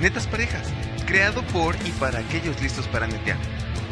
Netas 0.00 0.26
Parejas, 0.26 0.66
creado 1.06 1.42
por 1.48 1.76
y 1.86 1.90
para 1.92 2.20
aquellos 2.20 2.58
listos 2.62 2.88
para 2.88 3.06
netear. 3.06 3.36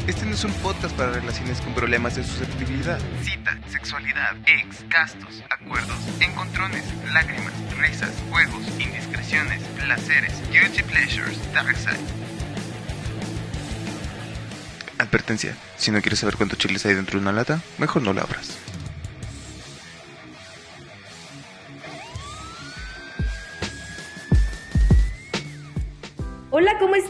Este 0.06 0.24
no 0.24 0.32
es 0.32 0.42
un 0.42 0.52
podcast 0.54 0.96
para 0.96 1.12
relaciones 1.12 1.60
con 1.60 1.74
problemas 1.74 2.16
de 2.16 2.24
susceptibilidad. 2.24 2.98
Cita, 3.22 3.58
sexualidad, 3.68 4.34
ex, 4.46 4.88
gastos, 4.88 5.42
acuerdos, 5.50 5.98
encontrones, 6.20 6.82
lágrimas, 7.12 7.52
risas, 7.76 8.14
juegos, 8.30 8.62
indiscreciones, 8.78 9.62
placeres, 9.76 10.32
guilty 10.50 10.82
pleasures, 10.82 11.36
dark 11.52 11.76
side. 11.76 11.98
Advertencia, 14.96 15.54
si 15.76 15.90
no 15.90 16.00
quieres 16.00 16.20
saber 16.20 16.36
cuántos 16.36 16.58
chiles 16.58 16.86
hay 16.86 16.94
dentro 16.94 17.18
de 17.18 17.22
una 17.22 17.32
lata, 17.32 17.60
mejor 17.76 18.00
no 18.00 18.14
la 18.14 18.22
abras. 18.22 18.67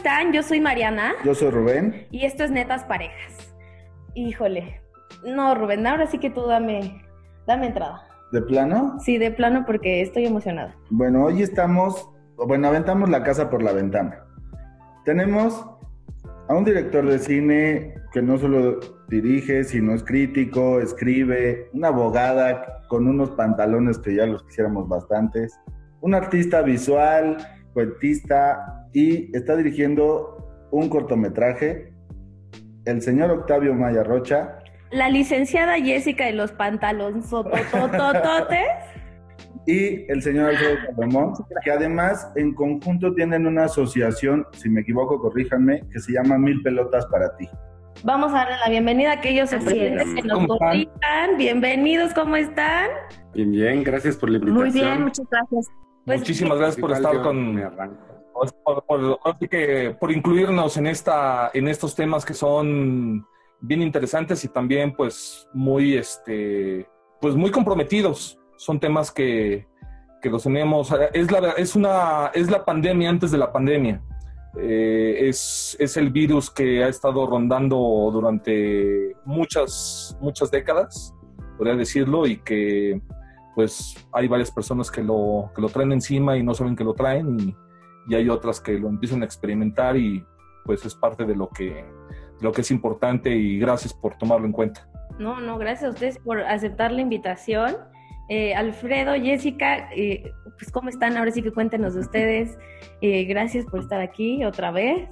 Están? 0.09 0.33
Yo 0.33 0.41
soy 0.41 0.59
Mariana. 0.59 1.13
Yo 1.23 1.35
soy 1.35 1.51
Rubén. 1.51 2.07
Y 2.09 2.25
esto 2.25 2.43
es 2.43 2.49
Netas 2.49 2.83
Parejas. 2.85 3.53
Híjole. 4.15 4.81
No, 5.23 5.53
Rubén, 5.53 5.85
ahora 5.85 6.07
sí 6.07 6.17
que 6.17 6.31
tú 6.31 6.47
dame, 6.47 7.03
dame 7.45 7.67
entrada. 7.67 8.07
¿De 8.31 8.41
plano? 8.41 8.97
Sí, 8.99 9.19
de 9.19 9.31
plano 9.31 9.65
porque 9.67 10.01
estoy 10.01 10.25
emocionada. 10.25 10.75
Bueno, 10.89 11.25
hoy 11.25 11.43
estamos, 11.43 12.09
bueno, 12.37 12.67
aventamos 12.67 13.09
la 13.09 13.23
casa 13.23 13.51
por 13.51 13.61
la 13.61 13.71
ventana. 13.71 14.23
Tenemos 15.05 15.63
a 16.47 16.55
un 16.55 16.65
director 16.65 17.05
de 17.05 17.19
cine 17.19 17.93
que 18.11 18.23
no 18.23 18.39
solo 18.39 18.79
dirige, 19.09 19.63
sino 19.63 19.93
es 19.93 20.03
crítico, 20.03 20.79
escribe, 20.79 21.69
una 21.73 21.89
abogada 21.89 22.83
con 22.87 23.07
unos 23.07 23.29
pantalones 23.31 23.99
que 23.99 24.15
ya 24.15 24.25
los 24.25 24.43
quisiéramos 24.45 24.87
bastantes, 24.87 25.59
un 26.01 26.15
artista 26.15 26.63
visual, 26.63 27.37
cuentista 27.73 28.78
y 28.93 29.35
está 29.35 29.55
dirigiendo 29.55 30.67
un 30.71 30.89
cortometraje, 30.89 31.93
el 32.85 33.01
señor 33.01 33.31
Octavio 33.31 33.73
Maya 33.73 34.03
Rocha. 34.03 34.59
La 34.91 35.09
licenciada 35.09 35.75
Jessica 35.79 36.25
de 36.25 36.33
los 36.33 36.51
pantalones 36.51 37.25
y 39.65 40.11
el 40.11 40.21
señor 40.21 40.49
Alfredo 40.49 40.77
Salomón, 40.95 41.33
que 41.63 41.71
además 41.71 42.31
en 42.35 42.53
conjunto 42.55 43.13
tienen 43.13 43.45
una 43.45 43.65
asociación, 43.65 44.45
si 44.53 44.69
me 44.69 44.81
equivoco, 44.81 45.19
corríjanme, 45.19 45.83
que 45.91 45.99
se 45.99 46.13
llama 46.13 46.37
Mil 46.37 46.61
Pelotas 46.63 47.05
para 47.07 47.35
ti. 47.37 47.47
Vamos 48.03 48.31
a 48.31 48.37
darle 48.37 48.55
la 48.63 48.69
bienvenida 48.69 49.11
a 49.11 49.13
aquellos 49.15 49.51
oyentes 49.51 50.05
que 50.15 50.21
nos. 50.23 50.47
Bienvenidos, 51.37 52.13
¿cómo 52.13 52.37
están? 52.37 52.89
Bien, 53.33 53.51
bien, 53.51 53.83
gracias 53.83 54.15
por 54.15 54.29
la 54.29 54.37
invitación. 54.37 54.71
Muy 54.71 54.73
bien, 54.73 55.03
muchas 55.03 55.25
gracias. 55.29 55.67
Pues, 56.05 56.19
Muchísimas 56.21 56.57
gracias 56.57 56.79
por 56.79 56.91
estar 56.93 57.21
con 57.21 57.59
por, 59.99 60.11
incluirnos 60.11 60.77
en 60.77 60.87
esta 60.87 61.51
en 61.53 61.67
estos 61.67 61.95
temas 61.95 62.25
que 62.25 62.33
son 62.33 63.25
bien 63.61 63.81
interesantes 63.81 64.43
y 64.43 64.47
también 64.47 64.93
pues 64.93 65.47
muy 65.53 65.95
este 65.95 66.87
pues 67.21 67.35
muy 67.35 67.51
comprometidos. 67.51 68.37
Son 68.57 68.79
temas 68.79 69.11
que, 69.11 69.67
que 70.21 70.29
los 70.29 70.43
tenemos 70.43 70.93
es 71.13 71.31
la 71.31 71.51
es 71.51 71.75
una 71.75 72.31
es 72.33 72.49
la 72.49 72.65
pandemia 72.65 73.09
antes 73.09 73.31
de 73.31 73.37
la 73.37 73.51
pandemia. 73.51 74.01
Eh, 74.57 75.29
es, 75.29 75.77
es 75.79 75.95
el 75.95 76.09
virus 76.09 76.49
que 76.49 76.83
ha 76.83 76.87
estado 76.87 77.27
rondando 77.27 78.09
durante 78.11 79.15
muchas 79.23 80.17
muchas 80.19 80.49
décadas, 80.49 81.13
podría 81.55 81.75
decirlo, 81.75 82.25
y 82.25 82.37
que 82.37 82.99
pues 83.59 83.95
hay 84.13 84.27
varias 84.27 84.51
personas 84.51 84.89
que 84.89 85.03
lo, 85.03 85.51
que 85.53 85.61
lo 85.61 85.69
traen 85.69 85.91
encima 85.91 86.37
y 86.37 86.43
no 86.43 86.53
saben 86.53 86.75
que 86.75 86.83
lo 86.83 86.93
traen 86.93 87.39
y, 87.39 87.55
y, 88.09 88.15
hay 88.15 88.29
otras 88.29 88.59
que 88.59 88.73
lo 88.73 88.89
empiezan 88.89 89.21
a 89.21 89.25
experimentar 89.25 89.95
y 89.95 90.25
pues 90.65 90.85
es 90.85 90.95
parte 90.95 91.25
de 91.25 91.35
lo 91.35 91.49
que, 91.49 91.85
lo 92.41 92.51
que 92.51 92.61
es 92.61 92.71
importante 92.71 93.33
y 93.35 93.59
gracias 93.59 93.93
por 93.93 94.17
tomarlo 94.17 94.45
en 94.45 94.51
cuenta. 94.51 94.87
No, 95.17 95.39
no, 95.39 95.57
gracias 95.57 95.89
a 95.89 95.93
ustedes 95.93 96.19
por 96.19 96.41
aceptar 96.41 96.91
la 96.91 97.01
invitación. 97.01 97.77
Eh, 98.29 98.53
Alfredo, 98.55 99.13
Jessica, 99.15 99.89
eh, 99.95 100.31
pues 100.57 100.71
cómo 100.71 100.89
están, 100.89 101.17
ahora 101.17 101.31
sí 101.31 101.41
que 101.41 101.51
cuéntenos 101.51 101.93
de 101.93 102.01
ustedes. 102.01 102.57
Eh, 103.01 103.23
gracias 103.23 103.65
por 103.65 103.79
estar 103.79 104.01
aquí 104.01 104.43
otra 104.43 104.71
vez. 104.71 105.09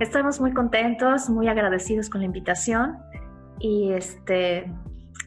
Estamos 0.00 0.38
muy 0.38 0.52
contentos, 0.52 1.30
muy 1.30 1.48
agradecidos 1.48 2.10
con 2.10 2.20
la 2.20 2.26
invitación 2.26 2.98
y 3.58 3.92
este 3.92 4.70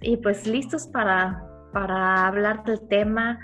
y 0.02 0.18
pues 0.18 0.46
listos 0.46 0.86
para 0.86 1.46
para 1.76 2.26
hablar 2.28 2.64
del 2.64 2.80
tema 2.88 3.38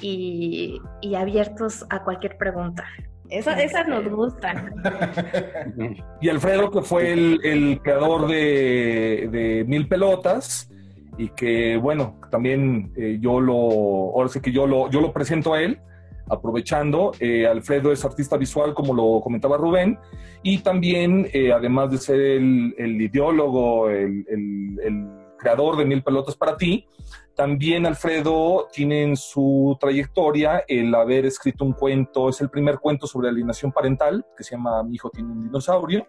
y, 0.00 0.80
abiertos 1.16 1.86
a 1.88 2.02
cualquier 2.02 2.36
pregunta. 2.36 2.84
Esas 3.30 3.88
nos 3.88 4.08
gustan. 4.08 4.74
Y 6.20 6.28
Alfredo, 6.28 6.70
que 6.70 6.82
fue 6.82 7.12
el, 7.12 7.80
creador 7.82 8.26
de, 8.26 9.64
Mil 9.66 9.88
Pelotas, 9.88 10.70
y 11.18 11.28
que, 11.30 11.76
bueno, 11.76 12.20
también 12.30 12.92
eh, 12.96 13.18
yo 13.20 13.40
lo, 13.40 13.54
ahora 13.54 14.28
sí 14.28 14.40
que 14.40 14.52
yo 14.52 14.66
lo, 14.66 14.90
yo 14.90 15.00
lo 15.00 15.12
presento 15.12 15.54
a 15.54 15.62
él, 15.62 15.78
aprovechando. 16.28 17.12
Eh, 17.20 17.46
Alfredo 17.46 17.92
es 17.92 18.04
artista 18.04 18.36
visual, 18.36 18.74
como 18.74 18.94
lo 18.94 19.20
comentaba 19.20 19.56
Rubén, 19.56 19.98
y 20.42 20.58
también, 20.58 21.28
eh, 21.32 21.52
además 21.52 21.90
de 21.90 21.98
ser 21.98 22.20
el, 22.20 23.00
ideólogo, 23.00 23.88
el, 23.90 24.24
el 24.28 25.25
creador 25.36 25.76
de 25.76 25.84
Mil 25.84 26.02
Pelotas 26.02 26.36
para 26.36 26.56
ti, 26.56 26.86
también 27.34 27.84
Alfredo 27.84 28.68
tiene 28.72 29.02
en 29.02 29.16
su 29.16 29.76
trayectoria 29.78 30.64
el 30.66 30.94
haber 30.94 31.26
escrito 31.26 31.64
un 31.64 31.72
cuento, 31.72 32.28
es 32.30 32.40
el 32.40 32.48
primer 32.48 32.78
cuento 32.78 33.06
sobre 33.06 33.28
alienación 33.28 33.72
parental, 33.72 34.24
que 34.36 34.42
se 34.42 34.56
llama 34.56 34.82
Mi 34.82 34.94
hijo 34.94 35.10
tiene 35.10 35.32
un 35.32 35.44
dinosaurio, 35.44 36.06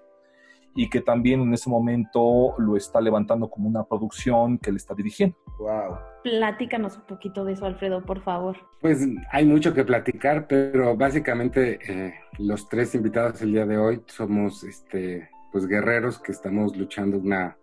y 0.78 0.90
que 0.90 1.02
también 1.02 1.42
en 1.42 1.54
ese 1.54 1.70
momento 1.70 2.54
lo 2.60 2.78
está 2.78 3.02
levantando 3.02 3.50
como 3.50 3.68
una 3.68 3.84
producción 3.84 4.60
que 4.60 4.72
le 4.72 4.78
está 4.78 4.94
dirigiendo. 4.94 5.36
Wow. 5.58 5.98
Platícanos 6.24 6.98
un 6.98 7.08
poquito 7.08 7.44
de 7.44 7.54
eso, 7.54 7.66
Alfredo, 7.66 8.06
por 8.06 8.22
favor. 8.22 8.56
Pues 8.80 9.06
hay 9.32 9.46
mucho 9.46 9.74
que 9.74 9.84
platicar, 9.84 10.48
pero 10.48 10.96
básicamente 10.96 11.80
eh, 11.88 12.14
los 12.38 12.70
tres 12.70 12.94
invitados 12.94 13.42
el 13.42 13.54
día 13.54 13.66
de 13.66 13.78
hoy 13.78 14.04
somos 14.06 14.64
este, 14.64 15.30
pues 15.52 15.66
guerreros 15.66 16.20
que 16.20 16.32
estamos 16.32 16.78
luchando 16.78 17.18
una 17.18 17.58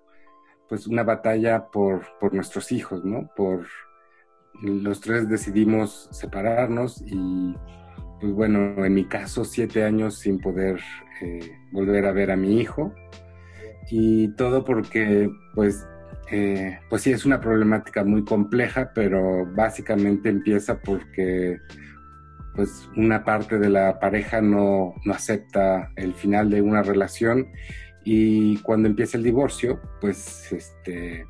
pues 0.74 0.88
una 0.88 1.04
batalla 1.04 1.66
por, 1.70 2.02
por 2.18 2.34
nuestros 2.34 2.72
hijos, 2.72 3.04
¿no? 3.04 3.30
Por 3.36 3.64
los 4.60 5.00
tres 5.00 5.28
decidimos 5.28 6.08
separarnos 6.10 7.00
y 7.06 7.54
pues 8.20 8.32
bueno, 8.32 8.84
en 8.84 8.92
mi 8.92 9.04
caso 9.04 9.44
siete 9.44 9.84
años 9.84 10.18
sin 10.18 10.40
poder 10.40 10.80
eh, 11.22 11.52
volver 11.70 12.06
a 12.06 12.12
ver 12.12 12.32
a 12.32 12.36
mi 12.36 12.60
hijo 12.60 12.92
y 13.88 14.34
todo 14.34 14.64
porque 14.64 15.30
pues 15.54 15.86
eh, 16.32 16.80
pues 16.90 17.02
sí 17.02 17.12
es 17.12 17.24
una 17.24 17.40
problemática 17.40 18.02
muy 18.02 18.24
compleja, 18.24 18.90
pero 18.96 19.46
básicamente 19.54 20.28
empieza 20.28 20.80
porque 20.80 21.60
pues 22.56 22.90
una 22.96 23.22
parte 23.22 23.60
de 23.60 23.70
la 23.70 24.00
pareja 24.00 24.40
no, 24.40 24.92
no 25.04 25.14
acepta 25.14 25.92
el 25.94 26.14
final 26.14 26.50
de 26.50 26.62
una 26.62 26.82
relación 26.82 27.46
y 28.04 28.58
cuando 28.58 28.88
empieza 28.88 29.16
el 29.16 29.24
divorcio, 29.24 29.80
pues 30.00 30.52
este, 30.52 31.26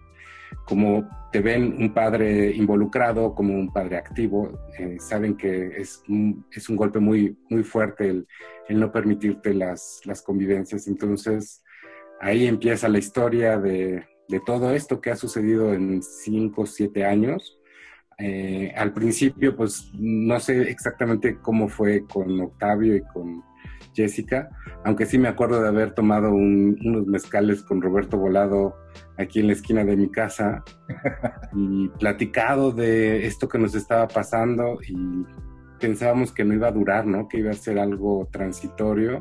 como 0.66 1.08
te 1.32 1.40
ven 1.40 1.76
un 1.78 1.92
padre 1.92 2.50
involucrado, 2.52 3.34
como 3.34 3.54
un 3.54 3.72
padre 3.72 3.96
activo, 3.96 4.58
eh, 4.78 4.96
saben 4.98 5.36
que 5.36 5.80
es 5.80 6.02
un, 6.08 6.46
es 6.52 6.68
un 6.68 6.76
golpe 6.76 6.98
muy, 7.00 7.36
muy 7.50 7.64
fuerte 7.64 8.08
el, 8.08 8.26
el 8.68 8.80
no 8.80 8.92
permitirte 8.92 9.52
las, 9.52 10.00
las, 10.04 10.22
convivencias. 10.22 10.86
Entonces, 10.86 11.62
ahí 12.20 12.46
empieza 12.46 12.88
la 12.88 12.98
historia 12.98 13.58
de, 13.58 14.04
de 14.28 14.40
todo 14.40 14.72
esto 14.72 15.00
que 15.00 15.10
ha 15.10 15.16
sucedido 15.16 15.74
en 15.74 16.02
cinco 16.02 16.62
o 16.62 16.66
siete 16.66 17.04
años. 17.04 17.58
Eh, 18.18 18.72
al 18.76 18.92
principio, 18.92 19.56
pues 19.56 19.90
no 19.94 20.38
sé 20.38 20.62
exactamente 20.70 21.38
cómo 21.40 21.68
fue 21.68 22.04
con 22.06 22.40
Octavio 22.40 22.96
y 22.96 23.02
con 23.02 23.42
Jessica, 23.94 24.50
aunque 24.84 25.06
sí 25.06 25.18
me 25.18 25.28
acuerdo 25.28 25.62
de 25.62 25.68
haber 25.68 25.92
tomado 25.92 26.30
unos 26.30 27.06
mezcales 27.06 27.62
con 27.62 27.80
Roberto 27.80 28.18
Volado 28.18 28.76
aquí 29.18 29.40
en 29.40 29.46
la 29.48 29.52
esquina 29.52 29.84
de 29.84 29.96
mi 29.96 30.10
casa 30.10 30.64
y 31.54 31.88
platicado 32.00 32.72
de 32.72 33.26
esto 33.26 33.48
que 33.48 33.58
nos 33.58 33.74
estaba 33.74 34.08
pasando 34.08 34.78
y 34.86 35.24
pensábamos 35.80 36.32
que 36.32 36.44
no 36.44 36.54
iba 36.54 36.68
a 36.68 36.72
durar, 36.72 37.06
¿no? 37.06 37.28
Que 37.28 37.38
iba 37.38 37.50
a 37.50 37.54
ser 37.54 37.78
algo 37.78 38.28
transitorio. 38.30 39.20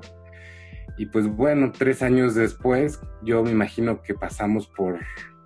Y 0.97 1.07
pues 1.07 1.27
bueno, 1.27 1.71
tres 1.71 2.01
años 2.01 2.35
después, 2.35 2.99
yo 3.23 3.43
me 3.43 3.51
imagino 3.51 4.01
que 4.01 4.13
pasamos 4.13 4.67
por 4.67 4.99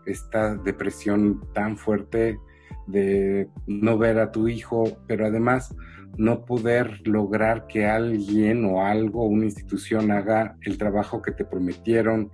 esta 0.06 0.56
depresión 0.56 1.42
tan 1.54 1.78
fuerte 1.78 2.38
de 2.88 3.50
no 3.68 3.98
ver 3.98 4.20
a 4.20 4.32
tu 4.32 4.48
hijo, 4.48 5.00
pero 5.08 5.26
además 5.26 5.76
no 6.18 6.46
poder 6.46 7.08
lograr 7.08 7.68
que 7.68 7.86
alguien 7.86 8.66
o 8.66 8.84
algo, 8.84 9.26
una 9.26 9.46
institución 9.46 10.12
haga 10.12 10.58
el 10.62 10.78
trabajo 10.78 11.22
que 11.22 11.32
te 11.32 11.46
prometieron 11.46 12.32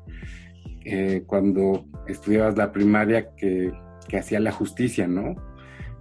eh, 0.86 1.24
cuando 1.26 1.86
estudiabas 2.08 2.58
la 2.58 2.72
primaria 2.72 3.36
que, 3.36 3.72
hacía 4.18 4.40
la 4.40 4.52
justicia, 4.52 5.08
¿no? 5.08 5.36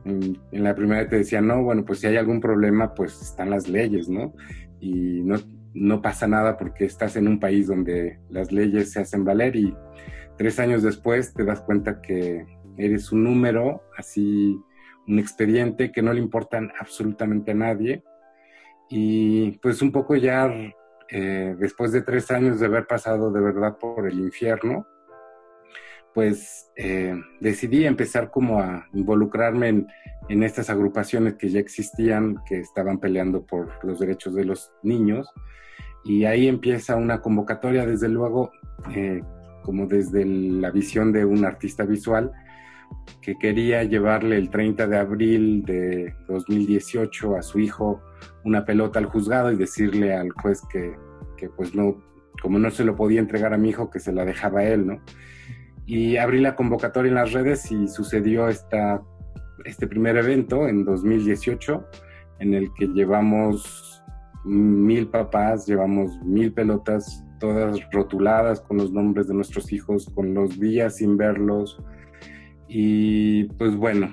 En, 0.04 0.37
la 0.50 0.75
primaria 0.75 1.08
te 1.08 1.16
decía, 1.16 1.40
no, 1.40 1.62
bueno, 1.62 1.82
pues 1.82 2.00
si 2.00 2.06
hay 2.06 2.19
algún 2.19 2.40
problema, 2.40 2.93
pues 2.93 3.22
están 3.22 3.48
las 3.48 3.69
leyes, 3.70 4.10
¿no? 4.10 4.34
Y 4.78 5.22
no, 5.22 5.37
no 5.72 6.02
pasa 6.02 6.26
nada 6.26 6.58
porque 6.58 6.84
estás 6.84 7.16
en 7.16 7.26
un 7.26 7.40
país 7.40 7.69
donde 7.69 8.19
las 8.28 8.52
leyes 8.52 8.93
se 8.93 9.00
hacen 9.00 9.25
valer 9.25 9.56
y 9.56 9.75
tres 10.37 10.58
años 10.58 10.82
después 10.82 11.32
te 11.32 11.44
das 11.44 11.62
cuenta 11.62 12.02
que 12.02 12.44
eres 12.76 13.12
un 13.12 13.24
número, 13.24 13.82
así 13.96 14.58
un 15.06 15.19
expediente 15.19 15.90
que 15.90 16.02
no 16.02 16.12
le 16.12 16.20
importan 16.20 16.72
absolutamente 16.78 17.52
a 17.52 17.54
nadie. 17.54 18.02
Y 18.88 19.52
pues 19.58 19.82
un 19.82 19.90
poco 19.92 20.16
ya 20.16 20.52
eh, 21.08 21.56
después 21.58 21.92
de 21.92 22.02
tres 22.02 22.30
años 22.30 22.60
de 22.60 22.66
haber 22.66 22.86
pasado 22.86 23.30
de 23.30 23.40
verdad 23.40 23.78
por 23.78 24.06
el 24.06 24.19
infierno, 24.19 24.86
pues 26.14 26.70
eh, 26.76 27.14
decidí 27.40 27.84
empezar 27.84 28.30
como 28.30 28.60
a 28.60 28.86
involucrarme 28.92 29.69
en, 29.69 29.86
en, 30.28 30.42
estas 30.42 30.69
agrupaciones 30.69 31.34
que 31.34 31.48
ya 31.48 31.58
existían, 31.58 32.36
que 32.46 32.58
estaban 32.58 32.98
peleando 32.98 33.46
por 33.46 33.82
los 33.84 33.98
derechos 33.98 34.34
de 34.34 34.44
los 34.44 34.72
niños. 34.82 35.32
Y 36.04 36.24
ahí 36.24 36.48
empieza 36.48 36.96
una 36.96 37.20
convocatoria, 37.20 37.86
desde 37.86 38.08
luego, 38.08 38.50
eh, 38.94 39.22
como 39.62 39.86
desde 39.86 40.24
la 40.24 40.70
visión 40.70 41.12
de 41.12 41.24
un 41.24 41.44
artista 41.44 41.84
visual, 41.84 42.32
que 43.21 43.37
quería 43.39 43.85
llevarle 43.85 44.37
el 44.37 44.50
30 44.50 44.87
de 44.87 44.99
abril 44.99 45.65
de 45.65 46.15
2018 46.29 47.37
a 47.37 47.43
su 47.43 47.59
hijo 47.59 48.03
una 48.44 48.65
pelota 48.65 48.99
al 48.99 49.06
juzgado 49.06 49.53
y 49.53 49.56
decirle 49.56 50.15
al 50.15 50.31
juez 50.31 50.62
que, 50.71 50.97
que 51.37 51.49
pues 51.49 51.75
no, 51.75 51.97
como 52.41 52.59
no 52.59 52.71
se 52.71 52.85
lo 52.85 52.97
podía 52.97 53.21
entregar 53.21 53.55
a 53.55 53.59
mi 53.59 53.71
hijo, 53.71 53.91
que 53.91 54.00
se 54.00 54.12
la 54.12 54.25
dejaba 54.25 54.65
él, 54.65 54.87
¿no? 54.87 55.00
Y 55.87 56.17
abrí 56.17 56.41
la 56.41 56.56
convocatoria 56.56 57.11
en 57.11 57.17
las 57.17 57.33
redes 57.33 57.71
y 57.71 57.89
sucedió 57.89 58.49
esta, 58.49 59.03
este 59.65 59.87
primer 59.87 60.17
evento 60.17 60.69
en 60.69 60.85
2018 60.85 61.85
en 62.39 62.55
el 62.55 62.73
que 62.75 62.89
llevamos 62.89 64.03
mil 64.44 65.09
papás, 65.09 65.67
llevamos 65.67 66.21
mil 66.25 66.53
pelotas, 66.53 67.25
todas 67.39 67.79
rotuladas 67.93 68.61
con 68.61 68.77
los 68.77 68.93
nombres 68.93 69.29
de 69.29 69.35
nuestros 69.35 69.73
hijos, 69.73 70.11
con 70.15 70.35
los 70.35 70.59
días 70.59 70.97
sin 70.97 71.17
verlos. 71.17 71.79
Y 72.74 73.44
pues 73.58 73.76
bueno, 73.76 74.10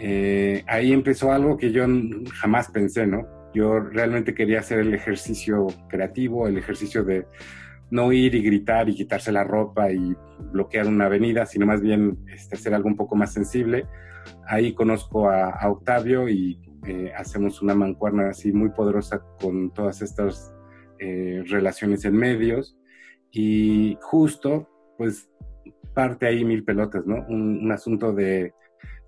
eh, 0.00 0.64
ahí 0.66 0.92
empezó 0.92 1.30
algo 1.30 1.56
que 1.56 1.70
yo 1.70 1.84
jamás 2.34 2.68
pensé, 2.72 3.06
¿no? 3.06 3.24
Yo 3.54 3.78
realmente 3.78 4.34
quería 4.34 4.58
hacer 4.58 4.80
el 4.80 4.92
ejercicio 4.92 5.68
creativo, 5.88 6.48
el 6.48 6.58
ejercicio 6.58 7.04
de 7.04 7.24
no 7.92 8.12
ir 8.12 8.34
y 8.34 8.42
gritar 8.42 8.88
y 8.88 8.96
quitarse 8.96 9.30
la 9.30 9.44
ropa 9.44 9.92
y 9.92 10.16
bloquear 10.50 10.88
una 10.88 11.06
avenida, 11.06 11.46
sino 11.46 11.64
más 11.64 11.80
bien 11.80 12.18
este, 12.34 12.56
hacer 12.56 12.74
algo 12.74 12.88
un 12.88 12.96
poco 12.96 13.14
más 13.14 13.32
sensible. 13.32 13.86
Ahí 14.48 14.74
conozco 14.74 15.30
a, 15.30 15.56
Octavio 15.70 16.28
y 16.28 16.60
eh, 16.84 17.12
hacemos 17.16 17.62
una 17.62 17.76
mancuerna 17.76 18.30
así 18.30 18.52
muy 18.52 18.70
poderosa 18.70 19.22
con 19.40 19.72
todas 19.72 20.02
estas 20.02 20.52
eh, 20.98 21.44
relaciones 21.46 22.04
en 22.06 22.16
medios 22.16 22.76
y 23.30 23.96
justo 24.00 24.68
pues 24.98 25.28
parte 25.94 26.26
ahí 26.26 26.44
mil 26.44 26.64
pelotas, 26.64 27.06
¿no? 27.06 27.24
Un, 27.28 27.70
asunto 27.72 28.12
de, 28.12 28.54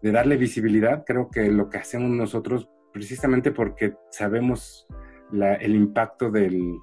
darle 0.02 0.36
visibilidad. 0.36 1.04
Creo 1.06 1.30
que 1.30 1.50
lo 1.50 1.70
que 1.70 1.78
hacemos 1.78 2.10
nosotros, 2.10 2.68
precisamente 2.92 3.50
porque 3.50 3.94
sabemos 4.10 4.86
el 5.32 5.74
impacto 5.74 6.30
del, 6.30 6.78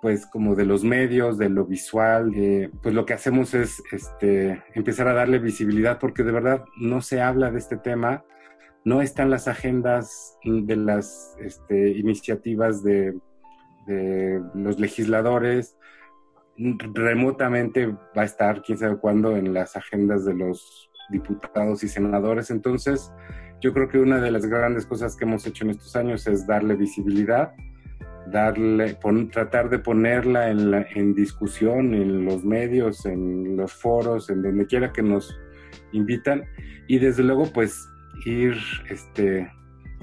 pues 0.00 0.26
como 0.26 0.54
de 0.54 0.64
los 0.64 0.84
medios, 0.84 1.38
de 1.38 1.48
lo 1.48 1.66
visual, 1.66 2.32
eh, 2.34 2.70
pues 2.82 2.94
lo 2.94 3.04
que 3.04 3.14
hacemos 3.14 3.54
es 3.54 3.82
este, 3.92 4.62
empezar 4.74 5.08
a 5.08 5.14
darle 5.14 5.38
visibilidad 5.38 5.98
porque 5.98 6.22
de 6.22 6.32
verdad 6.32 6.64
no 6.80 7.02
se 7.02 7.20
habla 7.20 7.50
de 7.50 7.58
este 7.58 7.76
tema, 7.76 8.24
no 8.84 9.02
están 9.02 9.30
las 9.30 9.46
agendas 9.46 10.38
de 10.44 10.76
las 10.76 11.36
este, 11.40 11.90
iniciativas 11.90 12.82
de, 12.82 13.14
los 14.54 14.78
legisladores, 14.78 15.76
remotamente 16.94 17.86
va 17.86 18.22
a 18.22 18.24
estar, 18.24 18.62
quién 18.62 18.78
sabe 18.78 18.98
cuándo, 18.98 19.36
en 19.36 19.54
las 19.54 19.76
agendas 19.76 20.24
de 20.24 20.34
los 20.34 20.90
diputados 21.10 21.82
y 21.82 21.88
senadores. 21.88 22.50
Entonces, 22.50 23.12
yo 23.60 23.72
creo 23.72 23.88
que 23.88 23.98
una 23.98 24.20
de 24.20 24.30
las 24.30 24.46
grandes 24.46 24.86
cosas 24.86 25.16
que 25.16 25.24
hemos 25.24 25.46
hecho 25.46 25.64
en 25.64 25.70
estos 25.70 25.96
años 25.96 26.26
es 26.26 26.46
darle 26.46 26.76
visibilidad 26.76 27.52
darle, 28.26 28.96
tratar 29.32 29.68
de 29.70 29.78
ponerla 29.78 30.50
en, 30.50 31.14
discusión 31.14 31.94
en 31.94 32.24
los 32.24 32.44
medios, 32.44 33.06
en 33.06 33.56
los 33.56 33.72
foros, 33.72 34.30
en 34.30 34.42
donde 34.42 34.66
quiera 34.66 34.92
que 34.92 35.02
nos 35.02 35.38
invitan 35.92 36.44
y 36.86 36.98
desde 36.98 37.22
luego 37.22 37.46
pues 37.52 37.88
ir 38.24 38.54
este, 38.88 39.50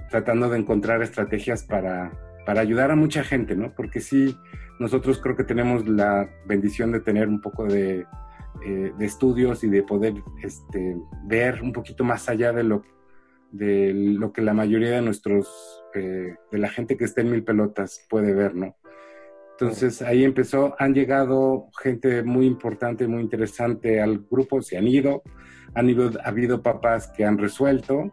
tratando 0.10 0.50
de 0.50 0.60
encontrar 0.60 1.01
estrategias 1.01 1.63
para, 1.63 2.12
para 2.48 2.62
ayudar 2.62 2.92
a 2.92 2.96
mucha 2.96 3.26
gente, 3.26 3.58
¿no? 3.58 3.74
Porque 3.76 4.00
sí, 4.00 4.38
nosotros 4.80 5.20
creo 5.22 5.36
que 5.36 5.44
tenemos 5.44 5.86
la 5.86 6.30
bendición 6.46 6.94
de 6.94 7.02
tener 7.02 7.28
un 7.28 7.42
poco 7.42 7.66
de, 7.66 8.06
eh, 8.66 8.94
de 8.98 9.06
estudios 9.06 9.66
y 9.66 9.70
de 9.70 9.84
poder 9.84 10.14
este, 10.42 10.96
ver 11.26 11.62
un 11.62 11.74
poquito 11.74 12.06
más 12.06 12.30
allá 12.30 12.54
de 12.54 12.64
lo, 12.64 12.84
de 13.52 13.92
lo 13.94 14.32
que 14.32 14.42
la 14.42 14.54
mayoría 14.54 14.92
de 14.92 15.02
nuestros 15.02 15.84
de 15.94 16.38
la 16.60 16.70
gente 16.70 16.96
que 16.96 17.06
está 17.06 17.22
en 17.22 17.32
Mil 17.32 17.44
Pelotas 17.44 18.06
puede 18.08 18.32
ver, 18.32 18.56
¿no? 18.56 18.76
Entonces 19.52 20.02
ahí 20.04 20.24
empezó, 20.24 20.76
han 20.78 20.94
llegado 20.94 21.70
gente 21.82 22.24
muy 22.24 22.46
importante, 22.46 23.08
muy 23.08 23.24
interesante 23.24 24.00
al 24.00 24.20
grupo, 24.30 24.62
se 24.62 24.78
han 24.78 24.88
ido, 24.88 25.24
han 25.74 25.90
ido, 25.90 26.12
ha 26.24 26.30
habido 26.30 26.62
papás 26.62 27.12
que 27.18 27.26
han 27.26 27.40
resuelto, 27.40 28.12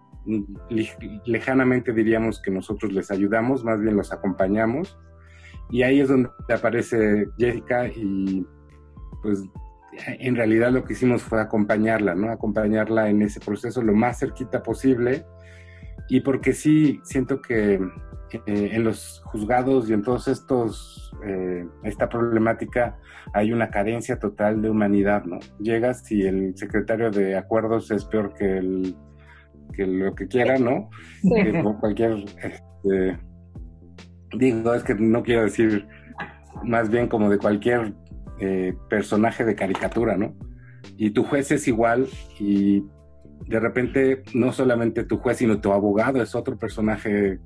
lejanamente 1.25 1.93
diríamos 1.93 2.41
que 2.41 2.51
nosotros 2.51 2.93
les 2.93 3.11
ayudamos, 3.11 3.65
más 3.65 3.81
bien 3.81 3.97
los 3.97 4.13
acompañamos, 4.13 4.99
y 5.71 5.83
ahí 5.83 6.01
es 6.01 6.09
donde 6.09 6.31
aparece 6.53 7.29
Jessica 7.39 7.89
y 7.89 8.47
pues 9.23 9.45
en 10.07 10.37
realidad 10.37 10.71
lo 10.73 10.85
que 10.85 10.95
hicimos 10.95 11.23
fue 11.23 11.41
acompañarla, 11.41 12.15
¿no? 12.15 12.31
Acompañarla 12.31 13.09
en 13.09 13.23
ese 13.23 13.41
proceso 13.41 13.83
lo 13.83 13.95
más 13.95 14.19
cerquita 14.19 14.63
posible 14.63 15.25
y 16.09 16.21
porque 16.21 16.53
sí 16.53 17.01
siento 17.05 17.41
que 17.41 17.81
eh, 18.47 18.71
en 18.73 18.85
los 18.85 19.23
juzgados 19.27 19.89
y 19.89 19.93
en 19.93 20.03
todos 20.03 20.29
estos, 20.29 21.13
eh, 21.25 21.67
esta 21.85 22.09
problemática 22.09 22.99
hay 23.33 23.53
una 23.53 23.71
carencia 23.71 24.19
total 24.19 24.61
de 24.61 24.71
humanidad, 24.71 25.25
¿no? 25.25 25.39
Llegas 25.61 26.11
y 26.11 26.27
el 26.27 26.57
secretario 26.57 27.11
de 27.11 27.37
acuerdos 27.37 27.91
es 27.91 28.05
peor 28.05 28.35
que, 28.35 28.59
el, 28.59 28.97
que 29.73 29.87
lo 29.87 30.15
que 30.15 30.29
quiera, 30.29 30.59
¿no? 30.59 30.91
Que 31.23 31.63
cualquier, 31.81 32.25
este, 32.43 33.19
digo, 34.37 34.75
es 34.75 34.83
que 34.85 34.95
no 34.95 35.23
quiero 35.23 35.43
decir 35.43 35.87
más 36.63 36.91
bien 36.91 37.09
como 37.09 37.31
de 37.31 37.39
cualquier 37.39 37.95
eh, 38.41 38.75
personaje 38.89 39.45
de 39.45 39.55
caricatura, 39.55 40.17
¿no? 40.17 40.35
Y 40.97 41.11
tu 41.11 41.25
juez 41.25 41.51
es 41.51 41.67
igual 41.69 42.07
y 42.39 42.85
de 43.47 43.61
repente 43.61 44.23
no 44.35 44.53
solamente 44.53 45.05
tu 45.05 45.19
juez, 45.19 45.39
sino 45.39 45.61
tu 45.61 45.73
abogado 45.73 46.23
es 46.23 46.35
otro 46.35 46.59
personaje 46.59 47.41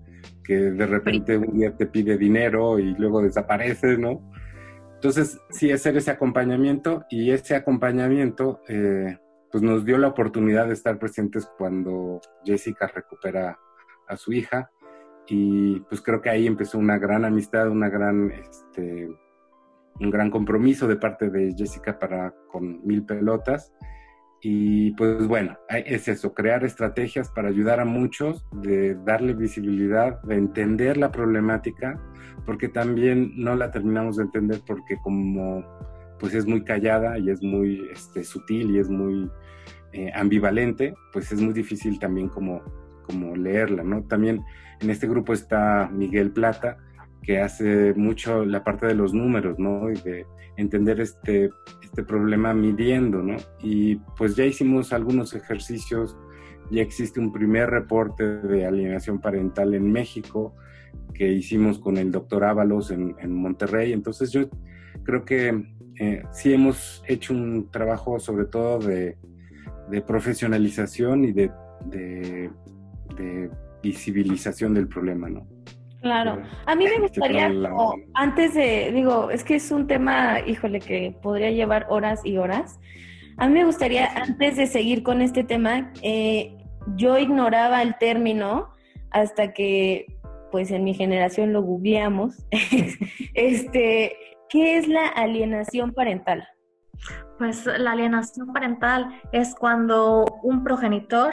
que 0.45 0.55
de 0.55 0.87
repente 0.87 1.37
un 1.37 1.59
día 1.59 1.77
te 1.77 1.87
pide 1.87 2.17
dinero 2.17 2.79
y 2.79 2.95
luego 2.95 3.23
desaparece, 3.23 3.99
¿no? 3.99 4.23
Entonces, 4.95 5.39
sí, 5.51 5.71
hacer 5.71 5.97
ese 5.97 6.11
acompañamiento 6.11 7.05
y 7.09 7.31
ese 7.31 7.55
acompañamiento 7.55 8.63
eh, 8.69 9.19
pues 9.51 9.63
nos 9.63 9.85
dio 9.85 9.99
la 9.99 10.09
oportunidad 10.09 10.67
de 10.67 10.75
estar 10.75 10.99
presentes 10.99 11.47
cuando 11.59 12.21
Jessica 12.45 12.87
recupera 12.87 13.59
a 14.07 14.17
su 14.17 14.33
hija. 14.33 14.71
Y 15.27 15.81
pues 15.81 16.01
creo 16.01 16.21
que 16.21 16.31
ahí 16.31 16.47
empezó 16.47 16.79
una 16.79 16.99
gran 16.99 17.25
amistad, 17.25 17.69
una 17.69 17.89
gran, 17.89 18.31
este, 18.31 19.09
un 20.01 20.11
gran 20.11 20.31
compromiso 20.31 20.87
de 20.87 20.97
parte 20.97 21.31
de 21.31 21.55
Jessica 21.57 21.99
para 21.99 22.35
con 22.51 22.87
Mil 22.87 23.05
Pelotas. 23.05 23.73
Y 24.41 24.93
pues 24.93 25.27
bueno, 25.27 25.59
es 25.69 26.07
eso, 26.07 26.33
crear 26.33 26.65
estrategias 26.65 27.29
para 27.31 27.49
ayudar 27.49 27.81
a 27.81 27.85
muchos, 27.85 28.47
de 28.53 28.95
darle 29.05 29.35
visibilidad, 29.35 30.23
de 30.23 30.37
entender 30.37 30.97
la 30.97 31.11
problemática, 31.11 32.01
porque 32.47 32.69
también 32.69 33.33
no 33.37 33.57
la 33.57 33.73
terminamos 33.73 34.17
de 34.17 34.25
entender 34.25 34.61
porque 34.65 34.97
como 35.03 35.65
pues 36.19 36.35
es 36.35 36.47
muy 36.47 36.63
callada 36.65 37.19
y 37.19 37.31
es 37.31 37.43
muy 37.43 37.89
este, 37.93 38.25
sutil 38.25 38.71
y 38.71 38.79
es 38.79 38.89
muy 38.89 39.31
eh, 39.93 40.11
ambivalente, 40.15 40.95
pues 41.13 41.33
es 41.33 41.41
muy 41.41 41.53
difícil 41.53 41.99
también 41.99 42.29
como, 42.29 42.63
como 43.05 43.37
leerla, 43.37 43.83
¿no? 43.83 44.03
También 44.03 44.43
en 44.81 44.91
este 44.91 45.09
grupo 45.09 45.33
está 45.33 45.89
Miguel 45.93 46.31
Plata, 46.31 46.79
que 47.23 47.41
hace 47.41 47.95
mucho 47.95 48.45
la 48.45 48.65
parte 48.65 48.87
de 48.87 48.95
los 48.95 49.13
números, 49.13 49.59
¿no? 49.59 49.91
Y 49.91 49.95
de 49.97 50.27
entender 50.57 51.01
este, 51.01 51.51
este 51.83 52.03
problema 52.03 52.53
midiendo, 52.53 53.23
¿no? 53.23 53.37
Y 53.63 53.97
pues 54.17 54.37
ya 54.37 54.45
hicimos 54.45 54.93
algunos 54.93 55.35
ejercicios, 55.35 56.17
ya 56.71 56.83
existe 56.83 57.21
un 57.21 57.33
primer 57.33 57.71
reporte 57.71 58.25
de 58.25 58.67
alienación 58.67 59.21
parental 59.21 59.75
en 59.75 59.91
México 59.91 60.55
que 61.15 61.33
hicimos 61.33 61.79
con 61.79 61.97
el 61.97 62.13
doctor 62.13 62.45
Ábalos 62.45 62.91
en, 62.91 63.33
Monterrey, 63.33 63.93
entonces 63.93 64.31
yo 64.31 64.49
creo 65.03 65.25
que 65.25 65.65
eh, 65.99 66.23
sí 66.33 66.53
hemos 66.53 67.03
hecho 67.07 67.33
un 67.33 67.71
trabajo 67.71 68.19
sobre 68.19 68.47
todo 68.47 68.79
de, 68.79 69.17
profesionalización 70.07 71.25
y 71.25 71.33
de, 71.33 71.51
de 71.87 73.51
visibilización 73.83 74.75
del 74.75 74.87
problema, 74.89 75.29
¿no? 75.29 75.47
Claro, 76.01 76.41
a 76.67 76.77
mí 76.77 76.85
me 76.85 77.01
gustaría, 77.01 77.51
antes 78.15 78.55
de, 78.55 78.93
digo, 78.93 79.31
es 79.31 79.43
que 79.43 79.57
es 79.57 79.71
un 79.73 79.89
tema, 79.89 80.41
híjole, 80.47 80.79
que 80.79 81.17
podría 81.21 81.51
llevar 81.51 81.87
horas 81.89 82.21
y 82.25 82.37
horas. 82.37 82.79
A 83.37 83.49
mí 83.49 83.55
me 83.55 83.65
gustaría, 83.65 84.07
antes 84.15 84.57
de 84.57 84.69
seguir 84.69 85.03
con 85.03 85.23
este 85.23 85.43
tema, 85.43 85.93
eh, 86.03 86.57
yo 86.95 87.19
ignoraba 87.19 87.83
el 87.83 87.99
término 87.99 88.69
hasta 89.11 89.53
que, 89.53 90.07
pues 90.53 90.71
en 90.71 90.85
mi 90.85 90.95
generación 90.95 91.53
lo 91.53 91.63
googleamos. 91.63 92.47
este, 93.35 94.17
¿qué 94.49 94.79
es 94.79 94.89
la 94.89 95.09
alienación 95.09 95.93
parental? 95.93 96.47
Pues 97.39 97.67
la 97.67 97.93
alienación 97.93 98.53
parental 98.53 99.21
es 99.33 99.55
cuando 99.55 100.25
un 100.43 100.65
progenitor 100.65 101.33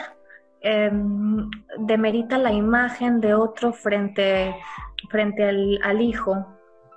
Em, 0.68 1.48
demerita 1.78 2.38
la 2.38 2.50
imagen 2.50 3.20
de 3.20 3.34
otro 3.34 3.72
frente, 3.72 4.52
frente 5.10 5.44
al, 5.44 6.00
hijo 6.00 6.44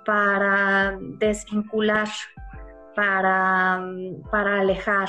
para 0.04 0.98
desvincular, 1.20 2.08
para, 2.96 3.80
para 4.32 4.60
alejar 4.62 5.08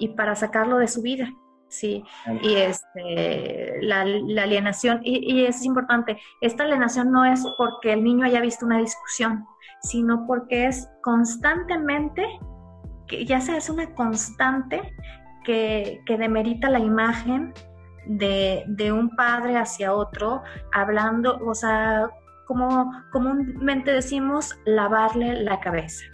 y 0.00 0.08
para 0.08 0.34
sacarlo 0.34 0.78
de 0.78 0.88
su 0.88 1.02
vida. 1.02 1.30
Sí, 1.68 2.02
y 2.42 2.56
este, 2.56 3.80
la, 3.82 4.00
alienación, 4.00 5.00
y, 5.04 5.32
y, 5.32 5.46
es 5.46 5.64
importante, 5.64 6.18
esta 6.40 6.64
alienación 6.64 7.12
no 7.12 7.24
es 7.24 7.44
porque 7.56 7.92
el 7.92 8.02
niño 8.02 8.26
haya 8.26 8.40
visto 8.40 8.66
una 8.66 8.78
discusión, 8.78 9.46
sino 9.82 10.26
porque 10.26 10.66
es 10.66 10.88
constantemente, 11.02 12.24
que 13.06 13.24
ya 13.24 13.40
se 13.40 13.56
hace 13.56 13.72
una 13.72 13.94
constante 13.94 14.94
que, 15.44 16.02
demerita 16.06 16.70
la 16.70 16.78
imagen 16.78 17.52
de, 18.06 18.92
un 18.92 19.14
padre 19.16 19.56
hacia 19.56 19.92
otro, 19.92 20.42
hablando, 20.72 21.38
o 21.44 21.54
sea, 21.54 22.08
como 22.46 22.92
comúnmente 23.12 23.92
decimos, 23.92 24.58
lavarle 24.64 25.42
la 25.42 25.60
cabeza. 25.60 26.04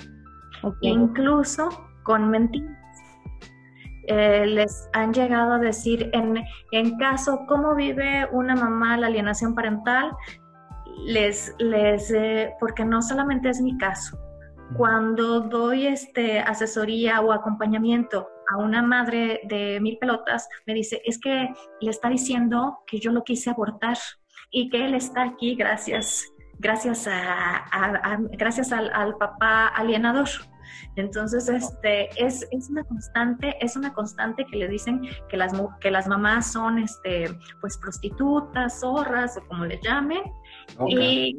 Incluso 0.80 1.68
con 2.02 2.30
mentiras. 2.30 2.76
Eh, 4.08 4.46
les 4.46 4.88
han 4.92 5.12
llegado 5.12 5.54
a 5.54 5.58
decir, 5.58 6.10
en, 6.12 6.44
en 6.70 6.96
caso, 6.98 7.40
¿cómo 7.48 7.74
vive 7.74 8.28
una 8.30 8.54
mamá 8.54 8.96
la 8.96 9.08
alienación 9.08 9.54
parental? 9.54 10.12
Les, 11.04 11.54
les, 11.58 12.10
eh, 12.10 12.54
porque 12.58 12.84
no 12.84 13.02
solamente 13.02 13.50
es 13.50 13.60
mi 13.60 13.76
caso. 13.76 14.18
Cuando 14.76 15.40
doy 15.40 15.86
este, 15.86 16.40
asesoría 16.40 17.20
o 17.20 17.32
acompañamiento 17.32 18.28
a 18.50 18.56
una 18.56 18.82
madre 18.82 19.40
de 19.44 19.78
mil 19.80 19.98
pelotas, 19.98 20.48
me 20.66 20.74
dice, 20.74 21.02
es 21.04 21.18
que 21.20 21.48
le 21.80 21.90
está 21.90 22.08
diciendo 22.08 22.78
que 22.86 22.98
yo 22.98 23.12
lo 23.12 23.22
quise 23.22 23.50
abortar 23.50 23.96
y 24.50 24.68
que 24.70 24.84
él 24.86 24.94
está 24.94 25.22
aquí 25.22 25.54
gracias, 25.54 26.24
gracias, 26.58 27.06
a, 27.10 28.18
gracias 28.32 28.72
al, 28.72 29.16
papá 29.18 29.68
alienador. 29.68 30.28
Entonces, 30.96 31.48
este, 31.48 32.08
es, 32.16 32.46
es, 32.50 32.70
una 32.70 32.82
constante, 32.84 33.54
es 33.60 33.76
una 33.76 33.92
constante 33.92 34.44
que 34.46 34.56
le 34.56 34.68
dicen 34.68 35.02
que 35.28 35.36
las, 35.36 35.52
que 35.80 35.90
las 35.90 36.08
mamás 36.08 36.52
son, 36.52 36.78
este, 36.78 37.26
pues, 37.60 37.78
prostitutas, 37.78 38.80
zorras, 38.80 39.36
o 39.36 39.46
como 39.46 39.64
le 39.64 39.78
llamen, 39.82 40.22
y, 40.88 41.36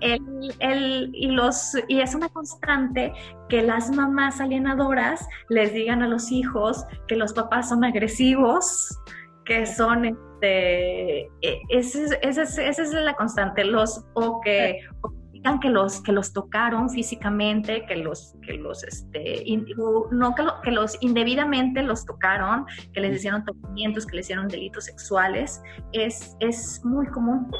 el, 0.00 1.10
y, 1.12 1.26
los, 1.28 1.76
y 1.88 2.00
es 2.00 2.14
una 2.14 2.28
constante 2.28 3.12
que 3.48 3.62
las 3.62 3.90
mamás 3.90 4.40
alienadoras 4.40 5.26
les 5.48 5.72
digan 5.72 6.02
a 6.02 6.08
los 6.08 6.30
hijos 6.30 6.84
que 7.08 7.16
los 7.16 7.32
papás 7.32 7.68
son 7.68 7.84
agresivos, 7.84 8.98
que 9.44 9.66
son 9.66 10.04
este, 10.04 11.22
e, 11.42 11.62
esa 11.70 12.42
es, 12.42 12.92
la 12.92 13.14
constante, 13.14 13.64
los, 13.64 14.04
o 14.14 14.40
que, 14.40 14.80
digan 15.32 15.60
que 15.60 15.70
los, 15.70 16.02
que 16.02 16.12
los 16.12 16.32
tocaron 16.32 16.90
físicamente, 16.90 17.86
que 17.86 17.96
los, 17.96 18.34
que 18.42 18.54
los, 18.54 18.84
este, 18.84 19.44
no 20.10 20.34
que, 20.34 20.44
que, 20.64 20.70
los 20.70 20.96
indebidamente 21.00 21.82
los 21.82 22.04
tocaron, 22.04 22.66
que 22.92 23.00
les 23.00 23.16
hicieron 23.16 23.44
tocamientos, 23.44 24.06
que 24.06 24.16
les 24.16 24.26
hicieron 24.26 24.48
delitos 24.48 24.84
sexuales, 24.84 25.62
es, 25.92 26.36
es 26.40 26.84
muy 26.84 27.06
común 27.06 27.50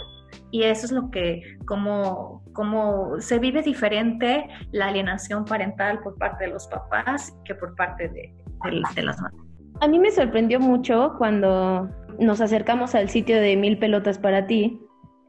y 0.51 0.65
eso 0.65 0.87
es 0.87 0.93
lo 0.93 1.11
que, 1.11 1.43
como, 1.67 2.43
como 2.53 3.21
se 3.21 3.39
vive 3.39 3.63
diferente 3.63 4.49
la 4.73 4.89
alienación 4.89 5.45
parental 5.45 6.01
por 6.01 6.17
parte 6.19 6.45
de 6.45 6.51
los 6.51 6.67
papás 6.69 7.37
que 7.45 7.55
por 7.55 7.75
parte 7.77 8.09
de, 8.09 8.35
las 8.65 9.21
mamás. 9.21 9.35
A 9.81 9.89
mí 9.89 9.99
me 9.99 10.11
sorprendió 10.11 10.59
mucho 10.59 11.15
cuando 11.19 11.89
nos 12.19 12.41
acercamos 12.41 12.95
al 12.95 13.11
sitio 13.11 13.41
de 13.41 13.57
Mil 13.57 13.79
Pelotas 13.79 14.19
para 14.19 14.47
ti, 14.47 14.81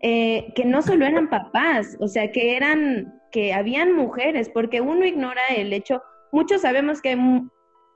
eh, 0.01 0.53
que 0.55 0.63
no 0.63 0.81
solo 0.81 1.05
eran 1.05 1.29
papás, 1.29 1.97
o 1.99 2.07
sea, 2.07 2.31
que 2.31 2.55
eran, 2.55 3.13
que 3.31 3.53
habían 3.53 3.93
mujeres, 3.93 4.49
porque 4.49 4.79
uno 4.79 5.05
ignora 5.05 5.41
el 5.55 5.73
hecho, 5.73 6.01
muchos 6.31 6.61
sabemos 6.61 7.01
que 7.01 7.09
hay 7.09 7.47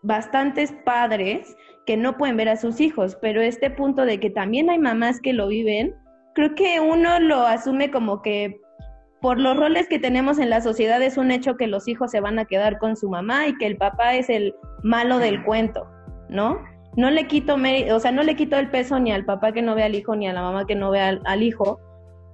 bastantes 0.02 0.74
padres 0.84 1.56
que 1.86 1.98
no 1.98 2.18
pueden 2.18 2.38
ver 2.38 2.50
a 2.50 2.58
sus 2.58 2.80
hijos, 2.80 3.18
pero 3.22 3.42
este 3.42 3.70
punto 3.70 4.06
de 4.06 4.20
que 4.20 4.30
también 4.30 4.70
hay 4.70 4.80
mamás 4.80 5.20
que 5.20 5.34
lo 5.34 5.48
viven, 5.48 5.96
creo 6.34 6.56
que 6.56 6.80
uno 6.80 7.20
lo 7.20 7.46
asume 7.46 7.92
como 7.92 8.22
que 8.22 8.60
por 9.22 9.40
los 9.40 9.56
roles 9.56 9.88
que 9.88 10.00
tenemos 10.00 10.40
en 10.40 10.50
la 10.50 10.62
sociedad 10.62 11.02
es 11.02 11.18
un 11.18 11.30
hecho 11.32 11.56
que 11.56 11.68
los 11.68 11.88
hijos 11.88 12.12
se 12.12 12.20
van 12.20 12.40
a 12.40 12.46
quedar 12.46 12.80
con 12.80 12.96
su 12.96 13.10
mamá 13.10 13.48
y 13.48 13.56
que 13.58 13.68
el 13.68 13.78
papá 13.78 14.16
es 14.16 14.30
el 14.30 14.56
malo 14.84 15.20
del 15.20 15.44
cuento, 15.44 15.88
¿no? 16.28 16.60
No 16.98 17.12
le 17.12 17.28
quito, 17.28 17.56
o 17.56 18.00
sea, 18.00 18.12
no 18.12 18.24
le 18.24 18.36
quito 18.36 18.58
el 18.58 18.70
peso 18.70 19.00
ni 19.00 19.12
al 19.12 19.24
papá 19.24 19.52
que 19.52 19.62
no 19.62 19.76
ve 19.76 19.84
al 19.84 19.96
hijo 19.96 20.16
ni 20.16 20.28
a 20.28 20.34
la 20.34 20.42
mamá 20.42 20.66
que 20.66 20.76
no 20.76 20.90
ve 20.90 21.00
al, 21.00 21.44
hijo, 21.44 21.80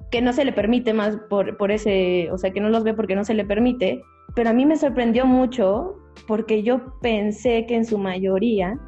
que 0.10 0.22
no 0.22 0.32
se 0.34 0.46
le 0.46 0.54
permite 0.54 0.94
más 0.94 1.18
por, 1.30 1.58
por 1.58 1.72
ese, 1.72 2.32
o 2.32 2.38
sea, 2.38 2.51
que 2.51 2.62
no 2.62 2.70
los 2.70 2.84
ve 2.84 2.94
porque 2.94 3.16
no 3.16 3.25
se 3.25 3.34
le 3.34 3.46
permite, 3.46 4.01
pero 4.34 4.50
a 4.50 4.54
mí 4.54 4.66
me 4.66 4.77
sorprendió 4.77 5.25
mucho 5.25 5.96
porque 6.25 6.63
yo 6.63 6.98
pensé 7.01 7.66
que 7.68 7.75
en 7.75 7.86
su 7.86 7.98
mayoría 7.98 8.80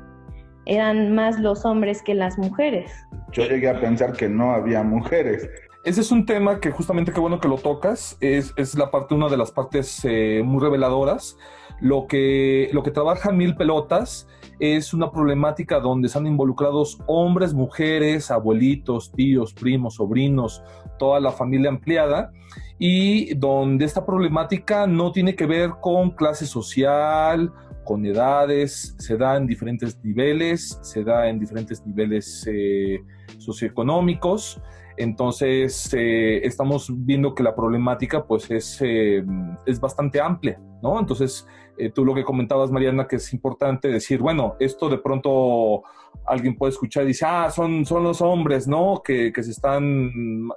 eran 0.70 1.16
más 1.16 1.40
los 1.40 1.66
hombres 1.66 2.04
que 2.04 2.14
las 2.14 2.38
mujeres. 2.38 2.92
Yo 3.32 3.44
llegué 3.44 3.70
a 3.70 3.82
pensar 3.82 4.14
que 4.14 4.30
no 4.30 4.52
había 4.52 4.84
mujeres. 4.84 5.50
Ese 5.84 6.02
es 6.02 6.12
un 6.12 6.28
tema 6.28 6.60
que 6.60 6.70
justamente 6.70 7.12
qué 7.12 7.20
bueno 7.20 7.40
que 7.40 7.48
lo 7.48 7.58
tocas, 7.58 8.18
es, 8.22 8.54
es 8.56 8.76
la 8.76 8.92
parte, 8.92 9.16
una 9.16 9.30
de 9.30 9.38
las 9.38 9.52
partes 9.52 10.02
eh, 10.04 10.44
muy 10.46 10.62
reveladoras. 10.62 11.38
Lo 11.82 12.06
que, 12.06 12.70
lo 12.72 12.84
que 12.84 12.92
trabaja 12.92 13.32
Mil 13.32 13.56
Pelotas 13.56 14.28
es 14.60 14.94
una 14.94 15.12
problemática 15.12 15.80
donde 15.80 16.08
están 16.08 16.28
involucrados 16.28 17.00
hombres, 17.08 17.54
mujeres, 17.54 18.30
abuelitos, 18.30 19.12
tíos, 19.12 19.54
primos, 19.54 19.96
sobrinos, 19.96 20.62
toda 21.00 21.20
la 21.20 21.32
familia 21.32 21.70
ampliada 21.70 22.32
y 22.78 23.34
donde 23.36 23.86
esta 23.86 24.06
problemática 24.06 24.86
no 24.86 25.12
tiene 25.12 25.36
que 25.36 25.46
ver 25.46 25.72
con 25.82 26.12
clase 26.12 26.46
social, 26.46 27.52
con 27.90 28.06
edades, 28.06 28.94
se 29.00 29.18
da 29.18 29.36
en 29.36 29.48
diferentes 29.48 29.98
niveles, 30.04 30.78
se 30.84 31.04
da 31.04 31.28
en 31.28 31.40
diferentes 31.40 31.84
niveles 31.88 32.46
eh, 32.48 33.00
socioeconómicos. 33.40 34.62
Entonces, 34.96 35.92
eh, 35.98 36.40
estamos 36.44 36.92
viendo 36.96 37.34
que 37.34 37.42
la 37.42 37.56
problemática 37.56 38.28
pues 38.28 38.52
es, 38.52 38.80
eh, 38.82 39.26
es 39.66 39.80
bastante 39.80 40.22
amplia, 40.22 40.62
¿no? 40.84 41.00
Entonces, 41.00 41.48
tú 41.96 42.06
lo 42.06 42.14
que 42.14 42.24
comentabas, 42.24 42.70
Mariana, 42.70 43.08
que 43.08 43.16
es 43.16 43.34
importante 43.34 43.88
decir, 43.88 44.20
bueno, 44.20 44.56
esto 44.60 44.88
de 44.88 45.00
pronto 45.00 45.82
alguien 46.28 46.56
puede 46.58 46.74
escuchar 46.74 47.06
y 47.06 47.08
dice, 47.08 47.26
ah, 47.28 47.50
son, 47.50 47.88
son 47.88 48.04
los 48.04 48.22
hombres, 48.22 48.68
¿no? 48.68 49.02
Que, 49.04 49.34
que 49.34 49.42
se 49.42 49.50
están... 49.50 50.12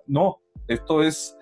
No, 0.07 0.43
esto 0.69 1.03
es 1.03 1.35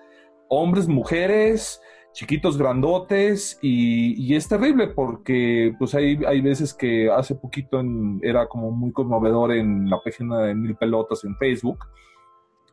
hombres, 0.47 0.87
mujeres, 0.87 1.81
chiquitos, 2.13 2.57
grandotes, 2.57 3.57
y, 3.61 4.35
es 4.35 4.47
terrible 4.47 4.87
porque 4.87 5.73
pues 5.77 5.93
hay, 5.95 6.19
hay 6.25 6.41
veces 6.41 6.73
que 6.73 7.09
hace 7.09 7.35
poquito 7.35 7.81
era 8.21 8.47
como 8.47 8.71
muy 8.71 8.91
conmovedor 8.91 9.51
en 9.53 9.89
la 9.89 9.99
página 10.01 10.39
de 10.39 10.55
Mil 10.55 10.75
Pelotas 10.75 11.23
en 11.23 11.35
Facebook, 11.37 11.79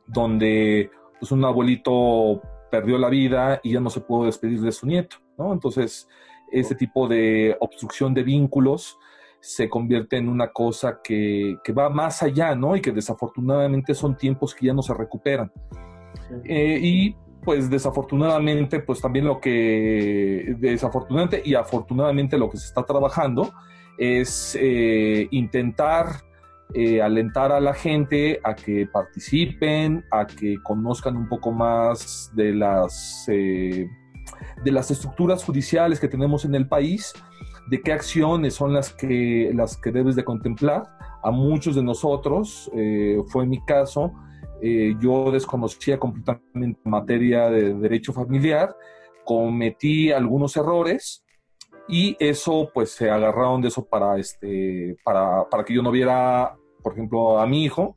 donde 0.07 0.91
pues 1.19 1.33
un 1.33 1.45
abuelito 1.45 2.41
perdió 2.71 2.99
la 2.99 3.09
vida 3.09 3.61
y 3.63 3.73
ya 3.73 3.81
no 3.81 3.91
se 3.91 4.01
pudo 4.01 4.27
despedir 4.27 4.61
de 4.61 4.73
su 4.73 4.87
nieto, 4.87 5.17
¿no? 5.37 5.53
Entonces, 5.53 6.09
ese 6.51 6.75
tipo 6.75 7.09
de 7.09 7.57
obstrucción 7.61 8.15
de 8.15 8.23
vínculos 8.23 8.99
se 9.41 9.69
convierte 9.69 10.17
en 10.17 10.29
una 10.29 10.49
cosa 10.53 11.01
que, 11.03 11.57
va 11.77 11.89
más 11.91 12.23
allá, 12.23 12.55
¿no? 12.55 12.77
Y 12.77 12.81
que 12.81 12.93
desafortunadamente 12.93 13.95
son 13.95 14.17
tiempos 14.17 14.55
que 14.55 14.67
ya 14.67 14.75
no 14.75 14.83
se 14.83 14.95
recuperan. 14.95 15.53
Eh, 16.45 16.79
y 16.83 17.17
pues 17.45 17.71
desafortunadamente, 17.71 18.81
pues 18.81 19.01
también 19.01 19.27
lo 19.27 19.41
que, 19.41 20.55
desafortunadamente 20.59 21.43
y 21.45 21.55
afortunadamente 21.55 22.37
lo 22.37 22.51
que 22.51 22.59
se 22.59 22.67
está 22.67 22.85
trabajando 22.85 23.53
es 23.97 24.57
eh, 24.61 25.27
intentar 25.31 26.23
eh, 26.75 27.01
alentar 27.01 27.51
a 27.51 27.61
la 27.61 27.73
gente 27.75 28.41
a 28.45 28.55
que 28.55 28.87
participen, 28.87 30.05
a 30.11 30.27
que 30.27 30.57
conozcan 30.63 31.17
un 31.17 31.29
poco 31.29 31.51
más 31.51 32.31
de 32.35 32.55
las, 32.55 33.25
eh, 33.29 33.87
de 34.65 34.71
las 34.71 34.91
estructuras 34.91 35.43
judiciales 35.43 35.99
que 35.99 36.09
tenemos 36.09 36.45
en 36.45 36.55
el 36.55 36.69
país, 36.69 37.15
de 37.71 37.81
qué 37.81 37.93
acciones 37.93 38.55
son 38.55 38.73
las 38.73 38.93
que, 38.93 39.51
las 39.55 39.77
que 39.77 39.91
debes 39.91 40.15
de 40.17 40.25
contemplar. 40.25 40.83
A 41.23 41.31
muchos 41.31 41.75
de 41.75 41.83
nosotros, 41.83 42.71
fue 43.27 43.45
mi 43.45 43.61
caso, 43.65 44.13
eh, 44.61 44.95
yo 45.01 45.31
desconocía 45.31 45.99
completamente 45.99 46.81
materia 46.85 47.49
de 47.49 47.75
derecho 47.75 48.13
familiar, 48.13 48.75
cometí 49.25 50.11
algunos 50.11 50.57
errores 50.57 51.25
y 51.89 52.17
eso 52.19 52.71
pues 52.75 52.91
se 52.91 53.11
agarraron 53.11 53.63
de 53.63 53.69
eso 53.69 53.85
para, 53.85 54.19
este, 54.19 54.97
para, 55.05 55.49
para 55.49 55.65
que 55.65 55.75
yo 55.75 55.83
no 55.83 55.91
viera, 55.91 56.57
por 56.83 56.93
ejemplo, 56.93 57.39
a 57.39 57.47
mi 57.47 57.65
hijo 57.65 57.97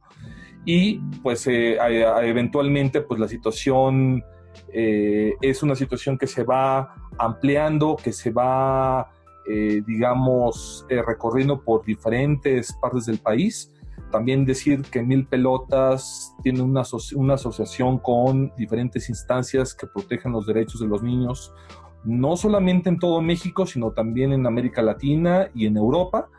y 0.64 1.00
pues 1.24 1.48
eh, 1.48 1.78
eventualmente 2.22 3.02
pues 3.02 3.20
la 3.20 3.28
situación 3.28 4.24
eh, 4.72 5.34
es 5.42 5.64
una 5.64 5.76
situación 5.76 6.18
que 6.18 6.28
se 6.28 6.44
va 6.44 6.94
ampliando, 7.18 7.96
que 7.96 8.12
se 8.12 8.32
va, 8.32 9.12
digamos, 9.46 10.86
recorriendo 10.88 11.62
por 11.62 11.84
diferentes 11.84 12.72
partes 12.80 13.06
del 13.06 13.18
país. 13.18 13.71
También 14.12 14.46
decir 14.46 14.84
que 14.84 15.02
Mil 15.02 15.26
Pelotas 15.26 16.36
tiene 16.44 16.62
una, 16.62 16.84
una 17.16 17.34
asociación 17.36 17.98
con 17.98 18.54
diferentes 18.58 19.10
instancias 19.10 19.74
que 19.74 19.88
protegen 19.88 20.34
los 20.34 20.46
derechos 20.46 20.82
de 20.82 20.88
los 20.88 21.02
niños, 21.02 21.54
no 22.04 22.36
solamente 22.36 22.90
en 22.90 23.00
todo 23.00 23.22
México, 23.22 23.66
sino 23.66 23.92
también 23.92 24.34
en 24.34 24.46
América 24.46 24.82
Latina 24.82 25.50
y 25.56 25.66
en 25.66 25.78
Europa. 25.78 26.30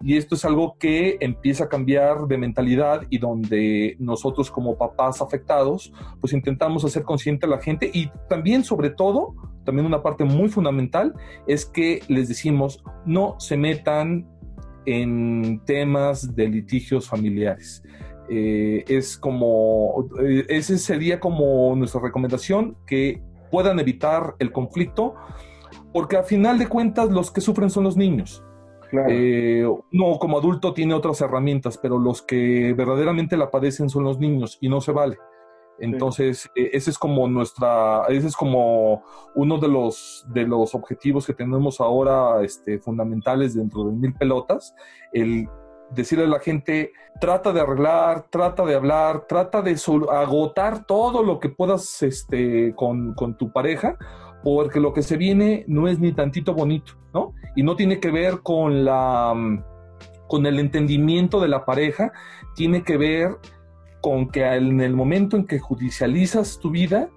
Y 0.00 0.16
esto 0.16 0.36
es 0.36 0.44
algo 0.44 0.76
que 0.78 1.18
empieza 1.20 1.64
a 1.64 1.68
cambiar 1.68 2.28
de 2.28 2.38
mentalidad 2.38 3.02
y 3.10 3.18
donde 3.18 3.96
nosotros 3.98 4.48
como 4.50 4.78
papás 4.78 5.20
afectados, 5.20 5.92
pues 6.20 6.32
intentamos 6.32 6.84
hacer 6.84 7.02
consciente 7.02 7.46
a 7.46 7.48
la 7.48 7.60
gente 7.60 7.90
y 7.92 8.08
también 8.28 8.62
sobre 8.62 8.90
todo, 8.90 9.34
también 9.64 9.86
una 9.86 10.02
parte 10.02 10.22
muy 10.22 10.48
fundamental 10.48 11.14
es 11.48 11.66
que 11.66 12.00
les 12.06 12.28
decimos 12.28 12.82
no 13.06 13.34
se 13.40 13.56
metan 13.56 14.28
en 14.88 15.60
temas 15.66 16.34
de 16.34 16.48
litigios 16.48 17.06
familiares. 17.06 17.82
Eh, 18.30 18.84
es 18.88 19.18
como, 19.18 20.08
eh, 20.22 20.46
esa 20.48 20.78
sería 20.78 21.20
como 21.20 21.76
nuestra 21.76 22.00
recomendación, 22.00 22.74
que 22.86 23.22
puedan 23.50 23.78
evitar 23.80 24.34
el 24.38 24.50
conflicto, 24.50 25.14
porque 25.92 26.16
a 26.16 26.22
final 26.22 26.58
de 26.58 26.68
cuentas 26.68 27.10
los 27.10 27.30
que 27.30 27.42
sufren 27.42 27.68
son 27.68 27.84
los 27.84 27.98
niños. 27.98 28.42
Eh, 29.10 29.66
uno 29.92 30.18
como 30.18 30.38
adulto 30.38 30.72
tiene 30.72 30.94
otras 30.94 31.20
herramientas, 31.20 31.76
pero 31.76 31.98
los 31.98 32.22
que 32.22 32.72
verdaderamente 32.72 33.36
la 33.36 33.50
padecen 33.50 33.90
son 33.90 34.04
los 34.04 34.18
niños 34.18 34.56
y 34.62 34.70
no 34.70 34.80
se 34.80 34.92
vale. 34.92 35.18
Entonces, 35.80 36.50
e, 36.54 36.70
ese 36.72 36.90
es 36.90 36.98
como 36.98 37.28
nuestra, 37.28 38.04
ese 38.08 38.26
es 38.26 38.36
como 38.36 39.04
uno 39.34 39.58
de 39.58 39.68
los, 39.68 40.26
de 40.28 40.46
los 40.46 40.74
objetivos 40.74 41.26
que 41.26 41.34
tenemos 41.34 41.80
ahora 41.80 42.42
este, 42.42 42.78
fundamentales 42.78 43.54
dentro 43.54 43.84
de 43.84 43.92
Mil 43.92 44.14
Pelotas, 44.14 44.74
el 45.12 45.48
decirle 45.90 46.24
a 46.24 46.28
la 46.28 46.40
gente, 46.40 46.92
trata 47.20 47.52
de 47.52 47.60
arreglar, 47.60 48.26
trata 48.30 48.64
de 48.64 48.74
hablar, 48.74 49.26
trata 49.26 49.62
de 49.62 49.76
agotar 50.10 50.84
todo 50.84 51.22
lo 51.22 51.40
que 51.40 51.48
puedas 51.48 52.02
este, 52.02 52.74
con, 52.74 53.14
con 53.14 53.36
tu 53.36 53.52
pareja, 53.52 53.96
porque 54.42 54.80
lo 54.80 54.92
que 54.92 55.02
se 55.02 55.16
viene 55.16 55.64
no 55.66 55.88
es 55.88 55.98
ni 55.98 56.12
tantito 56.12 56.54
bonito, 56.54 56.92
¿no? 57.12 57.34
Y 57.56 57.62
no 57.62 57.74
tiene 57.74 58.00
que 58.00 58.10
ver 58.10 58.40
con 58.42 58.84
la 58.84 59.34
con 60.28 60.44
el 60.44 60.58
entendimiento 60.58 61.40
de 61.40 61.48
la 61.48 61.64
pareja, 61.64 62.12
tiene 62.54 62.84
que 62.84 62.98
ver 62.98 63.38
con 64.00 64.28
que 64.28 64.44
en 64.44 64.80
el 64.80 64.94
momento 64.94 65.36
en 65.36 65.46
que 65.46 65.58
judicializas 65.58 66.58
tu 66.58 66.70
vida, 66.70 67.08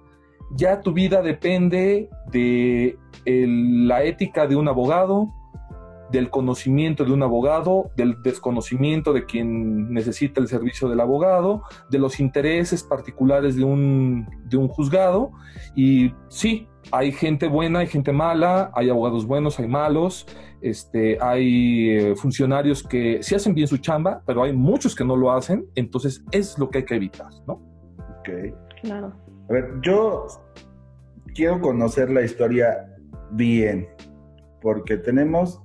ya 0.54 0.80
tu 0.80 0.92
vida 0.92 1.22
depende 1.22 2.08
de 2.30 2.98
la 3.24 4.04
ética 4.04 4.46
de 4.46 4.56
un 4.56 4.68
abogado, 4.68 5.32
del 6.12 6.30
conocimiento 6.30 7.04
de 7.04 7.12
un 7.12 7.22
abogado, 7.22 7.90
del 7.96 8.22
desconocimiento 8.22 9.12
de 9.12 9.24
quien 9.24 9.92
necesita 9.92 10.40
el 10.40 10.46
servicio 10.46 10.88
del 10.88 11.00
abogado, 11.00 11.62
de 11.90 11.98
los 11.98 12.20
intereses 12.20 12.82
particulares 12.84 13.56
de 13.56 13.64
un, 13.64 14.28
de 14.44 14.56
un 14.58 14.68
juzgado. 14.68 15.32
Y 15.74 16.12
sí, 16.28 16.68
hay 16.90 17.12
gente 17.12 17.48
buena, 17.48 17.80
hay 17.80 17.86
gente 17.86 18.12
mala, 18.12 18.70
hay 18.74 18.90
abogados 18.90 19.26
buenos, 19.26 19.58
hay 19.58 19.68
malos, 19.68 20.26
este, 20.60 21.18
hay 21.20 21.90
eh, 21.90 22.16
funcionarios 22.16 22.82
que 22.82 23.22
sí 23.22 23.34
hacen 23.34 23.54
bien 23.54 23.66
su 23.66 23.78
chamba, 23.78 24.22
pero 24.26 24.42
hay 24.42 24.52
muchos 24.52 24.94
que 24.94 25.04
no 25.04 25.16
lo 25.16 25.32
hacen, 25.32 25.66
entonces 25.74 26.24
es 26.30 26.58
lo 26.58 26.68
que 26.70 26.78
hay 26.78 26.84
que 26.84 26.96
evitar, 26.96 27.30
¿no? 27.46 27.54
Ok. 28.18 28.54
Claro. 28.82 29.12
A 29.48 29.52
ver, 29.52 29.72
yo 29.82 30.26
quiero 31.34 31.60
conocer 31.60 32.10
la 32.10 32.22
historia 32.22 32.86
bien, 33.32 33.88
porque 34.60 34.96
tenemos, 34.96 35.62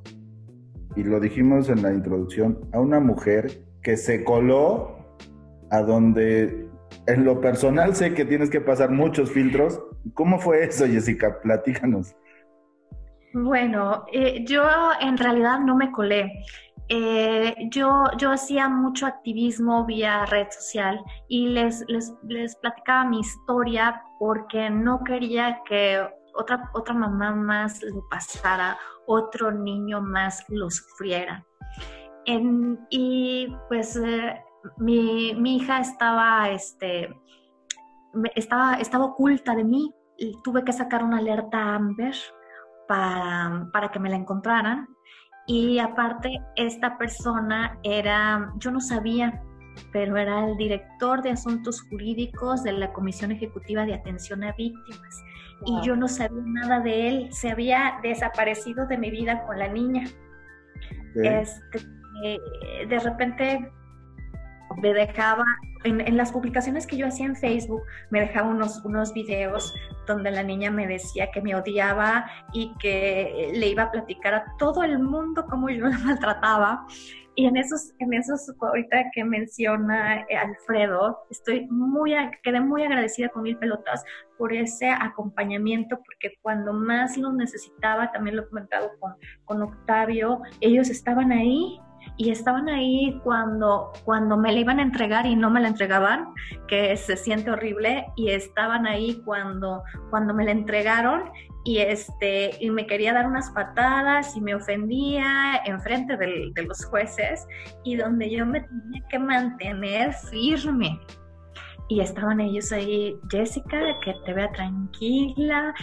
y 0.96 1.04
lo 1.04 1.20
dijimos 1.20 1.70
en 1.70 1.84
la 1.84 1.94
introducción, 1.94 2.60
a 2.74 2.80
una 2.80 3.00
mujer 3.00 3.52
que 3.82 3.98
se 3.98 4.24
coló 4.24 4.98
a 5.70 5.82
donde 5.82 6.68
en 7.06 7.26
lo 7.26 7.42
personal 7.42 7.96
sé 7.96 8.14
que 8.14 8.26
tienes 8.26 8.50
que 8.50 8.62
pasar 8.62 8.90
muchos 8.90 9.32
filtros 9.32 9.82
¿Cómo 10.14 10.40
fue 10.40 10.64
eso, 10.64 10.86
Jessica? 10.86 11.40
Platícanos. 11.42 12.16
Bueno, 13.34 14.06
eh, 14.12 14.44
yo 14.46 14.64
en 15.00 15.18
realidad 15.18 15.60
no 15.60 15.76
me 15.76 15.92
colé. 15.92 16.32
Eh, 16.90 17.54
yo, 17.70 18.06
yo 18.18 18.32
hacía 18.32 18.70
mucho 18.70 19.06
activismo 19.06 19.86
vía 19.86 20.26
red 20.26 20.48
social 20.52 21.00
y 21.28 21.50
les, 21.50 21.84
les, 21.90 22.14
les, 22.24 22.56
platicaba 22.56 23.04
mi 23.04 23.20
historia 23.20 24.02
porque 24.20 24.70
no 24.70 25.04
quería 25.04 25.60
que 25.68 26.08
otra, 26.38 26.70
otra 26.74 26.94
mamá 26.94 27.34
más 27.34 27.82
lo 27.84 28.08
pasara, 28.10 28.78
otro 29.06 29.52
niño 29.52 30.02
más 30.02 30.46
lo 30.50 30.70
sufriera. 30.70 31.46
y 32.90 33.48
pues 33.70 33.96
eh, 33.96 34.42
mi, 34.78 35.34
mi, 35.36 35.58
hija 35.58 35.80
estaba, 35.80 36.50
este, 36.50 37.10
estaba, 38.36 38.76
estaba 38.76 39.06
oculta 39.06 39.56
de 39.56 39.64
mí 39.64 39.94
tuve 40.44 40.64
que 40.64 40.74
sacar 40.74 41.04
una 41.04 41.18
alerta 41.18 41.76
Amber 41.76 42.16
para, 42.88 43.70
para 43.72 43.90
que 43.90 44.00
me 44.00 44.10
la 44.10 44.16
encontraran. 44.16 44.88
Y 45.46 45.80
aparte, 45.80 46.42
esta 46.56 46.98
persona 46.98 47.80
era, 47.84 48.52
yo 48.58 48.72
no 48.72 48.82
sabía, 48.82 49.42
pero 49.94 50.18
era 50.18 50.46
el 50.46 50.58
director 50.58 51.22
de 51.22 51.32
asuntos 51.32 51.82
jurídicos 51.90 52.64
de 52.64 52.74
la 52.74 52.92
Comisión 52.92 53.32
Ejecutiva 53.32 53.86
de 53.86 53.94
Atención 53.94 54.44
a 54.44 54.52
Víctimas. 54.54 55.24
Y 55.66 55.82
yo 55.86 55.96
no 55.96 56.08
sabía 56.08 56.44
nada 56.46 56.80
de 56.80 57.08
él, 57.08 57.34
se 57.34 57.50
había 57.50 58.00
desaparecido 58.04 58.86
de 58.88 58.98
mi 58.98 59.10
vida 59.10 59.44
con 59.46 59.58
la 59.58 59.68
niña. 59.68 60.08
Este, 61.16 61.80
eh, 62.24 62.40
de 62.88 63.00
repente 63.00 63.72
me 64.82 64.94
dejaba, 64.94 65.46
en, 65.84 66.18
las 66.18 66.32
publicaciones 66.32 66.86
que 66.86 66.98
yo 66.98 67.08
hacía 67.08 67.26
en 67.26 67.36
Facebook, 67.36 67.82
me 68.12 68.22
dejaba 68.22 68.50
unos, 68.50 68.84
unos 68.86 69.14
videos 69.14 69.74
donde 70.06 70.32
la 70.32 70.44
niña 70.44 70.70
me 70.70 70.88
decía 70.88 71.32
que 71.32 71.42
me 71.42 71.56
odiaba 71.56 72.26
y 72.54 72.74
que 72.80 73.52
le 73.54 73.68
iba 73.68 73.84
a 73.84 73.92
platicar 73.92 74.34
a 74.36 74.46
todo 74.60 74.84
el 74.84 75.00
mundo 75.00 75.46
cómo 75.50 75.70
yo 75.70 75.88
la 75.88 75.98
maltrataba. 76.06 76.86
Y 77.40 77.46
en 77.46 77.56
esos, 77.56 77.94
en 78.00 78.16
esos, 78.16 78.52
ahorita 78.60 79.12
que 79.14 79.24
menciona 79.24 80.22
eh, 80.22 80.36
Alfredo, 80.36 81.20
estoy 81.30 81.68
muy, 81.68 82.16
quedé 82.42 82.60
muy 82.60 82.82
agradecida 82.82 83.30
con 83.30 83.44
Mil 83.44 83.56
Pelotas 83.60 84.04
por 84.40 84.52
ese 84.52 84.90
acompañamiento, 84.90 85.98
porque 85.98 86.36
cuando 86.42 86.74
más 86.74 87.16
lo 87.16 87.32
necesitaba, 87.32 88.12
también 88.12 88.38
lo 88.38 88.42
he 88.42 88.50
comentado 88.50 88.90
con, 89.00 89.14
con 89.46 89.62
Octavio, 89.62 90.42
ellos 90.62 90.90
estaban 90.90 91.32
ahí 91.32 91.80
y 92.16 92.32
estaban 92.32 92.70
ahí 92.70 93.20
cuando, 93.24 93.92
cuando 94.06 94.38
me 94.38 94.52
la 94.52 94.60
iban 94.60 94.80
a 94.80 94.84
entregar 94.84 95.26
y 95.26 95.36
no 95.36 95.50
me 95.50 95.60
la 95.60 95.68
entregaban, 95.68 96.34
que 96.68 96.96
se 96.98 97.18
siente 97.18 97.52
horrible, 97.52 98.06
y 98.16 98.30
estaban 98.30 98.88
ahí 98.88 99.22
cuando, 99.26 99.84
cuando 100.10 100.34
me 100.34 100.46
la 100.46 100.52
entregaron 100.52 101.32
y, 101.64 101.80
este, 101.80 102.52
y 102.62 102.70
me 102.70 102.88
quería 102.88 103.14
dar 103.14 103.28
unas 103.28 103.52
patadas 103.52 104.38
y 104.38 104.42
me 104.42 104.56
ofendía 104.56 105.62
enfrente 105.66 106.16
de 106.16 106.64
los 106.64 106.86
jueces 106.86 107.46
y 107.84 107.98
donde 107.98 108.30
yo 108.30 108.46
me 108.46 108.62
tenía 108.62 109.04
que 109.10 109.20
mantener 109.20 110.14
firme 110.14 111.00
y 111.90 112.02
estaban 112.02 112.40
ellos 112.42 112.72
ahí, 112.72 113.18
Jessica, 113.30 113.80
que 114.04 114.14
te 114.26 114.34
vea 114.34 114.52
tranquila, 114.52 115.74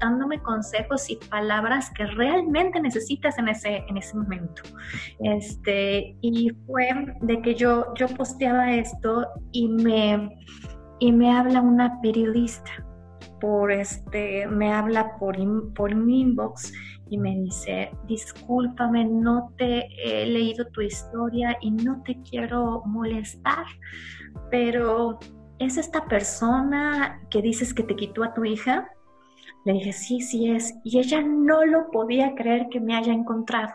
dándome 0.00 0.40
consejos 0.42 1.08
y 1.08 1.16
palabras 1.16 1.90
que 1.96 2.06
realmente 2.06 2.80
necesitas 2.80 3.38
en 3.38 3.48
ese, 3.48 3.84
en 3.88 3.96
ese 3.96 4.16
momento. 4.16 4.62
Este, 5.20 6.16
y 6.20 6.50
fue 6.66 7.16
de 7.20 7.40
que 7.42 7.54
yo, 7.54 7.94
yo 7.94 8.08
posteaba 8.08 8.72
esto 8.74 9.26
y 9.52 9.68
me, 9.68 10.30
y 10.98 11.12
me 11.12 11.36
habla 11.36 11.60
una 11.60 12.00
periodista 12.00 12.72
por 13.44 13.70
este, 13.70 14.46
me 14.46 14.72
habla 14.72 15.18
por, 15.18 15.36
por 15.74 15.94
mi 15.94 16.22
inbox 16.22 16.72
y 17.10 17.18
me 17.18 17.36
dice, 17.36 17.90
discúlpame, 18.06 19.04
no 19.04 19.52
te 19.58 19.86
he 20.02 20.24
leído 20.24 20.64
tu 20.68 20.80
historia 20.80 21.54
y 21.60 21.70
no 21.70 22.02
te 22.04 22.22
quiero 22.22 22.82
molestar, 22.86 23.66
pero 24.50 25.18
¿es 25.58 25.76
esta 25.76 26.06
persona 26.06 27.20
que 27.28 27.42
dices 27.42 27.74
que 27.74 27.82
te 27.82 27.94
quitó 27.94 28.24
a 28.24 28.32
tu 28.32 28.46
hija? 28.46 28.88
Le 29.66 29.74
dije, 29.74 29.92
sí, 29.92 30.22
sí 30.22 30.50
es. 30.50 30.74
Y 30.82 30.98
ella 30.98 31.20
no 31.20 31.66
lo 31.66 31.90
podía 31.90 32.34
creer 32.34 32.68
que 32.70 32.80
me 32.80 32.96
haya 32.96 33.12
encontrado. 33.12 33.74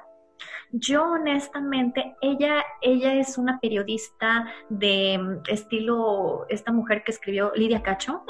Yo 0.71 1.03
honestamente, 1.03 2.15
ella, 2.21 2.63
ella 2.81 3.15
es 3.15 3.37
una 3.37 3.59
periodista 3.59 4.45
de 4.69 5.17
mm, 5.17 5.49
estilo, 5.49 6.45
esta 6.49 6.71
mujer 6.71 7.03
que 7.03 7.11
escribió 7.11 7.51
Lidia 7.55 7.81
Cacho, 7.81 8.23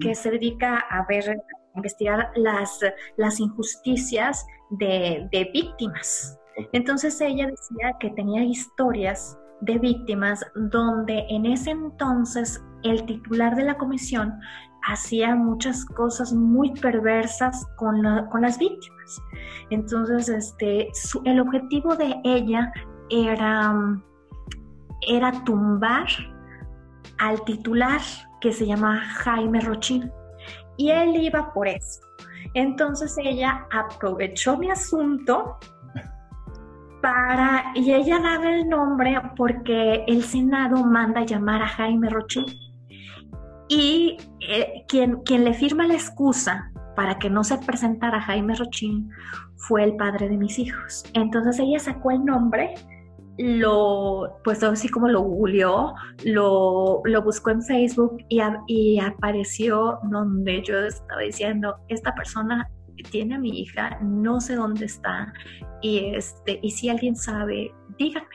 que 0.00 0.14
se 0.14 0.30
dedica 0.30 0.78
a 0.78 1.06
ver, 1.06 1.30
a 1.30 1.76
investigar 1.76 2.32
las, 2.34 2.80
las 3.16 3.38
injusticias 3.38 4.44
de, 4.70 5.28
de 5.30 5.50
víctimas. 5.52 6.38
Entonces 6.72 7.20
ella 7.20 7.46
decía 7.46 7.92
que 8.00 8.10
tenía 8.10 8.42
historias 8.42 9.38
de 9.60 9.78
víctimas 9.78 10.44
donde 10.54 11.26
en 11.28 11.46
ese 11.46 11.70
entonces 11.70 12.62
el 12.82 13.04
titular 13.04 13.54
de 13.54 13.64
la 13.64 13.76
comisión 13.76 14.40
hacía 14.86 15.34
muchas 15.34 15.84
cosas 15.84 16.32
muy 16.32 16.72
perversas 16.72 17.66
con, 17.76 18.02
las 18.02 18.58
víctimas. 18.58 19.22
Entonces, 19.70 20.28
este, 20.28 20.90
el 21.24 21.40
objetivo 21.40 21.96
de 21.96 22.14
ella 22.24 22.72
era, 23.10 23.74
era 25.08 25.32
tumbar 25.44 26.06
al 27.18 27.42
titular 27.44 28.00
que 28.40 28.52
se 28.52 28.66
llama 28.66 29.00
Jaime 29.00 29.60
Rochín. 29.60 30.10
Y 30.76 30.90
él 30.90 31.16
iba 31.16 31.52
por 31.52 31.68
eso. 31.68 32.00
Entonces 32.54 33.16
ella 33.18 33.66
aprovechó 33.70 34.56
mi 34.56 34.70
asunto 34.70 35.58
para, 37.02 37.72
y 37.74 37.92
ella 37.92 38.18
daba 38.18 38.50
el 38.50 38.68
nombre 38.68 39.20
porque 39.36 40.04
el 40.06 40.24
Senado 40.24 40.84
manda 40.84 41.24
llamar 41.24 41.62
a 41.62 41.68
Jaime 41.68 42.08
Rochín 42.08 42.46
y 43.70 44.16
eh, 44.40 44.84
quien, 44.88 45.22
quien 45.22 45.44
le 45.44 45.54
firma 45.54 45.86
la 45.86 45.94
excusa 45.94 46.72
para 46.96 47.18
que 47.20 47.30
no 47.30 47.44
se 47.44 47.56
presentara 47.56 48.20
Jaime 48.20 48.56
Rochín 48.56 49.08
fue 49.56 49.84
el 49.84 49.96
padre 49.96 50.28
de 50.28 50.36
mis 50.36 50.58
hijos. 50.58 51.04
Entonces 51.14 51.60
ella 51.60 51.78
sacó 51.78 52.10
el 52.10 52.24
nombre, 52.24 52.74
lo, 53.38 54.38
pues 54.42 54.64
así 54.64 54.88
como 54.88 55.08
lo 55.08 55.22
googleó, 55.22 55.94
lo, 56.24 57.00
lo 57.04 57.22
buscó 57.22 57.50
en 57.50 57.62
Facebook 57.62 58.18
y, 58.28 58.98
apareció 58.98 60.00
donde 60.10 60.62
yo 60.64 60.76
estaba 60.80 61.20
diciendo, 61.22 61.76
esta 61.88 62.12
persona 62.16 62.68
tiene 63.12 63.36
a 63.36 63.38
mi 63.38 63.60
hija, 63.60 64.00
no 64.02 64.40
sé 64.40 64.56
dónde 64.56 64.86
está, 64.86 65.32
y, 65.80 66.12
este, 66.16 66.58
y 66.60 66.72
si 66.72 66.88
alguien 66.88 67.14
sabe, 67.14 67.72
díganme. 67.98 68.28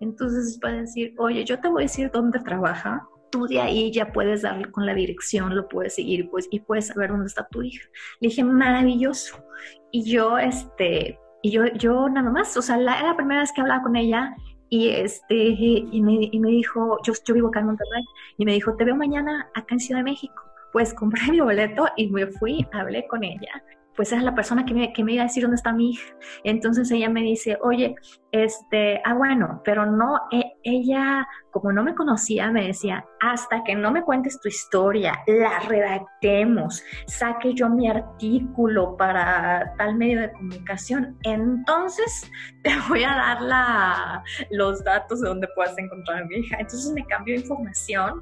Entonces 0.00 0.58
puede 0.60 0.80
decir, 0.80 1.14
oye, 1.18 1.44
yo 1.44 1.60
te 1.60 1.68
voy 1.68 1.82
a 1.82 1.84
decir 1.84 2.10
dónde 2.10 2.40
trabaja, 2.40 3.06
tú 3.30 3.46
de 3.46 3.60
ahí 3.60 3.92
ya 3.92 4.12
puedes 4.12 4.42
darle 4.42 4.70
con 4.70 4.86
la 4.86 4.94
dirección, 4.94 5.54
lo 5.54 5.68
puedes 5.68 5.94
seguir 5.94 6.28
pues, 6.30 6.48
y 6.50 6.60
puedes 6.60 6.88
saber 6.88 7.10
dónde 7.10 7.26
está 7.26 7.46
tu 7.48 7.62
hija. 7.62 7.86
Le 8.20 8.28
dije, 8.28 8.44
maravilloso. 8.44 9.44
Y 9.90 10.10
yo, 10.10 10.38
este, 10.38 11.18
y 11.42 11.50
yo, 11.50 11.66
yo 11.74 12.08
nada 12.08 12.30
más, 12.30 12.56
o 12.56 12.62
sea, 12.62 12.76
la, 12.76 12.98
era 12.98 13.08
la 13.08 13.16
primera 13.16 13.40
vez 13.40 13.52
que 13.52 13.60
hablaba 13.60 13.82
con 13.82 13.96
ella 13.96 14.34
y, 14.70 14.88
este, 14.88 15.34
y, 15.34 16.02
me, 16.02 16.28
y 16.30 16.38
me 16.40 16.50
dijo, 16.50 16.98
yo, 17.04 17.12
yo 17.26 17.34
vivo 17.34 17.48
acá 17.48 17.60
en 17.60 17.66
Monterrey, 17.66 18.04
y 18.36 18.44
me 18.44 18.52
dijo, 18.52 18.76
te 18.76 18.84
veo 18.84 18.96
mañana 18.96 19.48
acá 19.54 19.74
en 19.74 19.80
Ciudad 19.80 20.00
de 20.00 20.04
México. 20.04 20.42
Pues 20.72 20.92
compré 20.94 21.22
mi 21.30 21.40
boleto 21.40 21.88
y 21.96 22.08
me 22.08 22.26
fui, 22.26 22.66
hablé 22.72 23.06
con 23.06 23.24
ella 23.24 23.62
pues 23.98 24.12
es 24.12 24.22
la 24.22 24.32
persona 24.32 24.64
que 24.64 24.74
me, 24.74 24.92
que 24.92 25.02
me 25.02 25.14
iba 25.14 25.24
a 25.24 25.26
decir 25.26 25.42
dónde 25.42 25.56
está 25.56 25.72
mi 25.72 25.90
hija. 25.90 26.14
Entonces 26.44 26.88
ella 26.92 27.10
me 27.10 27.20
dice, 27.20 27.58
oye, 27.60 27.96
este, 28.30 29.02
ah, 29.04 29.14
bueno, 29.14 29.60
pero 29.64 29.86
no, 29.86 30.20
e, 30.30 30.52
ella, 30.62 31.26
como 31.50 31.72
no 31.72 31.82
me 31.82 31.96
conocía, 31.96 32.48
me 32.52 32.68
decía, 32.68 33.04
hasta 33.20 33.64
que 33.64 33.74
no 33.74 33.90
me 33.90 34.04
cuentes 34.04 34.40
tu 34.40 34.46
historia, 34.46 35.14
la 35.26 35.58
redactemos, 35.66 36.80
saque 37.08 37.54
yo 37.54 37.68
mi 37.70 37.90
artículo 37.90 38.96
para 38.96 39.74
tal 39.78 39.96
medio 39.96 40.20
de 40.20 40.30
comunicación, 40.30 41.18
entonces 41.24 42.30
te 42.62 42.70
voy 42.88 43.02
a 43.02 43.16
dar 43.16 43.42
la, 43.42 44.22
los 44.52 44.84
datos 44.84 45.22
de 45.22 45.28
donde 45.28 45.48
puedas 45.56 45.76
encontrar 45.76 46.22
a 46.22 46.26
mi 46.26 46.36
hija. 46.36 46.58
Entonces 46.60 46.92
me 46.92 47.04
cambió 47.06 47.34
información 47.34 48.20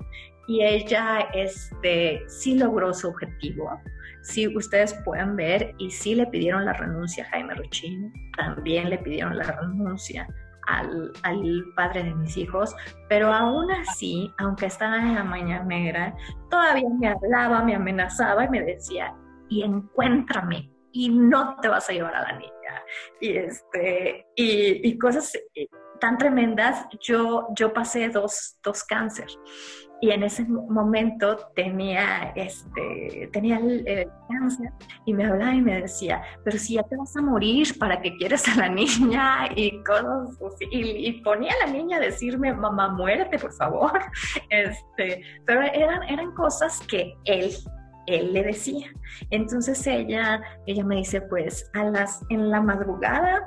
y 0.49 0.65
ella, 0.65 1.29
este, 1.35 2.23
sí 2.29 2.57
logró 2.57 2.95
su 2.95 3.09
objetivo 3.09 3.79
si 4.27 4.49
ustedes 4.57 4.93
pueden 5.05 5.37
ver, 5.37 5.75
y 5.79 5.91
sí 5.91 6.17
le 6.17 6.27
pidieron 6.27 6.65
la 6.65 6.73
renuncia 6.73 7.25
a 7.25 7.29
Jaime 7.29 7.55
Ruchín, 7.55 8.13
también 8.37 8.91
le 8.91 8.99
pidieron 8.99 9.39
la 9.39 9.45
renuncia 9.45 10.27
al, 10.67 11.13
padre 11.77 12.03
de 12.03 12.13
mis 12.13 12.37
hijos, 12.37 12.75
pero 13.09 13.33
aún 13.33 13.71
así, 13.71 14.33
aunque 14.39 14.67
estaba 14.67 14.97
en 14.97 15.15
la 15.15 15.23
mañana 15.23 15.65
negra, 15.65 16.13
todavía 16.51 16.89
me 16.99 17.07
hablaba, 17.07 17.63
me 17.63 17.77
amenazaba 17.77 18.45
y 18.45 18.49
me 18.49 18.63
decía, 18.63 19.15
y 19.49 19.63
encuéntrame, 19.63 20.73
y 20.91 21.09
no 21.09 21.57
te 21.61 21.69
vas 21.69 21.89
a 21.89 21.93
llevar 21.93 22.17
a 22.17 22.23
la 22.23 22.33
niña. 22.33 22.53
Y, 23.21 23.37
este, 23.37 24.27
y, 24.35 24.99
cosas 24.99 25.39
tan 26.01 26.19
tremendas, 26.19 26.85
yo, 27.01 27.47
yo 27.55 27.73
pasé 27.73 28.09
dos, 28.09 28.59
dos 28.61 28.83
cáncer 28.83 29.29
y 30.01 30.11
en 30.11 30.23
ese 30.23 30.45
momento 30.45 31.39
tenía, 31.55 32.33
este, 32.35 33.31
tenía 33.33 33.59
el, 33.59 34.07
cáncer 34.29 34.71
y 35.07 35.15
me 35.15 35.25
hablaba 35.25 35.55
y 35.55 35.63
me 35.63 35.81
decía, 35.81 36.23
pero 36.45 36.59
si 36.59 36.75
ya 36.75 36.83
te 36.83 36.97
vas 36.97 37.17
a 37.17 37.23
morir, 37.23 37.79
¿para 37.79 38.01
qué 38.01 38.15
quieres 38.17 38.47
a 38.49 38.57
la 38.57 38.69
niña? 38.81 39.49
Y 39.55 39.83
cosas 39.85 40.39
así. 40.43 40.67
Y, 40.71 41.13
ponía 41.23 41.53
a 41.63 41.67
la 41.67 41.73
niña 41.73 41.97
a 41.97 42.01
decirme, 42.01 42.53
mamá, 42.53 42.89
muérete, 42.89 43.39
por 43.39 43.53
favor. 43.53 43.93
Este, 44.51 45.23
pero 45.45 45.63
eran, 45.63 46.03
eran 46.05 46.33
cosas 46.33 46.81
que 46.87 47.15
él 47.25 47.51
él 48.07 48.33
le 48.33 48.45
decía. 48.45 48.87
Entonces 49.31 49.85
ella, 49.87 50.41
ella 50.67 50.85
me 50.85 50.97
dice, 50.97 51.21
pues 51.23 51.69
a 51.75 51.85
las, 51.85 52.25
en 52.29 52.51
la 52.51 52.61
madrugada 52.61 53.47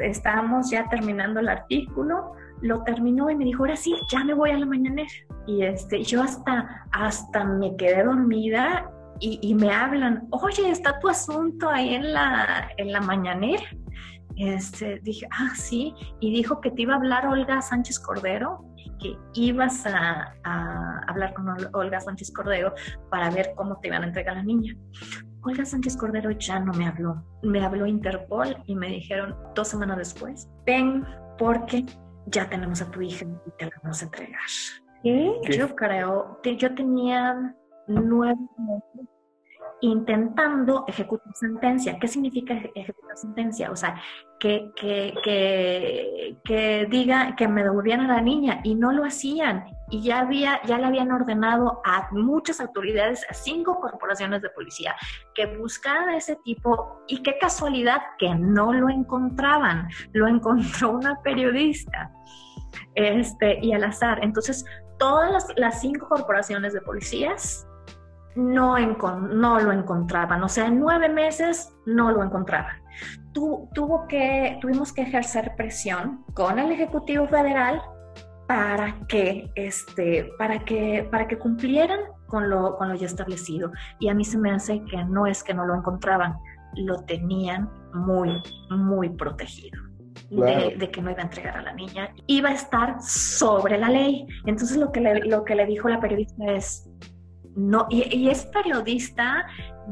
estábamos 0.00 0.70
ya 0.70 0.88
terminando 0.88 1.40
el 1.40 1.48
artículo, 1.48 2.32
lo 2.62 2.82
terminó 2.84 3.30
y 3.30 3.36
me 3.36 3.44
dijo, 3.44 3.62
ahora 3.62 3.76
sí, 3.76 3.94
ya 4.10 4.24
me 4.24 4.34
voy 4.34 4.50
a 4.50 4.58
la 4.58 4.66
mañanera. 4.66 5.10
Y 5.46 5.62
este, 5.62 6.02
yo 6.02 6.22
hasta, 6.22 6.86
hasta 6.92 7.44
me 7.44 7.76
quedé 7.76 8.04
dormida 8.04 8.90
y, 9.22 9.54
me 9.54 9.70
hablan, 9.70 10.26
oye, 10.30 10.70
está 10.70 10.98
tu 10.98 11.08
asunto 11.08 11.68
ahí 11.68 11.94
en 11.94 12.12
la, 12.14 12.70
en 12.78 12.92
la 12.92 13.00
mañanera. 13.02 13.62
Este, 14.36 14.98
dije, 15.00 15.28
ah, 15.30 15.52
sí, 15.54 15.94
y 16.20 16.32
dijo 16.32 16.60
que 16.62 16.70
te 16.70 16.82
iba 16.82 16.94
a 16.94 16.96
hablar 16.96 17.26
Olga 17.26 17.60
Sánchez 17.60 18.00
Cordero 18.00 18.64
que 18.98 19.16
ibas 19.34 19.86
a, 19.86 20.34
a, 20.44 20.98
hablar 21.08 21.34
con 21.34 21.48
Olga 21.72 22.00
Sánchez 22.00 22.32
Cordero 22.32 22.74
para 23.10 23.30
ver 23.30 23.52
cómo 23.56 23.78
te 23.80 23.88
iban 23.88 24.02
a 24.02 24.06
entregar 24.06 24.34
a 24.34 24.38
la 24.38 24.44
niña. 24.44 24.76
Olga 25.42 25.64
Sánchez 25.64 25.96
Cordero 25.96 26.30
ya 26.32 26.60
no 26.60 26.72
me 26.74 26.86
habló, 26.86 27.24
me 27.42 27.64
habló 27.64 27.86
Interpol 27.86 28.56
y 28.66 28.74
me 28.74 28.88
dijeron 28.88 29.34
dos 29.54 29.68
semanas 29.68 29.96
después, 29.96 30.48
ven 30.66 31.04
porque 31.38 31.86
ya 32.30 32.48
tenemos 32.48 32.80
a 32.82 32.90
tu 32.90 33.00
hija 33.02 33.24
y 33.46 33.50
te 33.58 33.66
la 33.66 33.72
vamos 33.82 34.02
a 34.02 34.04
entregar. 34.06 34.40
Yo 35.02 35.74
creo, 35.74 36.40
yo 36.42 36.74
tenía 36.74 37.56
nueve 37.86 38.38
meses 38.58 39.08
intentando 39.80 40.84
ejecutar 40.88 41.34
sentencia. 41.34 41.98
¿Qué 41.98 42.08
significa 42.08 42.54
ejecutar 42.74 43.16
sentencia? 43.16 43.70
O 43.70 43.76
sea, 43.76 44.00
que, 44.38 44.72
que, 44.76 45.14
que, 45.22 46.36
que, 46.44 46.86
diga 46.90 47.34
que 47.36 47.48
me 47.48 47.62
devolvieran 47.62 48.10
a 48.10 48.16
la 48.16 48.20
niña 48.20 48.60
y 48.64 48.74
no 48.74 48.92
lo 48.92 49.04
hacían. 49.04 49.64
Y 49.90 50.02
ya, 50.02 50.20
había, 50.20 50.62
ya 50.64 50.78
le 50.78 50.86
habían 50.86 51.10
ordenado 51.12 51.80
a 51.84 52.08
muchas 52.12 52.60
autoridades, 52.60 53.24
a 53.28 53.34
cinco 53.34 53.80
corporaciones 53.80 54.42
de 54.42 54.50
policía, 54.50 54.94
que 55.34 55.46
buscaran 55.58 56.10
ese 56.10 56.36
tipo 56.44 57.02
y 57.08 57.22
qué 57.22 57.38
casualidad 57.38 58.00
que 58.18 58.34
no 58.34 58.72
lo 58.72 58.88
encontraban. 58.88 59.88
Lo 60.12 60.28
encontró 60.28 60.92
una 60.92 61.20
periodista 61.22 62.12
este, 62.94 63.58
y 63.64 63.72
al 63.72 63.84
azar. 63.84 64.20
Entonces, 64.22 64.64
todas 64.98 65.46
las, 65.56 65.80
cinco 65.80 66.08
corporaciones 66.08 66.72
de 66.72 66.80
policías 66.82 67.66
no, 68.34 68.78
no 68.78 69.60
lo 69.60 69.72
encontraban, 69.72 70.42
o 70.42 70.48
sea, 70.48 70.66
en 70.66 70.80
nueve 70.80 71.08
meses 71.08 71.74
no 71.86 72.10
lo 72.12 72.22
encontraban. 72.22 72.76
tuvo 73.32 74.06
que, 74.08 74.58
tuvimos 74.60 74.92
que 74.92 75.02
ejercer 75.02 75.54
presión 75.56 76.24
con 76.34 76.58
el 76.58 76.72
Ejecutivo 76.72 77.26
Federal 77.26 77.80
para 78.46 78.96
que, 79.06 79.48
este, 79.54 80.28
para 80.36 80.64
que, 80.64 81.06
para 81.08 81.28
que 81.28 81.38
cumplieran 81.38 82.00
con 82.26 82.50
lo, 82.50 82.76
con 82.76 82.88
lo 82.88 82.96
ya 82.96 83.06
establecido. 83.06 83.70
Y 84.00 84.08
a 84.08 84.14
mí 84.14 84.24
se 84.24 84.38
me 84.38 84.50
hace 84.50 84.82
que 84.86 85.04
no 85.04 85.26
es 85.26 85.44
que 85.44 85.54
no 85.54 85.64
lo 85.66 85.76
encontraban, 85.76 86.34
lo 86.74 87.04
tenían 87.04 87.70
muy, 87.94 88.42
muy 88.70 89.08
protegido 89.10 89.80
de, 90.30 90.90
que 90.90 91.02
no 91.02 91.10
iba 91.10 91.20
a 91.20 91.24
entregar 91.24 91.56
a 91.56 91.62
la 91.62 91.72
niña, 91.72 92.12
iba 92.26 92.48
a 92.48 92.54
estar 92.54 93.00
sobre 93.00 93.78
la 93.78 93.88
ley. 93.88 94.26
Entonces 94.46 94.76
lo 94.76 94.90
que 94.92 95.00
le, 95.00 95.20
lo 95.26 95.44
que 95.44 95.54
le 95.54 95.66
dijo 95.66 95.88
la 95.88 96.00
periodista 96.00 96.52
es, 96.52 96.88
no, 97.56 97.86
y, 97.90 98.28
es 98.28 98.46
periodista 98.46 99.46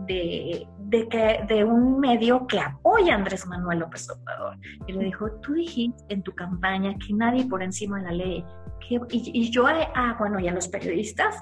de, 0.06 0.66
de, 0.78 1.08
que, 1.08 1.44
de 1.48 1.64
un 1.64 1.98
medio 1.98 2.46
que 2.46 2.60
apoya 2.60 3.14
a 3.14 3.16
Andrés 3.16 3.46
Manuel 3.46 3.80
López 3.80 4.08
Obrador. 4.10 4.56
Y 4.86 4.92
le 4.92 5.04
dijo, 5.04 5.30
tú 5.42 5.54
dijiste 5.54 6.02
en 6.08 6.22
tu 6.22 6.34
campaña 6.34 6.94
que 7.04 7.12
nadie 7.14 7.46
por 7.46 7.62
encima 7.62 7.98
de 7.98 8.04
la 8.04 8.12
ley. 8.12 8.44
Que, 8.88 9.00
y, 9.10 9.50
yo, 9.50 9.66
ah, 9.66 10.16
bueno, 10.18 10.38
y 10.38 10.48
a 10.48 10.54
los 10.54 10.68
periodistas 10.68 11.38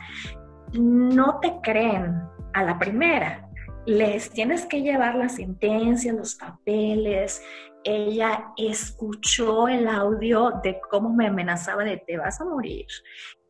no 0.73 1.39
te 1.41 1.61
creen 1.63 2.15
a 2.55 2.63
la 2.63 2.79
primera. 2.79 3.49
Les 3.85 4.31
tienes 4.31 4.67
que 4.67 4.83
llevar 4.83 5.15
la 5.15 5.29
sentencia, 5.29 6.13
los 6.13 6.35
papeles, 6.35 7.41
ella 7.87 8.53
escuchó 8.57 9.69
el 9.69 9.87
audio 9.87 10.61
de 10.63 10.81
cómo 10.91 11.15
me 11.15 11.29
amenazaba 11.29 11.85
de 11.85 11.99
te 11.99 12.19
vas 12.19 12.41
a 12.41 12.45
morir. 12.45 12.87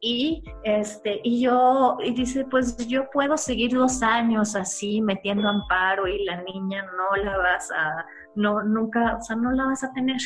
Y, 0.00 0.44
este, 0.62 1.20
y 1.24 1.40
yo, 1.40 1.96
y 2.04 2.12
dice, 2.12 2.44
pues 2.44 2.76
yo 2.87 3.09
puedo 3.11 3.37
seguir 3.37 3.72
dos 3.72 4.02
años 4.02 4.54
así 4.54 5.00
metiendo 5.00 5.48
amparo 5.48 6.06
y 6.06 6.22
la 6.24 6.42
niña 6.42 6.85
no 6.85 7.24
la 7.24 7.38
vas 7.38 7.70
a, 7.72 8.04
no, 8.35 8.62
nunca, 8.62 9.16
o 9.16 9.22
sea, 9.22 9.37
no 9.37 9.52
la 9.52 9.64
vas 9.64 9.82
a 9.85 9.92
tener. 9.94 10.20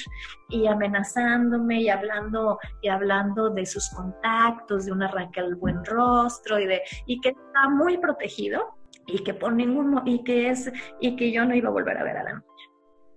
Y 0.48 0.66
amenazándome 0.66 1.82
y 1.82 1.88
hablando, 1.88 2.58
y 2.82 2.88
hablando 2.88 3.50
de 3.50 3.64
sus 3.64 3.88
contactos, 3.90 4.86
de 4.86 4.92
una 4.92 5.08
Raquel 5.08 5.54
buen 5.54 5.84
rostro 5.84 6.58
y 6.58 6.66
de, 6.66 6.82
y 7.06 7.20
que 7.20 7.30
está 7.30 7.68
muy 7.70 7.96
protegido 7.98 8.74
y 9.06 9.22
que 9.22 9.34
por 9.34 9.52
ningún, 9.52 10.02
y 10.04 10.22
que 10.24 10.50
es, 10.50 10.70
y 11.00 11.16
que 11.16 11.32
yo 11.32 11.44
no 11.44 11.54
iba 11.54 11.68
a 11.68 11.72
volver 11.72 11.96
a 11.96 12.04
ver 12.04 12.16
a 12.16 12.24
la 12.24 12.32
niña. 12.32 12.44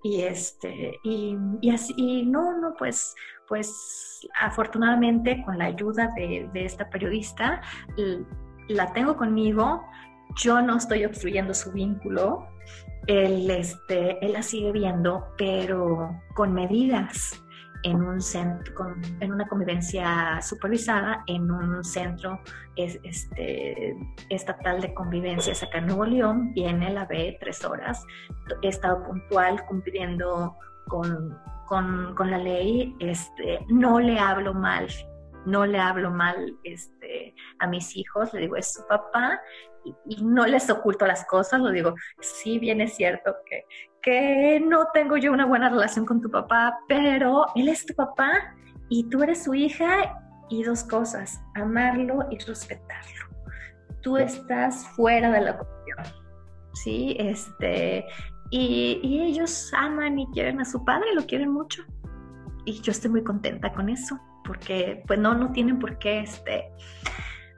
Y 0.06 0.22
este, 0.22 1.00
y, 1.04 1.38
y 1.62 1.70
así, 1.70 1.94
y 1.96 2.26
no, 2.26 2.60
no, 2.60 2.74
pues, 2.78 3.16
pues 3.48 4.28
afortunadamente 4.40 5.44
con 5.44 5.58
la 5.58 5.66
ayuda 5.66 6.10
de, 6.16 6.50
esta 6.54 6.90
periodista, 6.90 7.62
la 8.68 8.94
tengo 8.94 9.18
conmigo, 9.18 9.84
yo 10.38 10.62
no 10.62 10.78
estoy 10.78 11.06
obstruyendo 11.06 11.54
su 11.54 11.72
vínculo, 11.72 12.48
él, 13.08 13.50
este, 13.52 14.24
él 14.26 14.34
la 14.34 14.42
sigue 14.42 14.72
viendo, 14.72 15.28
pero 15.38 16.22
con 16.36 16.54
medidas 16.54 17.44
en, 17.84 18.02
un 18.02 18.20
en 19.20 19.32
una 19.32 19.48
convivencia 19.48 20.42
supervisada 20.42 21.24
en 21.28 21.52
un 21.52 21.84
centro 21.84 22.40
este, 22.76 23.96
estatal 24.30 24.82
de 24.82 24.94
convivencia 24.94 25.54
acá 25.54 25.80
en 25.80 25.88
Nuevo 25.88 26.06
León. 26.06 26.54
Viene, 26.54 26.92
la 26.92 27.06
ve 27.06 27.38
tres 27.40 27.64
horas. 27.64 28.06
He 28.62 28.70
estado 28.70 29.04
puntual 29.04 29.64
cumpliendo 29.66 30.56
con, 30.88 31.38
con, 31.68 32.14
con 32.16 32.32
la 32.32 32.38
ley. 32.38 32.96
Este, 33.00 33.66
no 33.70 34.00
le 34.00 34.20
hablo 34.20 34.54
mal 34.54 34.88
no 35.46 35.66
le 35.66 35.80
hablo 35.80 36.12
mal 36.12 36.58
este, 36.64 37.36
a 37.60 37.68
mis 37.68 37.96
hijos, 37.96 38.34
le 38.34 38.42
digo, 38.42 38.56
es 38.56 38.74
su 38.74 38.86
papá 38.88 39.42
y, 39.84 40.24
no 40.24 40.46
les 40.46 40.70
oculto 40.70 41.06
las 41.06 41.26
cosas, 41.26 41.60
lo 41.60 41.72
digo, 41.72 41.96
sí, 42.22 42.60
bien 42.60 42.82
es 42.82 42.96
cierto 42.96 43.36
que, 43.46 43.66
que 44.02 44.60
no 44.60 44.88
tengo 44.94 45.18
yo 45.18 45.32
una 45.32 45.46
buena 45.46 45.70
relación 45.70 46.06
con 46.06 46.22
tu 46.22 46.30
papá, 46.30 46.80
pero 46.88 47.46
él 47.56 47.68
es 47.68 47.86
tu 47.86 47.94
papá 47.94 48.56
y 48.90 49.10
tú 49.10 49.24
eres 49.24 49.44
su 49.44 49.54
hija 49.54 50.20
y 50.50 50.64
dos 50.64 50.84
cosas, 50.84 51.42
amarlo 51.56 52.28
y 52.30 52.38
respetarlo. 52.38 53.28
Tú 54.02 54.18
estás 54.18 54.88
fuera 54.90 55.32
de 55.32 55.42
la 55.42 55.58
cuestión, 55.58 56.22
¿sí? 56.74 57.16
Este, 57.18 58.06
y, 58.58 59.22
ellos 59.22 59.72
aman 59.74 60.20
y 60.20 60.28
quieren 60.28 60.62
a 60.62 60.66
su 60.66 60.84
padre, 60.84 61.14
lo 61.16 61.26
quieren 61.26 61.52
mucho. 61.52 61.84
Y 62.66 62.80
yo 62.82 62.92
estoy 62.92 63.12
muy 63.12 63.24
contenta 63.24 63.74
con 63.74 63.90
eso, 63.90 64.20
porque 64.46 65.04
pues 65.08 65.20
no, 65.20 65.34
no 65.34 65.52
tienen 65.52 65.80
por 65.80 65.98
qué, 66.00 66.20
este, 66.22 66.72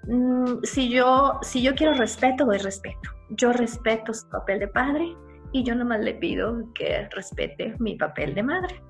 Mm, 0.08 0.64
si, 0.64 0.90
yo, 0.90 1.40
si 1.42 1.62
yo 1.62 1.74
quiero 1.74 1.94
respeto, 1.94 2.46
doy 2.46 2.60
respeto. 2.60 3.10
Yo 3.30 3.52
respeto 3.54 4.14
su 4.14 4.30
papel 4.30 4.60
de 4.60 4.68
padre 4.68 5.16
y 5.52 5.64
yo 5.64 5.76
nomás 5.76 6.02
le 6.02 6.14
pido 6.14 6.72
que 6.74 7.08
respete 7.12 7.76
mi 7.80 7.96
papel 7.96 8.36
de 8.36 8.44
madre. 8.44 8.82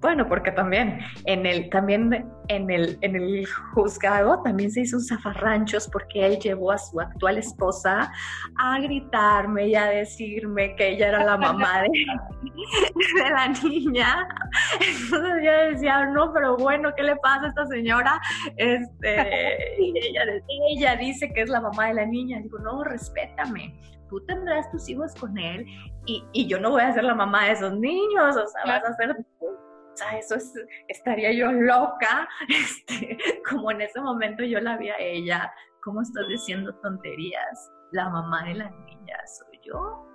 Bueno, 0.00 0.28
porque 0.28 0.52
también 0.52 1.00
en 1.24 1.46
el, 1.46 1.70
también 1.70 2.28
en 2.48 2.70
el, 2.70 2.98
en 3.00 3.16
el 3.16 3.46
juzgado 3.74 4.42
también 4.42 4.70
se 4.70 4.82
hizo 4.82 4.98
un 4.98 5.02
zafarranchos 5.02 5.88
porque 5.88 6.26
él 6.26 6.38
llevó 6.38 6.72
a 6.72 6.78
su 6.78 7.00
actual 7.00 7.38
esposa 7.38 8.12
a 8.58 8.80
gritarme 8.80 9.68
y 9.68 9.74
a 9.74 9.86
decirme 9.86 10.76
que 10.76 10.90
ella 10.90 11.08
era 11.08 11.24
la 11.24 11.38
mamá 11.38 11.82
de, 11.82 11.88
de 13.24 13.30
la 13.30 13.48
niña. 13.48 14.28
Entonces 14.74 15.42
yo 15.42 15.52
decía, 15.70 16.06
no, 16.06 16.32
pero 16.32 16.56
bueno, 16.58 16.90
¿qué 16.94 17.02
le 17.02 17.16
pasa 17.16 17.46
a 17.46 17.48
esta 17.48 17.66
señora? 17.66 18.20
Este, 18.56 19.80
ella, 19.80 20.22
ella 20.68 20.96
dice 20.96 21.32
que 21.32 21.40
es 21.40 21.48
la 21.48 21.62
mamá 21.62 21.86
de 21.86 21.94
la 21.94 22.06
niña. 22.06 22.38
Digo, 22.40 22.58
no, 22.58 22.84
respétame 22.84 23.74
tú 24.08 24.20
tendrás 24.20 24.70
tus 24.70 24.88
hijos 24.88 25.12
con 25.16 25.36
él 25.36 25.66
y, 26.06 26.24
y, 26.32 26.46
yo 26.46 26.60
no 26.60 26.70
voy 26.70 26.82
a 26.82 26.92
ser 26.92 27.02
la 27.02 27.16
mamá 27.16 27.46
de 27.46 27.52
esos 27.54 27.76
niños, 27.76 28.36
o 28.36 28.46
sea, 28.46 28.62
vas 28.64 28.84
a 28.84 28.94
ser 28.94 29.16
eso 30.18 30.36
es, 30.36 30.54
estaría 30.88 31.32
yo 31.32 31.52
loca, 31.52 32.28
este, 32.48 33.18
como 33.48 33.70
en 33.70 33.82
ese 33.82 34.00
momento 34.00 34.44
yo 34.44 34.60
la 34.60 34.76
vi 34.76 34.90
a 34.90 34.98
ella, 34.98 35.52
¿cómo 35.82 36.02
estás 36.02 36.26
diciendo 36.28 36.74
tonterías? 36.82 37.72
La 37.92 38.08
mamá 38.08 38.44
de 38.44 38.54
la 38.54 38.70
niña 38.70 39.16
soy 39.26 39.60
yo. 39.64 40.06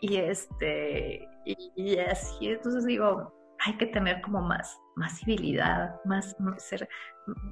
Y 0.00 0.16
este, 0.16 1.28
y, 1.44 1.98
así, 1.98 2.48
entonces 2.48 2.84
digo, 2.86 3.32
hay 3.64 3.76
que 3.76 3.86
tener 3.86 4.20
como 4.22 4.40
más, 4.40 4.76
más 4.96 5.18
civilidad, 5.18 5.94
más, 6.04 6.36
ser, 6.58 6.88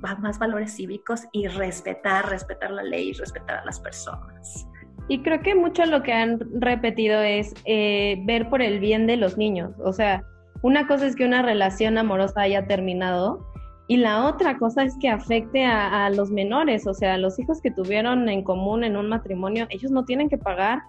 más 0.00 0.38
valores 0.38 0.74
cívicos 0.74 1.22
y 1.32 1.46
respetar, 1.46 2.28
respetar 2.28 2.72
la 2.72 2.82
ley, 2.82 3.12
respetar 3.12 3.58
a 3.58 3.64
las 3.64 3.78
personas. 3.80 4.66
Y 5.08 5.22
creo 5.22 5.40
que 5.40 5.54
mucho 5.54 5.84
lo 5.86 6.02
que 6.02 6.12
han 6.12 6.40
repetido 6.60 7.20
es 7.20 7.54
eh, 7.64 8.22
ver 8.26 8.48
por 8.48 8.62
el 8.62 8.78
bien 8.78 9.06
de 9.06 9.16
los 9.16 9.36
niños. 9.36 9.72
O 9.84 9.92
sea, 9.92 10.22
una 10.62 10.86
cosa 10.86 11.06
es 11.06 11.16
que 11.16 11.24
una 11.24 11.42
relación 11.42 11.98
amorosa 11.98 12.42
haya 12.42 12.66
terminado 12.66 13.46
y 13.90 13.96
la 13.96 14.26
otra 14.26 14.56
cosa 14.56 14.84
es 14.84 14.96
que 15.00 15.08
afecte 15.08 15.64
a, 15.64 16.08
los 16.10 16.30
menores, 16.30 16.86
o 16.86 16.94
sea, 16.94 17.18
los 17.18 17.40
hijos 17.40 17.60
que 17.60 17.72
tuvieron 17.72 18.28
en 18.28 18.44
común 18.44 18.84
en 18.84 18.96
un 18.96 19.08
matrimonio, 19.08 19.66
ellos 19.68 19.90
no 19.90 20.04
tienen 20.04 20.28
que 20.28 20.38
pagar 20.38 20.82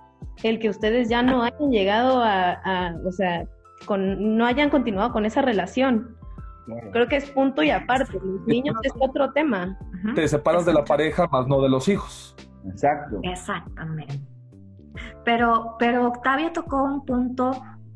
el 0.43 0.59
que 0.59 0.69
ustedes 0.69 1.09
ya 1.09 1.23
no 1.23 1.41
hayan 1.41 1.71
llegado 1.71 2.21
a, 2.23 2.95
o 3.03 3.11
sea, 3.11 3.47
con, 3.87 4.37
no 4.37 4.45
hayan 4.45 4.69
continuado 4.69 5.11
con 5.11 5.25
esa 5.25 5.41
relación. 5.41 6.15
Creo 6.91 7.07
que 7.07 7.15
es 7.15 7.29
punto 7.31 7.63
y 7.63 7.71
aparte. 7.71 8.13
Los 8.13 8.45
niños 8.45 8.75
es 8.83 8.93
otro 8.99 9.31
tema. 9.33 9.79
Te 10.13 10.27
separas 10.27 10.65
de 10.67 10.73
la 10.73 10.85
pareja, 10.85 11.27
más 11.31 11.47
no 11.47 11.59
de 11.59 11.69
los 11.69 11.87
hijos. 11.87 12.35
Exacto. 12.69 13.19
Exactamente. 13.23 14.19
Pero, 15.25 15.75
pero 15.79 16.07
Octavia 16.07 16.53
tocó 16.53 16.83
un 16.83 17.03
punto 17.03 17.51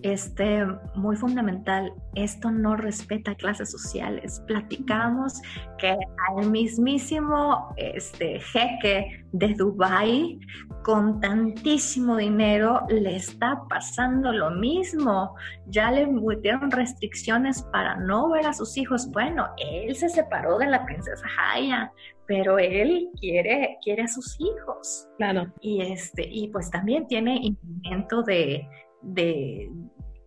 este, 0.05 0.63
muy 0.93 1.15
fundamental, 1.15 1.91
esto 2.13 2.51
no 2.51 2.75
respeta 2.75 3.33
clases 3.33 3.71
sociales. 3.71 4.39
Platicamos 4.45 5.41
que 5.79 5.97
al 6.29 6.51
mismísimo 6.51 7.73
este, 7.75 8.39
jeque 8.39 9.25
de 9.31 9.55
Dubai 9.55 10.39
con 10.83 11.19
tantísimo 11.19 12.17
dinero 12.17 12.81
le 12.87 13.15
está 13.15 13.63
pasando 13.67 14.31
lo 14.31 14.51
mismo. 14.51 15.33
Ya 15.65 15.89
le 15.89 16.05
metieron 16.05 16.69
restricciones 16.69 17.63
para 17.73 17.95
no 17.95 18.29
ver 18.29 18.45
a 18.45 18.53
sus 18.53 18.77
hijos. 18.77 19.09
Bueno, 19.09 19.47
él 19.57 19.95
se 19.95 20.09
separó 20.09 20.59
de 20.59 20.67
la 20.67 20.85
princesa 20.85 21.25
Haya, 21.51 21.91
pero 22.27 22.59
él 22.59 23.09
quiere, 23.19 23.79
quiere 23.83 24.03
a 24.03 24.07
sus 24.07 24.39
hijos. 24.39 25.07
Claro. 25.17 25.51
Y 25.61 25.81
este, 25.81 26.29
y 26.29 26.49
pues 26.49 26.69
también 26.69 27.07
tiene 27.07 27.39
impedimento 27.41 28.21
de, 28.21 28.67
de, 29.01 29.71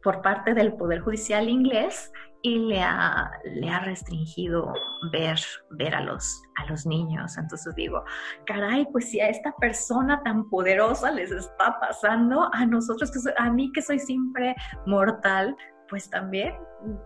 por 0.02 0.22
parte 0.22 0.54
del 0.54 0.74
Poder 0.74 1.00
Judicial 1.00 1.48
inglés 1.48 2.10
y 2.42 2.58
le 2.58 2.80
ha, 2.80 3.30
le 3.44 3.68
ha 3.68 3.80
restringido 3.80 4.72
ver, 5.12 5.38
ver 5.70 5.94
a, 5.94 6.00
los, 6.00 6.42
a 6.56 6.70
los 6.70 6.86
niños. 6.86 7.36
Entonces 7.36 7.74
digo, 7.74 8.04
caray, 8.46 8.86
pues 8.92 9.10
si 9.10 9.20
a 9.20 9.28
esta 9.28 9.52
persona 9.56 10.22
tan 10.22 10.48
poderosa 10.48 11.10
les 11.10 11.30
está 11.32 11.78
pasando, 11.80 12.48
a 12.52 12.64
nosotros, 12.66 13.10
que 13.10 13.18
a 13.36 13.50
mí 13.50 13.72
que 13.72 13.82
soy 13.82 13.98
siempre 13.98 14.54
mortal, 14.86 15.56
pues 15.88 16.08
también 16.10 16.54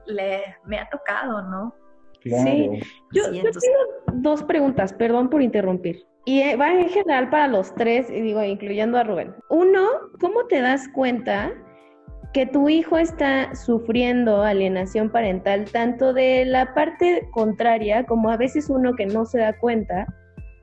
le, 0.07 0.43
me 0.67 0.79
ha 0.79 0.89
tocado, 0.91 1.43
¿no? 1.43 1.75
Sí, 2.23 2.81
yo, 3.13 3.33
tengo 3.33 3.51
dos 4.13 4.45
preguntas, 4.45 4.93
perdón 4.93 5.29
por 5.29 5.43
interrumpir. 5.43 6.07
Y 6.25 6.41
eh, 6.41 6.57
va 6.57 6.73
en 6.73 6.89
general 6.89 7.31
para 7.31 7.49
los 7.49 7.75
tres, 7.75 8.09
digo, 8.09 8.43
incluyendo 8.45 8.97
a 8.97 9.03
Rubén. 9.03 9.35
Uno, 9.51 9.89
¿cómo 10.21 10.47
te 10.47 10.61
das 10.61 10.89
cuenta 10.95 11.53
que 12.33 12.47
tu 12.47 12.69
hijo 12.69 12.97
está 12.99 13.55
sufriendo 13.55 14.43
alienación 14.43 15.11
parental 15.11 15.67
tanto 15.71 16.13
de 16.13 16.45
la 16.45 16.75
parte 16.75 17.29
contraria 17.33 18.05
como 18.05 18.31
a 18.31 18.37
veces 18.37 18.71
uno 18.71 18.95
que 18.95 19.07
no 19.07 19.25
se 19.27 19.39
da 19.39 19.59
cuenta, 19.59 20.07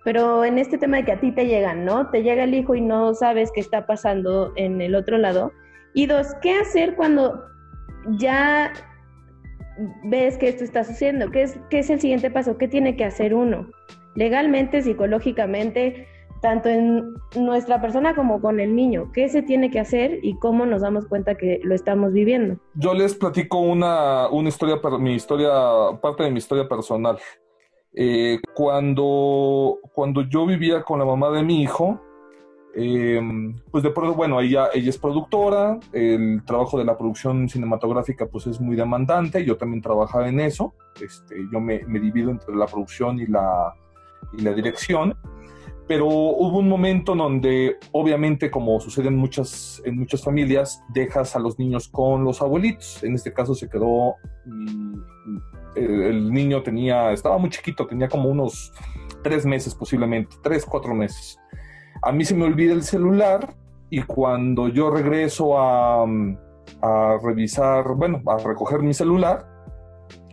pero 0.03 0.43
en 0.43 0.57
este 0.57 0.77
tema 0.77 0.97
de 0.97 1.05
que 1.05 1.11
a 1.11 1.19
ti 1.19 1.31
te 1.31 1.45
llegan, 1.45 1.85
¿no? 1.85 2.09
Te 2.09 2.23
llega 2.23 2.43
el 2.45 2.55
hijo 2.55 2.73
y 2.73 2.81
no 2.81 3.13
sabes 3.13 3.51
qué 3.53 3.59
está 3.59 3.85
pasando 3.85 4.51
en 4.55 4.81
el 4.81 4.95
otro 4.95 5.17
lado. 5.17 5.51
Y 5.93 6.07
dos, 6.07 6.27
¿qué 6.41 6.57
hacer 6.57 6.95
cuando 6.95 7.43
ya 8.17 8.71
ves 10.05 10.37
que 10.37 10.49
esto 10.49 10.63
está 10.63 10.83
sucediendo? 10.83 11.29
¿Qué 11.31 11.43
es, 11.43 11.59
qué 11.69 11.79
es 11.79 11.89
el 11.89 11.99
siguiente 11.99 12.31
paso? 12.31 12.57
¿Qué 12.57 12.67
tiene 12.67 12.95
que 12.95 13.05
hacer 13.05 13.33
uno? 13.33 13.69
Legalmente, 14.15 14.81
psicológicamente, 14.81 16.07
tanto 16.41 16.69
en 16.69 17.13
nuestra 17.35 17.81
persona 17.81 18.15
como 18.15 18.41
con 18.41 18.59
el 18.59 18.75
niño. 18.75 19.11
¿Qué 19.13 19.29
se 19.29 19.41
tiene 19.41 19.69
que 19.71 19.79
hacer 19.79 20.19
y 20.23 20.37
cómo 20.37 20.65
nos 20.65 20.81
damos 20.81 21.07
cuenta 21.07 21.35
que 21.35 21.59
lo 21.63 21.75
estamos 21.75 22.13
viviendo? 22.13 22.59
Yo 22.75 22.93
les 22.93 23.13
platico 23.15 23.59
una, 23.59 24.27
una 24.29 24.49
historia, 24.49 24.79
mi 24.99 25.15
historia, 25.15 25.51
parte 26.01 26.23
de 26.23 26.31
mi 26.31 26.37
historia 26.37 26.67
personal. 26.67 27.17
Eh, 27.93 28.39
cuando, 28.53 29.79
cuando 29.93 30.21
yo 30.21 30.45
vivía 30.45 30.83
con 30.83 30.99
la 30.99 31.05
mamá 31.05 31.31
de 31.31 31.43
mi 31.43 31.63
hijo, 31.63 31.99
Em, 32.73 33.55
pues 33.71 33.83
de 33.83 33.89
pronto, 33.89 34.13
bueno, 34.13 34.39
ella, 34.39 34.69
ella 34.73 34.89
es 34.89 34.97
productora, 34.97 35.79
el 35.91 36.43
trabajo 36.45 36.77
de 36.77 36.85
la 36.85 36.97
producción 36.97 37.49
cinematográfica 37.49 38.27
pues 38.27 38.45
es 38.45 38.61
muy 38.61 38.75
demandante, 38.75 39.43
yo 39.43 39.57
también 39.57 39.81
trabajaba 39.81 40.29
en 40.29 40.39
eso, 40.39 40.73
este, 41.01 41.47
yo 41.51 41.59
me, 41.59 41.83
me 41.87 41.99
divido 41.99 42.29
entre 42.29 42.55
la 42.55 42.67
producción 42.67 43.19
y 43.19 43.25
la, 43.25 43.73
y 44.33 44.41
la 44.43 44.53
dirección, 44.53 45.17
pero 45.89 46.05
hubo 46.05 46.59
un 46.59 46.69
momento 46.69 47.15
donde 47.15 47.77
obviamente 47.91 48.51
como 48.51 48.79
sucede 48.79 49.07
en 49.07 49.17
muchas, 49.17 49.81
en 49.85 49.97
muchas 49.97 50.23
familias, 50.23 50.83
dejas 50.89 51.35
a 51.35 51.39
los 51.39 51.57
niños 51.57 51.87
con 51.87 52.23
los 52.23 52.43
abuelitos, 52.43 53.03
en 53.03 53.15
este 53.15 53.33
caso 53.33 53.55
se 53.55 53.67
quedó, 53.67 54.13
el, 55.75 56.01
el 56.03 56.31
niño 56.31 56.61
tenía, 56.61 57.11
estaba 57.11 57.39
muy 57.39 57.49
chiquito, 57.49 57.87
tenía 57.87 58.07
como 58.07 58.29
unos 58.29 58.71
tres 59.23 59.47
meses 59.47 59.73
posiblemente, 59.73 60.35
tres, 60.43 60.63
cuatro 60.63 60.93
meses. 60.93 61.39
A 62.03 62.11
mí 62.11 62.23
se 62.23 62.35
me 62.35 62.45
olvida 62.45 62.73
el 62.73 62.83
celular 62.83 63.51
y 63.89 64.03
cuando 64.03 64.67
yo 64.67 64.91
regreso 64.91 65.59
a, 65.59 66.05
revisar, 67.23 67.95
bueno, 67.95 68.21
a 68.27 68.37
recoger 68.37 68.83
mi 68.83 68.93
celular, 68.93 69.43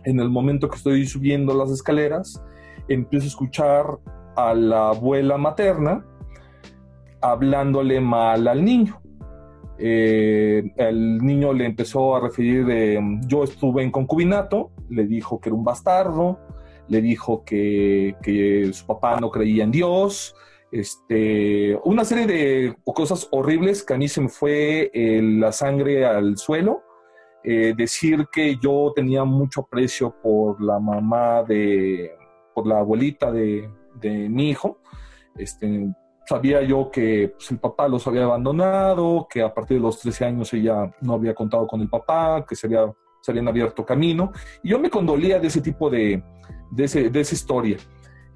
en 0.05 0.19
el 0.19 0.29
momento 0.29 0.69
que 0.69 0.77
estoy 0.77 1.07
subiendo 1.07 1.55
las 1.55 1.71
escaleras, 1.71 2.39
empiezo 2.87 3.25
a 3.25 3.29
escuchar 3.29 3.85
a 4.37 4.53
la 4.53 4.89
abuela 4.89 5.37
materna 5.37 6.05
hablándole 7.21 7.99
mal 7.99 8.47
al 8.47 8.63
niño. 8.63 9.01
Eh, 9.79 10.71
el 10.77 11.17
niño 11.17 11.53
le 11.53 11.65
empezó 11.65 12.15
a 12.15 12.19
referir 12.19 12.65
yo 13.27 13.43
estuve 13.43 13.83
en 13.83 13.91
concubinato, 13.91 14.71
le 14.89 15.05
dijo 15.05 15.39
que 15.39 15.49
era 15.49 15.55
un 15.55 15.63
bastardo, 15.63 16.39
le 16.87 17.01
dijo 17.01 17.43
que, 17.43 18.15
que 18.23 18.71
su 18.73 18.85
papá 18.85 19.19
no 19.19 19.29
creía 19.29 19.63
en 19.63 19.71
Dios, 19.71 20.35
este, 20.71 21.79
una 21.85 22.03
serie 22.03 22.27
de 22.27 22.75
cosas 22.83 23.27
horribles 23.31 23.83
que 23.83 23.93
a 23.93 23.97
mí 23.97 24.07
se 24.07 24.21
me 24.21 24.29
fue 24.29 24.91
eh, 24.93 25.21
la 25.21 25.51
sangre 25.51 26.05
al 26.05 26.37
suelo. 26.37 26.83
Eh, 27.43 27.73
decir 27.77 28.27
que 28.31 28.57
yo 28.61 28.91
tenía 28.93 29.23
mucho 29.23 29.61
aprecio 29.61 30.13
por 30.21 30.61
la 30.61 30.79
mamá 30.79 31.43
de, 31.43 32.11
por 32.53 32.67
la 32.67 32.79
abuelita 32.79 33.31
de, 33.31 33.69
mi 34.01 34.49
hijo. 34.49 34.79
Este, 35.35 35.87
sabía 36.27 36.61
yo 36.63 36.89
que 36.91 37.33
pues, 37.35 37.51
el 37.51 37.59
papá 37.59 37.87
los 37.87 38.05
había 38.07 38.23
abandonado, 38.23 39.27
que 39.29 39.41
a 39.41 39.53
partir 39.53 39.77
de 39.77 39.83
los 39.83 39.99
13 39.99 40.25
años 40.25 40.53
ella 40.53 40.91
no 41.01 41.13
había 41.13 41.33
contado 41.33 41.67
con 41.67 41.81
el 41.81 41.89
papá, 41.89 42.45
que 42.47 42.55
se, 42.55 42.67
había, 42.67 42.91
habían 43.27 43.47
abierto 43.47 43.85
camino. 43.85 44.31
Y 44.63 44.69
yo 44.69 44.79
me 44.79 44.89
condolía 44.89 45.39
de 45.39 45.47
ese 45.47 45.61
tipo 45.61 45.89
de, 45.89 46.23
de, 46.71 46.83
ese, 46.83 47.09
de 47.09 47.19
esa 47.21 47.35
historia 47.35 47.77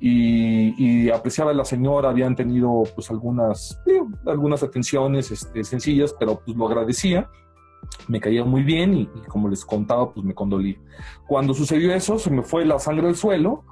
y, 0.02 1.10
apreciaba 1.12 1.52
a 1.52 1.54
la 1.54 1.66
señora, 1.66 2.10
habían 2.10 2.36
tenido 2.36 2.84
pues 2.96 3.12
algunas, 3.12 3.80
algunas 4.26 4.64
atenciones 4.64 5.32
este, 5.32 5.64
sencillas, 5.64 6.16
pero 6.20 6.42
pues 6.44 6.58
lo 6.58 6.68
agradecía, 6.68 7.30
me 8.08 8.20
caía 8.20 8.44
muy 8.44 8.64
bien 8.64 8.96
y, 8.96 9.06
como 9.28 9.48
les 9.48 9.64
contaba, 9.64 10.12
pues 10.12 10.26
me 10.26 10.34
condolía. 10.34 10.78
Cuando 11.28 11.54
sucedió 11.54 11.94
eso, 11.94 12.18
se 12.18 12.32
me 12.32 12.42
fue 12.42 12.66
la 12.66 12.80
sangre 12.80 13.08
al 13.08 13.16
suelo 13.16 13.64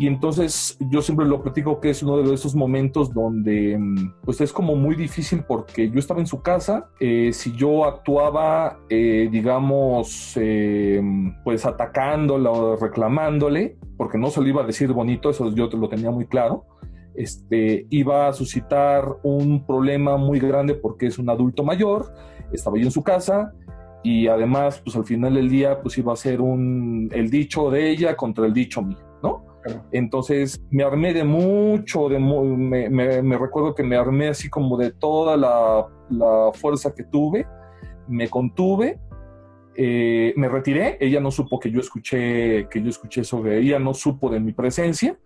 y 0.00 0.06
entonces 0.06 0.78
yo 0.80 1.02
siempre 1.02 1.26
lo 1.26 1.42
platico 1.42 1.78
que 1.78 1.90
es 1.90 2.02
uno 2.02 2.22
de 2.22 2.32
esos 2.32 2.54
momentos 2.54 3.12
donde 3.12 3.76
mm, 3.78 4.14
pues 4.24 4.40
es 4.40 4.50
como 4.50 4.74
muy 4.74 4.96
difícil 4.96 5.44
porque 5.46 5.90
yo 5.90 5.98
estaba 5.98 6.20
en 6.20 6.26
su 6.26 6.40
casa, 6.40 6.88
eh, 7.00 7.34
si 7.34 7.52
yo 7.52 7.84
actuaba, 7.84 8.80
eh, 8.88 9.28
digamos, 9.30 10.38
eh, 10.40 11.02
pues 11.44 11.66
atacándola 11.66 12.76
reclamándole, 12.80 13.76
porque 13.98 14.16
no 14.16 14.30
se 14.30 14.40
lo 14.40 14.48
iba 14.48 14.62
a 14.62 14.66
decir 14.66 14.90
bonito, 14.90 15.28
eso 15.28 15.54
yo 15.54 15.66
lo 15.66 15.90
tenía 15.90 16.10
muy 16.10 16.24
claro, 16.24 16.64
este, 17.14 17.86
iba 17.90 18.28
a 18.28 18.32
suscitar 18.32 19.04
un 19.22 19.66
problema 19.66 20.16
muy 20.16 20.40
grande 20.40 20.76
porque 20.76 21.08
es 21.08 21.18
un 21.18 21.28
adulto 21.28 21.62
mayor, 21.62 22.10
estaba 22.54 22.78
yo 22.78 22.84
en 22.84 22.90
su 22.90 23.02
casa, 23.02 23.52
y 24.02 24.28
además, 24.28 24.80
pues 24.82 24.96
al 24.96 25.04
final 25.04 25.34
del 25.34 25.50
día, 25.50 25.82
pues 25.82 25.98
iba 25.98 26.14
a 26.14 26.16
ser 26.16 26.40
un, 26.40 27.10
el 27.12 27.28
dicho 27.28 27.68
de 27.70 27.90
ella 27.90 28.16
contra 28.16 28.46
el 28.46 28.54
dicho 28.54 28.80
mío. 28.80 29.09
Entonces 29.92 30.62
me 30.70 30.82
armé 30.82 31.12
de 31.12 31.24
mucho, 31.24 32.08
de 32.08 32.18
me, 32.18 33.38
recuerdo 33.38 33.74
que 33.74 33.82
me 33.82 33.96
armé 33.96 34.28
así 34.28 34.48
como 34.48 34.76
de 34.76 34.92
toda 34.92 35.36
la, 35.36 36.52
fuerza 36.54 36.94
que 36.94 37.04
tuve, 37.04 37.46
me 38.08 38.28
contuve, 38.28 38.98
eh, 39.76 40.32
me 40.36 40.48
retiré, 40.48 40.96
ella 41.00 41.20
no 41.20 41.30
supo 41.30 41.60
que 41.60 41.70
yo 41.70 41.80
escuché, 41.80 42.68
que 42.68 42.82
yo 42.82 42.88
escuché 42.88 43.22
sobre 43.22 43.58
ella, 43.58 43.78
no 43.78 43.94
supo 43.94 44.28
de 44.28 44.40
mi 44.40 44.52
presencia 44.52 45.16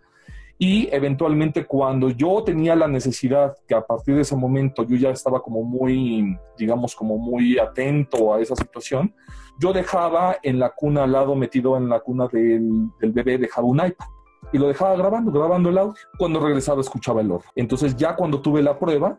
y 0.58 0.88
eventualmente 0.92 1.64
cuando 1.64 2.10
yo 2.10 2.42
tenía 2.44 2.76
la 2.76 2.86
necesidad, 2.86 3.56
que 3.66 3.74
a 3.74 3.84
partir 3.84 4.14
de 4.14 4.20
ese 4.20 4.36
momento 4.36 4.84
yo 4.84 4.96
ya 4.96 5.10
estaba 5.10 5.42
como 5.42 5.62
muy, 5.62 6.36
digamos, 6.56 6.94
como 6.94 7.18
muy 7.18 7.58
atento 7.58 8.34
a 8.34 8.40
esa 8.40 8.54
situación, 8.54 9.14
yo 9.58 9.72
dejaba 9.72 10.36
en 10.42 10.58
la 10.58 10.70
cuna 10.70 11.04
al 11.04 11.12
lado, 11.12 11.34
metido 11.34 11.76
en 11.76 11.88
la 11.88 12.00
cuna 12.00 12.28
del, 12.28 12.88
del 13.00 13.12
bebé, 13.12 13.38
dejaba 13.38 13.66
un 13.66 13.78
iPad 13.78 14.13
y 14.54 14.58
lo 14.58 14.68
dejaba 14.68 14.94
grabando, 14.94 15.32
grabando 15.32 15.68
el 15.68 15.78
audio. 15.78 15.94
Cuando 16.16 16.38
regresaba 16.38 16.80
escuchaba 16.80 17.20
el 17.20 17.32
oro. 17.32 17.42
Entonces 17.56 17.96
ya 17.96 18.14
cuando 18.14 18.40
tuve 18.40 18.62
la 18.62 18.78
prueba, 18.78 19.18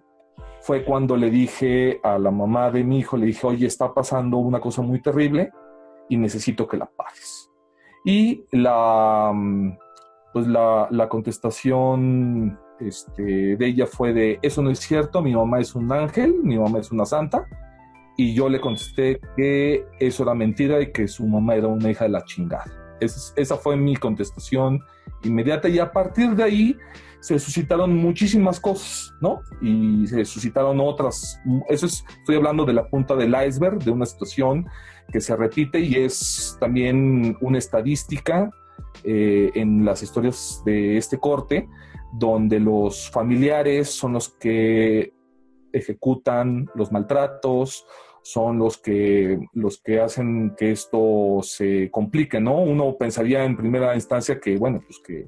fue 0.62 0.86
cuando 0.86 1.18
le 1.18 1.30
dije 1.30 2.00
a 2.04 2.18
la 2.18 2.32
mamá 2.32 2.72
de 2.72 2.86
mi 2.86 3.00
hijo, 3.00 3.18
le 3.18 3.26
dije, 3.26 3.46
oye, 3.46 3.68
está 3.68 3.94
pasando 3.94 4.38
una 4.38 4.62
cosa 4.62 4.82
muy 4.82 5.02
terrible 5.02 5.52
y 6.08 6.16
necesito 6.16 6.66
que 6.70 6.78
la 6.78 6.86
pares. 6.86 7.52
Y 8.06 8.46
la, 8.52 9.34
pues 10.32 10.48
la, 10.48 10.88
la 10.90 11.10
contestación 11.10 12.58
este, 12.80 13.58
de 13.58 13.68
ella 13.68 13.88
fue 13.88 14.14
de, 14.14 14.40
eso 14.42 14.62
no 14.62 14.70
es 14.70 14.80
cierto, 14.80 15.22
mi 15.22 15.36
mamá 15.36 15.60
es 15.60 15.76
un 15.76 15.92
ángel, 15.92 16.34
mi 16.44 16.58
mamá 16.58 16.80
es 16.80 16.94
una 16.94 17.06
santa. 17.06 17.46
Y 18.16 18.34
yo 18.34 18.48
le 18.48 18.62
contesté 18.62 19.20
que 19.36 19.86
eso 20.00 20.24
era 20.24 20.34
mentira 20.34 20.80
y 20.80 20.94
que 20.94 21.10
su 21.10 21.28
mamá 21.28 21.56
era 21.56 21.68
una 21.68 21.92
hija 21.92 22.06
de 22.06 22.12
la 22.12 22.24
chingada. 22.24 22.85
Esa 23.00 23.58
fue 23.58 23.76
mi 23.76 23.96
contestación 23.96 24.84
inmediata 25.24 25.68
y 25.68 25.80
a 25.80 25.92
partir 25.92 26.36
de 26.36 26.44
ahí 26.44 26.78
se 27.20 27.40
suscitaron 27.40 27.96
muchísimas 27.96 28.60
cosas, 28.60 29.12
¿no? 29.20 29.42
Y 29.60 30.06
se 30.06 30.26
suscitaron 30.26 30.80
otras. 30.80 31.42
Eso 31.68 31.88
es, 31.88 32.06
estoy 32.20 32.36
hablando 32.36 32.66
de 32.66 32.74
la 32.74 32.88
punta 32.88 33.16
del 33.16 33.36
iceberg, 33.48 33.80
de 33.80 33.90
una 33.90 34.06
situación 34.06 34.68
que 35.12 35.20
se 35.20 35.36
repite 35.36 35.80
y 35.80 35.96
es 35.96 36.56
también 36.60 37.36
una 37.42 37.58
estadística 37.58 38.52
eh, 39.04 39.52
en 39.56 39.84
las 39.84 40.04
historias 40.04 40.62
de 40.66 40.98
este 40.98 41.18
corte, 41.18 41.68
donde 42.14 42.60
los 42.60 43.10
familiares 43.10 43.90
son 43.90 44.14
los 44.14 44.30
que 44.30 45.14
ejecutan 45.74 46.68
los 46.76 46.92
maltratos, 46.92 47.86
son 48.26 48.58
los 48.58 48.80
que, 48.80 49.40
los 49.54 49.80
que 49.80 50.00
hacen 50.00 50.56
que 50.58 50.72
esto 50.72 51.42
se 51.44 51.92
complique, 51.92 52.42
¿no? 52.42 52.58
Uno 52.58 52.98
pensaría 52.98 53.44
en 53.46 53.56
primera 53.56 53.94
instancia 53.94 54.40
que, 54.40 54.58
bueno, 54.58 54.82
pues 54.84 55.00
que, 55.06 55.28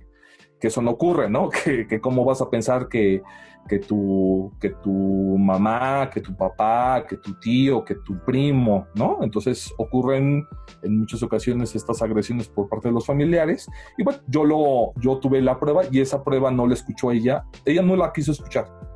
eso 0.68 0.82
no 0.82 0.92
ocurre, 0.92 1.30
¿no? 1.30 1.52
Que, 1.64 2.02
cómo 2.02 2.26
vas 2.26 2.42
a 2.42 2.50
pensar 2.50 2.90
que, 2.90 3.22
que, 3.70 3.78
tu, 3.78 4.52
que 4.60 4.72
tu 4.72 4.92
mamá, 5.38 6.10
que 6.12 6.22
tu 6.22 6.36
papá, 6.36 7.06
que 7.08 7.18
tu 7.18 7.36
tío, 7.36 7.86
que 7.86 7.94
tu 8.04 8.18
primo, 8.26 8.88
¿no? 8.96 9.20
Entonces 9.22 9.72
ocurren 9.78 10.44
en 10.82 11.00
muchas 11.00 11.22
ocasiones 11.22 11.76
estas 11.76 12.02
agresiones 12.02 12.48
por 12.48 12.68
parte 12.68 12.88
de 12.88 12.96
los 12.96 13.06
familiares. 13.06 13.70
Y 14.00 14.04
bueno, 14.04 14.22
yo, 14.28 14.44
lo, 14.44 14.94
yo 15.00 15.20
tuve 15.20 15.40
la 15.44 15.60
prueba 15.60 15.84
y 15.92 16.02
esa 16.02 16.24
prueba 16.24 16.50
no 16.50 16.66
la 16.66 16.74
escuchó 16.74 17.12
ella. 17.12 17.44
Ella 17.64 17.84
no 17.84 17.96
la 17.96 18.12
quiso 18.12 18.32
escuchar 18.32 18.87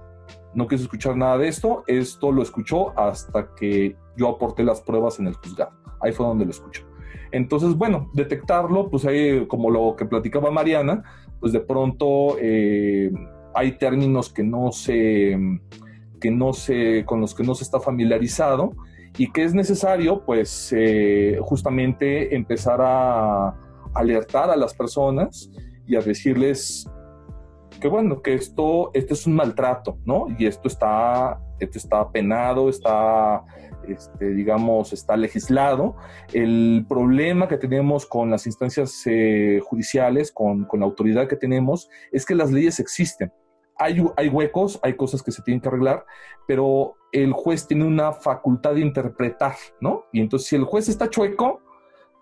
no 0.53 0.67
quiso 0.67 0.83
escuchar 0.83 1.15
nada 1.15 1.37
de 1.37 1.47
esto, 1.47 1.83
esto 1.87 2.31
lo 2.31 2.41
escuchó 2.41 2.97
hasta 2.97 3.53
que 3.55 3.95
yo 4.17 4.29
aporté 4.29 4.63
las 4.63 4.81
pruebas 4.81 5.19
en 5.19 5.27
el 5.27 5.35
juzgado. 5.35 5.71
Ahí 6.01 6.11
fue 6.11 6.25
donde 6.25 6.45
lo 6.45 6.51
escuchó. 6.51 6.83
Entonces, 7.31 7.75
bueno, 7.75 8.09
detectarlo, 8.13 8.89
pues 8.89 9.05
ahí, 9.05 9.45
como 9.47 9.69
lo 9.69 9.95
que 9.95 10.05
platicaba 10.05 10.51
Mariana, 10.51 11.03
pues 11.39 11.53
de 11.53 11.61
pronto 11.61 12.37
eh, 12.39 13.11
hay 13.55 13.77
términos 13.77 14.31
que 14.31 14.43
no 14.43 14.71
se, 14.71 15.37
que 16.19 16.31
no 16.31 16.53
se, 16.53 17.05
con 17.05 17.21
los 17.21 17.33
que 17.33 17.43
no 17.43 17.55
se 17.55 17.63
está 17.63 17.79
familiarizado 17.79 18.73
y 19.17 19.31
que 19.31 19.43
es 19.43 19.53
necesario, 19.53 20.23
pues, 20.25 20.73
eh, 20.75 21.37
justamente 21.41 22.35
empezar 22.35 22.79
a 22.81 23.55
alertar 23.93 24.49
a 24.49 24.56
las 24.56 24.73
personas 24.73 25.49
y 25.87 25.95
a 25.95 25.99
decirles 25.99 26.89
que 27.82 27.88
bueno, 27.90 28.21
que 28.21 28.36
esto, 28.36 28.92
este 28.94 29.13
es 29.13 29.27
un 29.27 29.36
maltrato, 29.36 29.98
¿no? 30.06 30.27
Y 30.38 30.46
esto 30.46 30.67
está, 30.69 31.42
esto 31.60 31.77
está 31.79 32.10
penado, 32.12 32.69
está, 32.69 33.44
este, 33.88 34.29
digamos, 34.29 34.94
está 34.94 35.17
legislado. 35.17 35.98
El 36.32 36.86
problema 36.88 37.48
que 37.48 37.58
tenemos 37.58 38.06
con 38.06 38.29
las 38.29 38.46
instancias 38.46 39.02
eh, 39.08 39.60
judiciales, 39.63 40.32
con, 40.32 40.65
con, 40.65 40.79
la 40.79 40.86
autoridad 40.86 41.27
que 41.27 41.36
tenemos, 41.36 41.90
es 42.12 42.25
que 42.25 42.36
las 42.36 42.52
leyes 42.52 42.79
existen. 42.79 43.34
Hay, 43.77 44.02
hay 44.15 44.29
huecos, 44.29 44.79
hay 44.84 44.94
cosas 44.94 45.23
que 45.23 45.32
se 45.32 45.42
tienen 45.42 45.60
que 45.60 45.67
arreglar, 45.67 46.06
pero 46.48 46.96
el 47.12 47.34
juez 47.34 47.67
tiene 47.67 47.84
una 47.84 48.13
facultad 48.13 48.75
de 48.75 48.82
interpretar, 48.82 49.56
¿no? 49.82 50.06
Y 50.13 50.21
entonces 50.21 50.48
si 50.48 50.56
el 50.56 50.65
juez 50.65 50.88
está 50.88 51.10
chueco, 51.10 51.62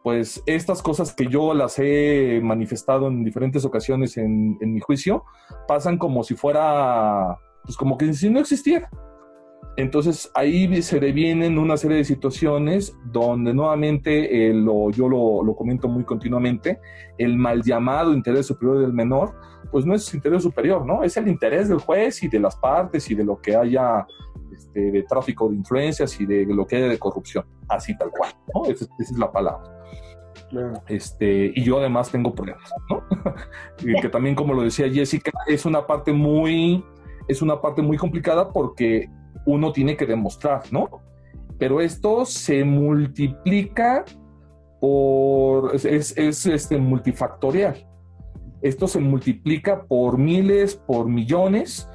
pues 0.03 0.41
estas 0.45 0.81
cosas 0.81 1.13
que 1.13 1.27
yo 1.27 1.53
las 1.53 1.77
he 1.79 2.39
manifestado 2.41 3.07
en 3.07 3.23
diferentes 3.23 3.65
ocasiones 3.65 4.17
en, 4.17 4.57
mi 4.59 4.79
juicio 4.79 5.23
pasan 5.67 5.97
como 5.97 6.23
si 6.23 6.35
fuera 6.35 7.37
pues 7.63 7.75
como 7.75 7.97
que 7.97 8.13
si 8.13 8.29
no 8.29 8.39
existiera. 8.39 8.89
Entonces 9.75 10.29
ahí 10.33 10.81
se 10.81 10.99
devienen 10.99 11.57
una 11.57 11.77
serie 11.77 11.97
de 11.97 12.03
situaciones 12.03 12.97
donde 13.05 13.53
nuevamente, 13.53 14.51
lo, 14.53 14.89
yo 14.91 15.07
lo, 15.07 15.43
lo, 15.43 15.55
comento 15.55 15.87
muy 15.87 16.03
continuamente, 16.03 16.79
el 17.17 17.37
mal 17.37 17.61
llamado 17.61 18.13
interés 18.13 18.47
superior 18.47 18.79
del 18.79 18.93
menor, 18.93 19.35
pues 19.71 19.85
no 19.85 19.93
es 19.93 20.13
interés 20.13 20.43
superior, 20.43 20.85
¿no? 20.85 21.03
Es 21.03 21.15
el 21.17 21.27
interés 21.27 21.69
del 21.69 21.79
juez 21.79 22.23
y 22.23 22.27
de 22.27 22.39
las 22.39 22.55
partes 22.55 23.09
y 23.09 23.15
de 23.15 23.23
lo 23.23 23.39
que 23.39 23.55
haya 23.55 24.05
este, 24.59 24.91
de 24.91 25.03
tráfico 25.03 25.47
de 25.49 25.55
influencias 25.55 26.19
y 26.19 26.25
de 26.25 26.45
lo 26.45 26.67
que 26.67 26.75
haya 26.75 26.89
de 26.89 26.99
corrupción, 26.99 27.45
así 27.69 27.97
tal 27.97 28.11
cual, 28.11 28.33
¿no? 28.53 28.65
Esa, 28.65 28.85
es 28.99 29.17
la 29.17 29.31
palabra. 29.31 29.79
Este, 30.87 31.51
y 31.55 31.63
yo 31.63 31.79
además 31.79 32.11
tengo 32.11 32.33
problemas, 32.33 32.69
¿no? 32.89 33.03
que 34.01 34.09
también, 34.09 34.35
como 34.35 34.53
lo 34.53 34.63
decía 34.63 34.89
Jessica, 34.91 35.31
es 35.47 35.65
una 35.65 35.87
parte 35.87 36.11
muy, 36.11 36.83
es 37.27 37.41
una 37.41 37.61
parte 37.61 37.81
muy 37.81 37.97
complicada 37.97 38.51
porque 38.51 39.09
uno 39.45 39.71
tiene 39.71 39.95
que 39.95 40.05
demostrar, 40.05 40.63
¿no? 40.71 40.89
Pero 41.57 41.79
esto 41.79 42.25
se 42.25 42.63
multiplica 42.65 44.03
por, 44.81 45.73
es, 45.75 46.15
es, 46.17 46.45
este, 46.45 46.77
multifactorial. 46.77 47.85
Esto 48.61 48.87
se 48.87 48.99
multiplica 48.99 49.83
por 49.83 50.17
miles, 50.17 50.75
por 50.75 51.07
millones, 51.07 51.88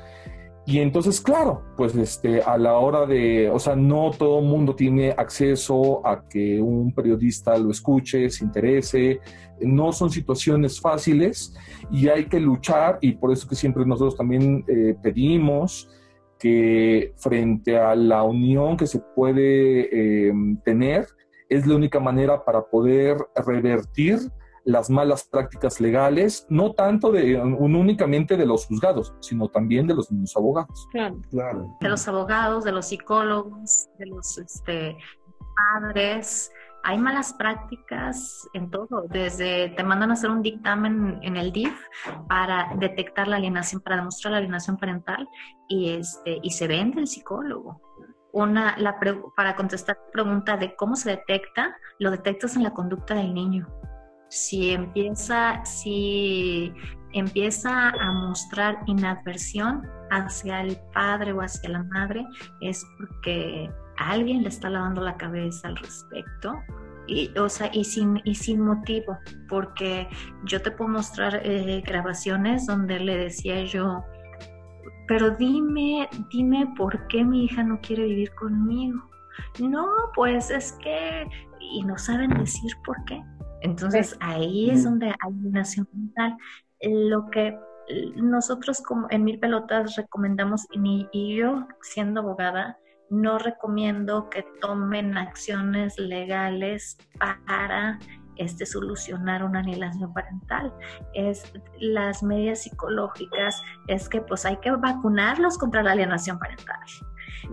y 0.67 0.79
entonces, 0.79 1.21
claro, 1.21 1.63
pues 1.77 1.95
este, 1.95 2.41
a 2.41 2.57
la 2.57 2.79
hora 2.79 3.05
de, 3.05 3.51
o 3.51 3.59
sea, 3.59 3.77
no 3.77 4.11
todo 4.17 4.39
el 4.39 4.47
mundo 4.47 4.75
tiene 4.75 5.11
acceso 5.11 6.07
a 6.07 6.27
que 6.27 6.61
un 6.61 6.95
periodista 6.95 7.59
lo 7.59 7.71
escuche, 7.71 8.31
se 8.31 8.45
interese, 8.45 9.21
no 9.61 9.93
son 9.93 10.11
situaciones 10.11 10.81
fáciles 10.81 11.55
y 11.91 12.09
hay 12.09 12.25
que 12.27 12.41
luchar 12.41 12.99
y 13.03 13.13
por 13.13 13.31
eso 13.31 13.47
que 13.47 13.55
siempre 13.55 13.85
nosotros 13.85 14.17
también 14.17 14.65
eh, 14.67 14.97
pedimos 15.03 15.91
que 16.39 17.13
frente 17.17 17.79
a 17.79 17.95
la 17.95 18.23
unión 18.23 18.79
que 18.79 18.87
se 18.87 19.01
puede 19.01 20.29
em, 20.29 20.57
tener, 20.63 21.07
es 21.51 21.67
la 21.67 21.77
única 21.77 22.01
manera 22.01 22.43
para 22.43 22.63
poder 22.63 23.19
revertir 23.47 24.19
las 24.65 24.89
malas 24.89 25.25
prácticas 25.25 25.81
legales, 25.81 26.47
no 26.49 26.73
tanto 26.73 27.13
de 27.13 27.41
únicamente 27.41 28.37
de 28.37 28.47
los 28.47 28.67
juzgados, 28.67 29.15
sino 29.21 29.49
también 29.49 29.87
de 29.87 29.95
los 29.95 30.11
mismos 30.11 30.37
abogados. 30.37 30.89
Claro. 30.91 31.21
claro. 31.31 31.77
De 31.81 31.89
los 31.89 32.09
abogados, 32.09 32.65
de 32.65 32.73
los 32.73 32.87
psicólogos, 32.87 33.89
de 33.99 34.07
los 34.07 34.39
este, 34.39 34.97
padres. 35.57 36.51
Hay 36.87 36.99
malas 36.99 37.33
prácticas 37.33 38.47
en 38.53 38.71
todo, 38.71 39.07
desde 39.09 39.71
te 39.71 39.83
mandan 39.83 40.11
a 40.11 40.15
hacer 40.15 40.29
un 40.31 40.43
dictamen 40.43 41.19
en 41.23 41.37
el 41.37 41.51
DIF 41.51 41.75
para 42.29 42.75
detectar 42.77 43.27
la 43.27 43.37
alienación, 43.37 43.81
para 43.81 43.97
demostrar 43.97 44.33
la 44.33 44.39
alienación 44.39 44.77
parental 44.77 45.27
y, 45.67 45.93
este, 45.93 46.41
y 46.43 46.51
se 46.51 46.67
vende 46.67 47.01
el 47.01 47.07
psicólogo. 47.07 47.81
Una, 48.33 48.77
la 48.79 48.99
para 49.35 49.57
contestar 49.57 49.97
la 49.97 50.11
pregunta 50.11 50.57
de 50.59 50.75
cómo 50.77 50.97
se 50.97 51.09
detecta, 51.11 51.75
lo 51.99 52.11
detectas 52.11 52.57
en 52.57 52.65
la 52.65 52.75
conducta 52.75 53.15
del 53.15 53.33
niño 53.33 53.67
si 54.35 54.73
empieza, 54.73 55.65
si 55.65 56.73
empieza 57.13 57.91
a 57.91 58.13
mostrar 58.13 58.83
inadversión 58.87 59.83
hacia 60.11 60.63
el 60.63 60.77
padre 60.93 61.33
o 61.33 61.41
hacia 61.41 61.71
la 61.71 61.85
madre, 61.85 62.27
es 62.61 62.85
porque 62.99 63.71
alguien 63.97 64.43
le 64.43 64.49
está 64.49 64.69
lavando 64.71 65.03
la 65.03 65.17
cabeza 65.17 65.69
al 65.69 65.77
respecto. 65.77 66.61
Y, 67.07 67.31
o 67.39 67.49
sea, 67.49 67.71
y 67.73 67.85
sin, 67.85 68.21
y 68.25 68.35
sin 68.35 68.61
motivo, 68.61 69.17
porque 69.49 70.09
yo 70.47 70.61
te 70.61 70.73
puedo 70.73 70.91
mostrar 70.91 71.41
eh, 71.45 71.83
grabaciones 71.87 72.67
donde 72.67 72.99
le 72.99 73.17
decía 73.17 73.63
yo, 73.65 74.03
pero 75.07 75.31
dime, 75.31 76.09
dime 76.33 76.73
por 76.77 77.07
qué 77.07 77.23
mi 77.23 77.45
hija 77.45 77.63
no 77.63 77.81
quiere 77.83 78.05
vivir 78.05 78.35
conmigo. 78.35 78.99
No, 79.61 79.87
pues 80.17 80.51
es 80.51 80.73
que, 80.83 81.29
y 81.61 81.85
no 81.85 81.97
saben 81.99 82.31
decir 82.31 82.73
por 82.85 82.97
qué. 83.05 83.23
Entonces 83.65 84.17
ahí 84.21 84.71
es 84.71 84.85
donde 84.85 85.07
hay 85.07 85.33
una 85.43 85.65
mental. 85.93 86.37
Lo 86.83 87.31
que 87.31 87.59
nosotros 88.17 88.83
como 88.83 89.07
en 89.11 89.25
Mil 89.25 89.41
Pelotas 89.41 89.97
recomendamos, 89.97 90.67
y 90.71 91.37
yo 91.37 91.67
siendo 91.81 92.21
abogada, 92.21 92.79
no 93.09 93.39
recomiendo 93.39 94.29
que 94.29 94.45
tomen 94.61 95.17
acciones 95.17 95.99
legales 95.99 96.99
para 97.19 97.99
este, 98.37 98.67
solucionar 98.67 99.43
una 99.43 99.61
alienación 99.61 100.13
parental. 100.13 100.71
Es 101.15 101.51
las 101.81 102.23
medidas 102.23 102.65
psicológicas, 102.65 103.63
es 103.89 104.11
que 104.11 104.21
pues 104.21 104.45
hay 104.45 104.59
que 104.59 104.73
vacunarlos 104.73 105.57
contra 105.57 105.83
la 105.83 105.93
alienación 105.93 106.39
parental. 106.39 106.81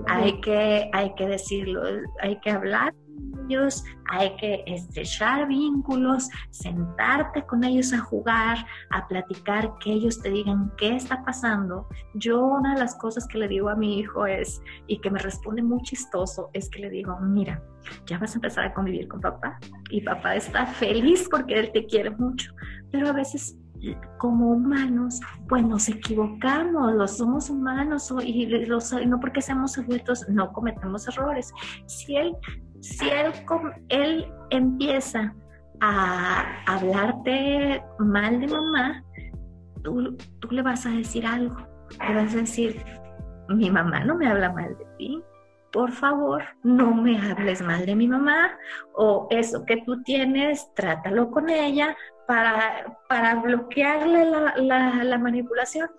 Hay 0.08 0.40
que, 0.42 0.90
hay 0.94 1.14
que 1.16 1.28
decirlo, 1.28 1.82
hay 2.22 2.40
que 2.40 2.52
hablar 2.52 2.94
ellos, 3.52 3.84
hay 4.10 4.36
que 4.38 4.64
estrechar 4.66 5.48
vínculos, 5.48 6.30
sentarte 6.50 7.44
con 7.46 7.64
ellos 7.64 7.94
a 7.94 8.00
jugar, 8.00 8.66
a 8.90 9.08
platicar, 9.08 9.74
que 9.80 9.92
ellos 9.94 10.22
te 10.22 10.30
digan 10.30 10.72
qué 10.78 10.96
está 10.96 11.24
pasando. 11.24 11.88
Yo 12.14 12.44
una 12.44 12.74
de 12.76 12.80
las 12.80 12.96
cosas 12.96 13.28
que 13.28 13.38
le 13.38 13.48
digo 13.48 13.70
a 13.70 13.76
mi 13.76 14.00
hijo 14.00 14.26
es, 14.26 14.62
y 14.88 15.00
que 15.00 15.12
me 15.12 15.20
responde 15.20 15.62
muy 15.64 15.82
chistoso, 15.82 16.50
es 16.54 16.70
que 16.70 16.80
le 16.80 16.90
digo, 16.90 17.18
mira, 17.20 17.64
ya 18.06 18.18
vas 18.18 18.34
a 18.34 18.36
empezar 18.36 18.66
a 18.66 18.74
convivir 18.74 19.08
con 19.08 19.22
papá 19.22 19.60
y 19.90 20.02
papá 20.02 20.36
está 20.36 20.66
feliz 20.66 21.28
porque 21.30 21.60
él 21.60 21.72
te 21.72 21.86
quiere 21.86 22.12
mucho, 22.12 22.54
pero 22.92 23.10
a 23.10 23.14
veces 23.14 23.58
como 24.18 24.52
humanos, 24.52 25.20
pues 25.50 25.64
nos 25.64 25.90
equivocamos, 25.90 26.94
los 26.94 27.18
somos 27.18 27.50
humanos 27.50 28.14
y 28.24 28.46
los, 28.66 28.94
no 29.06 29.20
porque 29.20 29.42
seamos 29.42 29.78
adultos 29.78 30.28
no 30.30 30.52
cometemos 30.54 31.08
errores. 31.08 31.52
Si 31.88 32.16
él 32.16 32.36
si 32.82 33.10
él, 33.10 33.32
él 33.90 34.34
empieza 34.50 35.34
a 35.80 36.64
hablarte 36.66 37.82
mal 38.00 38.40
de 38.40 38.48
mamá, 38.48 39.04
tú, 39.84 40.18
tú 40.40 40.48
le 40.52 40.62
vas 40.62 40.86
a 40.86 40.90
decir 40.90 41.26
algo. 41.26 41.56
Le 42.08 42.16
vas 42.16 42.34
a 42.34 42.38
decir, 42.38 42.84
mi 43.50 43.70
mamá 43.70 44.04
no 44.04 44.16
me 44.16 44.28
habla 44.28 44.52
mal 44.52 44.78
de 44.78 44.86
ti, 44.98 45.24
por 45.72 45.92
favor, 45.92 46.44
no 46.64 46.94
me 46.94 47.18
hables 47.20 47.62
mal 47.62 47.86
de 47.86 47.96
mi 47.96 48.08
mamá 48.08 48.52
o 48.94 49.28
eso 49.30 49.64
que 49.66 49.78
tú 49.86 50.02
tienes, 50.04 50.74
trátalo 50.74 51.32
con 51.32 51.50
ella 51.50 51.96
para, 52.32 52.86
para 53.10 53.36
bloquearle 53.42 54.24
la, 54.24 55.04
la, 55.04 55.18
manipulación. 55.18 55.90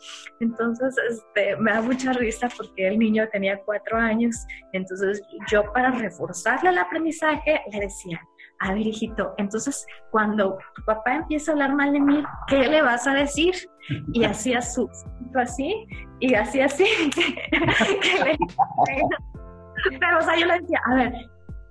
Entonces, 0.41 0.97
este, 1.11 1.59
me 1.59 1.71
da 1.71 1.83
mucha 1.83 2.15
risa 2.15 2.49
porque 2.57 2.89
el 2.89 2.99
niño 2.99 3.29
tenía 3.31 3.61
cuatro 3.67 3.99
años, 3.99 4.35
entonces 4.73 5.21
yo 5.51 5.71
para 5.75 5.91
reforzarle 5.91 6.71
el 6.71 6.79
aprendizaje 6.79 7.61
le 7.71 7.81
decía, 7.81 8.19
a 8.61 8.73
ver, 8.73 8.87
hijito, 8.87 9.35
entonces 9.37 9.85
cuando 10.11 10.57
tu 10.75 10.83
papá 10.87 11.17
empieza 11.17 11.51
a 11.51 11.53
hablar 11.53 11.75
mal 11.75 11.93
de 11.93 12.01
mí, 12.01 12.25
¿qué 12.49 12.67
le 12.67 12.81
vas 12.81 13.07
a 13.07 13.13
decir? 13.13 13.55
Y 14.15 14.25
hacía 14.25 14.63
su 14.63 14.89
así, 15.35 15.87
y 16.21 16.35
hacía 16.35 16.65
así, 16.65 16.87
Pero, 20.01 20.19
o 20.19 20.23
sea, 20.23 20.39
yo 20.39 20.47
le 20.47 20.61
decía, 20.61 20.81
a 20.87 20.95
ver, 20.95 21.13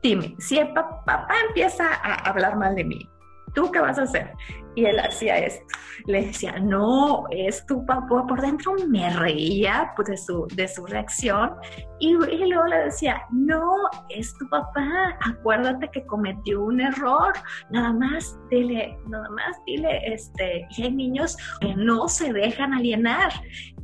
dime, 0.03 0.35
si 0.37 0.59
el 0.59 0.71
papá 0.73 1.27
empieza 1.47 1.95
a 2.03 2.29
hablar 2.29 2.57
mal 2.57 2.75
de 2.75 2.83
mí, 2.83 3.09
¿tú 3.53 3.71
qué 3.71 3.79
vas 3.79 3.97
a 3.97 4.03
hacer? 4.03 4.31
Y 4.75 4.85
él 4.85 4.99
hacía 4.99 5.37
esto. 5.37 5.65
Le 6.05 6.27
decía, 6.27 6.57
no, 6.59 7.25
es 7.29 7.65
tu 7.65 7.85
papá. 7.85 8.25
Por 8.27 8.41
dentro 8.41 8.73
me 8.87 9.09
reía 9.09 9.91
pues, 9.95 10.07
de, 10.07 10.17
su, 10.17 10.47
de 10.55 10.67
su 10.67 10.85
reacción. 10.85 11.51
Y, 11.99 12.13
luego 12.13 12.65
le 12.67 12.85
decía, 12.85 13.21
no, 13.31 13.75
es 14.09 14.33
tu 14.37 14.47
papá. 14.49 15.17
Acuérdate 15.25 15.89
que 15.89 16.05
cometió 16.05 16.63
un 16.63 16.79
error. 16.79 17.33
Nada 17.69 17.91
más, 17.91 18.39
dile, 18.49 18.97
nada 19.07 19.29
más, 19.29 19.57
dile, 19.65 20.01
este, 20.05 20.65
y 20.77 20.83
hay 20.83 20.91
niños 20.91 21.35
que 21.59 21.75
no 21.75 22.07
se 22.07 22.31
dejan 22.31 22.73
alienar. 22.73 23.31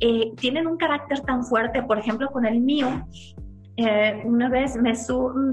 Eh, 0.00 0.32
tienen 0.36 0.66
un 0.66 0.78
carácter 0.78 1.20
tan 1.20 1.44
fuerte, 1.44 1.82
por 1.82 1.98
ejemplo, 1.98 2.30
con 2.30 2.46
el 2.46 2.60
mío, 2.60 2.88
eh, 3.80 4.22
una 4.24 4.48
vez 4.48 4.74
me 4.76 4.92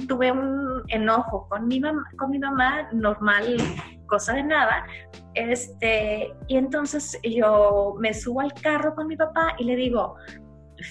tuve 0.07 0.32
un 0.32 0.82
enojo 0.88 1.47
con 1.47 1.68
mi 1.68 1.80
con 1.80 2.32
mi 2.32 2.39
mamá, 2.39 2.89
normal, 2.91 3.55
cosa 4.06 4.34
de 4.34 4.43
nada, 4.43 4.86
este, 5.34 6.34
y 6.47 6.58
entonces 6.58 7.20
yo 7.24 7.95
me 7.99 8.14
subo 8.14 8.41
al 8.41 8.53
carro 8.53 8.95
con 8.95 9.08
mi 9.08 9.18
papá 9.18 9.56
y 9.58 9.66
le 9.66 9.76
digo, 9.76 10.16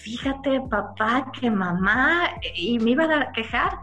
fíjate 0.02 0.60
papá 0.70 1.30
que 1.38 1.50
mamá, 1.50 2.30
y 2.54 2.78
me 2.78 2.90
iba 2.92 3.04
a 3.04 3.32
quejar, 3.32 3.78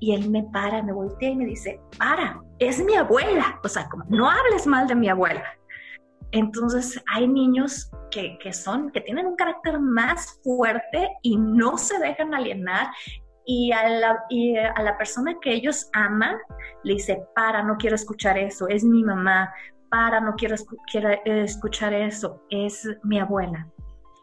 y 0.00 0.14
él 0.14 0.30
me 0.30 0.42
para, 0.44 0.82
me 0.82 0.92
voltea 0.92 1.30
y 1.30 1.36
me 1.36 1.46
dice, 1.46 1.80
para, 1.98 2.40
es 2.58 2.84
mi 2.84 2.94
abuela, 2.94 3.58
o 3.62 3.68
sea, 3.68 3.88
no 4.08 4.28
hables 4.28 4.66
mal 4.66 4.86
de 4.86 4.94
mi 4.94 5.08
abuela. 5.08 5.44
Entonces 6.32 7.00
hay 7.06 7.28
niños 7.28 7.90
que, 8.10 8.52
son, 8.52 8.90
que 8.90 9.00
tienen 9.00 9.26
un 9.26 9.36
carácter 9.36 9.78
más 9.78 10.40
fuerte 10.42 11.08
y 11.22 11.36
no 11.36 11.78
se 11.78 11.98
dejan 11.98 12.34
alienar 12.34 12.88
y 13.44 13.72
a, 13.72 13.88
la, 13.88 14.24
y 14.28 14.56
a 14.56 14.80
la 14.82 14.96
persona 14.96 15.36
que 15.40 15.52
ellos 15.52 15.88
aman 15.92 16.36
le 16.82 16.94
dice, 16.94 17.22
para, 17.34 17.62
no 17.62 17.76
quiero 17.76 17.94
escuchar 17.96 18.38
eso, 18.38 18.68
es 18.68 18.84
mi 18.84 19.04
mamá, 19.04 19.52
para, 19.90 20.20
no 20.20 20.34
quiero, 20.34 20.56
quiero 20.90 21.10
escuchar 21.24 21.92
eso, 21.92 22.42
es 22.50 22.88
mi 23.02 23.18
abuela. 23.18 23.68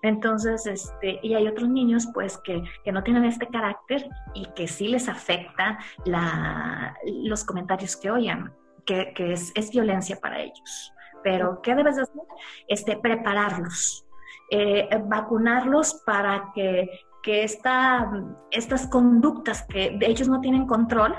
Entonces, 0.03 0.65
este, 0.65 1.19
y 1.21 1.35
hay 1.35 1.47
otros 1.47 1.69
niños 1.69 2.07
pues 2.13 2.37
que, 2.39 2.63
que 2.83 2.91
no 2.91 3.03
tienen 3.03 3.25
este 3.25 3.47
carácter 3.47 4.09
y 4.33 4.47
que 4.53 4.67
sí 4.67 4.87
les 4.87 5.07
afecta 5.07 5.77
la, 6.05 6.97
los 7.05 7.43
comentarios 7.43 7.95
que 7.95 8.09
oyen, 8.09 8.51
que, 8.85 9.13
que 9.13 9.33
es, 9.33 9.51
es, 9.55 9.69
violencia 9.69 10.17
para 10.19 10.39
ellos. 10.41 10.93
Pero, 11.23 11.61
¿qué 11.61 11.75
debes 11.75 11.99
hacer? 11.99 12.21
Este, 12.67 12.97
prepararlos, 12.97 14.07
eh, 14.49 14.89
vacunarlos 15.05 16.01
para 16.03 16.51
que, 16.55 16.89
que 17.23 17.43
esta, 17.43 18.11
estas 18.51 18.87
conductas 18.87 19.63
que 19.63 19.97
ellos 20.01 20.27
no 20.27 20.41
tienen 20.41 20.65
control 20.65 21.13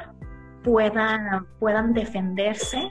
puedan, 0.63 1.47
puedan 1.59 1.93
defenderse 1.93 2.91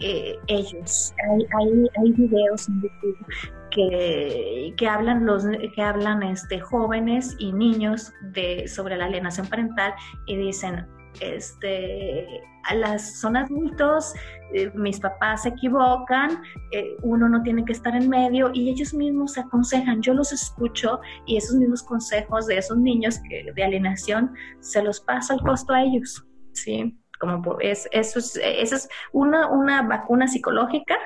eh, 0.00 0.36
ellos. 0.46 1.12
Hay, 1.28 1.46
hay, 1.58 1.86
hay, 1.96 2.12
videos 2.12 2.68
en 2.68 2.82
YouTube 2.82 3.26
que, 3.72 4.74
que 4.76 4.88
hablan 4.88 5.26
los 5.26 5.44
que 5.74 5.82
hablan 5.82 6.22
este 6.22 6.60
jóvenes 6.60 7.34
y 7.38 7.52
niños 7.52 8.12
de 8.32 8.68
sobre 8.68 8.96
la 8.96 9.06
alienación 9.06 9.48
parental 9.48 9.94
y 10.26 10.36
dicen 10.36 10.86
este 11.20 12.42
las 12.74 13.20
son 13.20 13.36
adultos 13.36 14.12
eh, 14.52 14.70
mis 14.74 15.00
papás 15.00 15.42
se 15.42 15.50
equivocan 15.50 16.42
eh, 16.72 16.96
uno 17.02 17.28
no 17.28 17.42
tiene 17.42 17.64
que 17.64 17.72
estar 17.72 17.94
en 17.96 18.08
medio 18.10 18.50
y 18.52 18.68
ellos 18.68 18.92
mismos 18.92 19.32
se 19.32 19.40
aconsejan 19.40 20.02
yo 20.02 20.12
los 20.12 20.32
escucho 20.32 21.00
y 21.26 21.38
esos 21.38 21.56
mismos 21.56 21.82
consejos 21.82 22.46
de 22.46 22.58
esos 22.58 22.76
niños 22.76 23.20
que, 23.28 23.50
de 23.54 23.64
alienación 23.64 24.34
se 24.60 24.82
los 24.82 25.00
paso 25.00 25.32
al 25.32 25.40
costo 25.40 25.72
a 25.72 25.82
ellos 25.82 26.26
sí 26.52 26.98
como 27.18 27.58
es, 27.60 27.88
es, 27.92 28.16
eso 28.16 28.76
es 28.76 28.88
una, 29.12 29.48
una 29.48 29.82
vacuna 29.82 30.28
psicológica, 30.28 30.96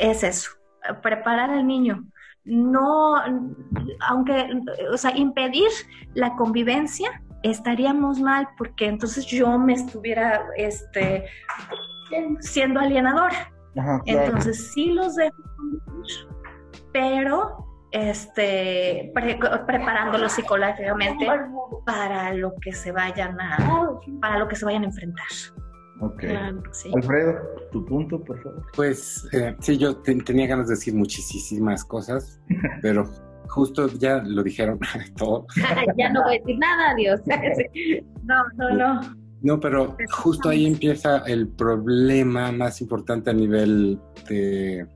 es 0.00 0.22
eso, 0.22 0.50
preparar 1.02 1.50
al 1.50 1.66
niño. 1.66 2.04
No, 2.44 3.14
aunque, 4.00 4.48
o 4.92 4.96
sea, 4.96 5.16
impedir 5.16 5.68
la 6.14 6.34
convivencia, 6.34 7.22
estaríamos 7.42 8.20
mal 8.20 8.48
porque 8.56 8.86
entonces 8.86 9.26
yo 9.26 9.58
me 9.58 9.74
estuviera 9.74 10.44
este, 10.56 11.26
siendo 12.40 12.80
alienadora. 12.80 13.52
Entonces 14.06 14.72
sí 14.72 14.92
los 14.92 15.16
dejo 15.16 15.34
pero 16.92 17.66
este, 17.90 19.12
preparándolos 19.66 20.32
psicológicamente 20.32 21.26
para 21.84 22.32
lo 22.34 22.54
que 22.60 22.72
se 22.72 22.92
vayan 22.92 23.38
a, 23.40 23.98
para 24.20 24.38
lo 24.38 24.48
que 24.48 24.56
se 24.56 24.64
vayan 24.64 24.82
a 24.82 24.86
enfrentar. 24.86 25.26
Ok. 26.00 26.24
Alfredo, 26.94 27.38
tu 27.70 27.84
punto, 27.84 28.22
por 28.24 28.42
favor. 28.42 28.66
Pues 28.74 29.28
eh, 29.32 29.54
sí, 29.60 29.78
yo 29.78 29.96
tenía 29.96 30.46
ganas 30.46 30.68
de 30.68 30.74
decir 30.74 30.94
muchísimas 30.94 31.84
cosas, 31.84 32.40
pero 32.80 33.08
justo 33.52 33.86
ya 33.98 34.22
lo 34.24 34.42
dijeron 34.42 34.78
todo. 35.16 35.46
ya 35.96 36.10
no 36.10 36.22
voy 36.22 36.36
a 36.36 36.38
decir 36.38 36.58
nada, 36.58 36.90
adiós. 36.90 37.20
no, 38.24 38.44
no, 38.56 38.70
no. 38.76 39.00
No, 39.42 39.60
pero 39.60 39.96
justo 40.12 40.48
ahí 40.48 40.66
empieza 40.66 41.18
el 41.26 41.48
problema 41.48 42.52
más 42.52 42.80
importante 42.80 43.30
a 43.30 43.32
nivel 43.32 43.98
de 44.28 44.86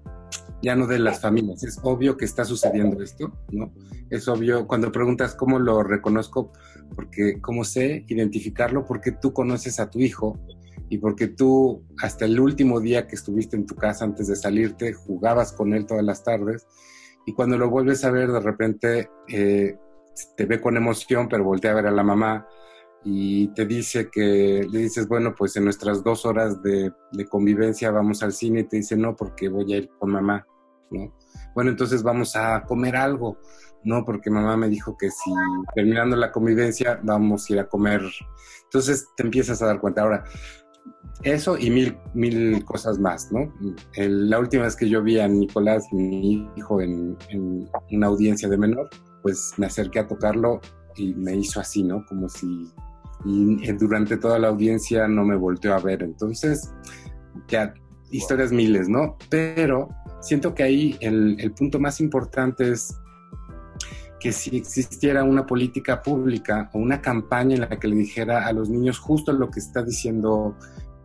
ya 0.62 0.76
no 0.76 0.86
de 0.86 1.00
las 1.00 1.20
familias. 1.20 1.64
Es 1.64 1.80
obvio 1.82 2.16
que 2.16 2.24
está 2.24 2.44
sucediendo 2.44 3.02
esto, 3.02 3.32
¿no? 3.50 3.72
Es 4.08 4.28
obvio 4.28 4.68
cuando 4.68 4.92
preguntas 4.92 5.34
cómo 5.34 5.58
lo 5.58 5.82
reconozco, 5.82 6.52
porque 6.94 7.40
cómo 7.40 7.64
sé 7.64 8.04
identificarlo, 8.06 8.86
porque 8.86 9.10
tú 9.10 9.32
conoces 9.32 9.80
a 9.80 9.90
tu 9.90 9.98
hijo 9.98 10.38
y 10.88 10.98
porque 10.98 11.26
tú 11.26 11.82
hasta 12.00 12.24
el 12.24 12.38
último 12.38 12.80
día 12.80 13.08
que 13.08 13.16
estuviste 13.16 13.56
en 13.56 13.66
tu 13.66 13.74
casa 13.74 14.04
antes 14.04 14.28
de 14.28 14.36
salirte 14.36 14.92
jugabas 14.92 15.52
con 15.52 15.74
él 15.74 15.86
todas 15.86 16.04
las 16.04 16.22
tardes 16.22 16.68
y 17.26 17.34
cuando 17.34 17.58
lo 17.58 17.68
vuelves 17.68 18.04
a 18.04 18.10
ver 18.10 18.30
de 18.30 18.40
repente 18.40 19.10
eh, 19.28 19.76
te 20.36 20.46
ve 20.46 20.60
con 20.60 20.76
emoción, 20.76 21.28
pero 21.28 21.44
voltea 21.44 21.72
a 21.72 21.74
ver 21.74 21.86
a 21.88 21.90
la 21.90 22.02
mamá 22.02 22.46
y 23.04 23.48
te 23.48 23.66
dice 23.66 24.08
que 24.10 24.66
le 24.68 24.78
dices, 24.80 25.06
bueno, 25.06 25.34
pues 25.36 25.56
en 25.56 25.64
nuestras 25.64 26.02
dos 26.02 26.24
horas 26.24 26.62
de, 26.62 26.92
convivencia 27.28 27.90
vamos 27.90 28.22
al 28.22 28.32
cine 28.32 28.60
y 28.60 28.64
te 28.64 28.78
dice, 28.78 28.96
no, 28.96 29.14
porque 29.14 29.48
voy 29.48 29.72
a 29.72 29.76
ir 29.76 29.90
con 29.98 30.10
mamá, 30.10 30.46
¿no? 30.90 31.14
Bueno, 31.54 31.70
entonces 31.70 32.02
vamos 32.02 32.34
a 32.36 32.64
comer 32.64 32.96
algo, 32.96 33.38
¿no? 33.84 34.04
Porque 34.04 34.30
mamá 34.30 34.56
me 34.56 34.68
dijo 34.68 34.96
que 34.96 35.10
si 35.10 35.30
terminando 35.74 36.16
la 36.16 36.32
convivencia 36.32 37.00
vamos 37.02 37.48
a 37.48 37.52
ir 37.52 37.60
a 37.60 37.68
comer. 37.68 38.02
Entonces 38.64 39.06
te 39.16 39.22
empiezas 39.22 39.62
a 39.62 39.66
dar 39.66 39.80
cuenta. 39.80 40.02
Ahora, 40.02 40.24
eso 41.22 41.56
y 41.58 41.70
mil, 41.70 41.96
mil 42.14 42.64
cosas 42.64 42.98
más, 42.98 43.32
¿no? 43.32 43.52
la 43.96 44.38
última 44.38 44.64
vez 44.64 44.76
que 44.76 44.88
yo 44.88 45.02
vi 45.02 45.18
a 45.18 45.26
Nicolás, 45.26 45.84
mi 45.92 46.48
hijo, 46.56 46.80
en, 46.80 47.16
en 47.30 47.68
una 47.90 48.06
audiencia 48.06 48.48
de 48.48 48.58
menor, 48.58 48.88
pues 49.22 49.52
me 49.56 49.66
acerqué 49.66 50.00
a 50.00 50.06
tocarlo 50.06 50.60
y 50.94 51.14
me 51.14 51.34
hizo 51.34 51.58
así, 51.60 51.82
¿no? 51.82 52.04
Como 52.06 52.28
si 52.28 52.70
y 53.24 53.72
durante 53.72 54.16
toda 54.16 54.38
la 54.38 54.48
audiencia 54.48 55.08
no 55.08 55.24
me 55.24 55.36
volteó 55.36 55.74
a 55.74 55.80
ver. 55.80 56.02
Entonces, 56.02 56.70
ya, 57.48 57.74
historias 58.10 58.52
miles, 58.52 58.88
¿no? 58.88 59.16
Pero 59.30 59.88
siento 60.20 60.54
que 60.54 60.62
ahí 60.62 60.96
el, 61.00 61.36
el 61.40 61.52
punto 61.52 61.80
más 61.80 62.00
importante 62.00 62.70
es 62.70 62.94
que 64.26 64.32
si 64.32 64.56
existiera 64.56 65.22
una 65.22 65.46
política 65.46 66.02
pública 66.02 66.68
o 66.72 66.80
una 66.80 67.00
campaña 67.00 67.54
en 67.54 67.60
la 67.60 67.68
que 67.68 67.86
le 67.86 67.94
dijera 67.94 68.44
a 68.44 68.52
los 68.52 68.68
niños 68.68 68.98
justo 68.98 69.32
lo 69.32 69.52
que 69.52 69.60
está 69.60 69.84
diciendo 69.84 70.56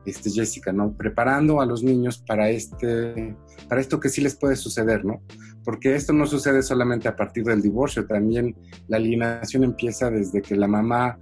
este 0.08 0.32
Jessica, 0.32 0.74
¿no? 0.74 0.98
Preparando 0.98 1.62
a 1.62 1.68
los 1.68 1.84
niños 1.84 2.18
para 2.18 2.50
este, 2.50 3.38
para 3.70 3.80
esto 3.80 4.00
que 4.00 4.10
sí 4.10 4.22
les 4.22 4.36
puede 4.36 4.56
suceder, 4.56 5.06
¿no? 5.06 5.22
Porque 5.64 5.94
esto 5.94 6.14
no 6.14 6.26
sucede 6.26 6.64
solamente 6.64 7.08
a 7.08 7.16
partir 7.16 7.44
del 7.44 7.62
divorcio, 7.62 8.08
también 8.08 8.56
la 8.88 8.98
alienación 8.98 9.66
empieza 9.66 10.10
desde 10.10 10.42
que 10.42 10.56
la 10.56 10.68
mamá 10.68 11.20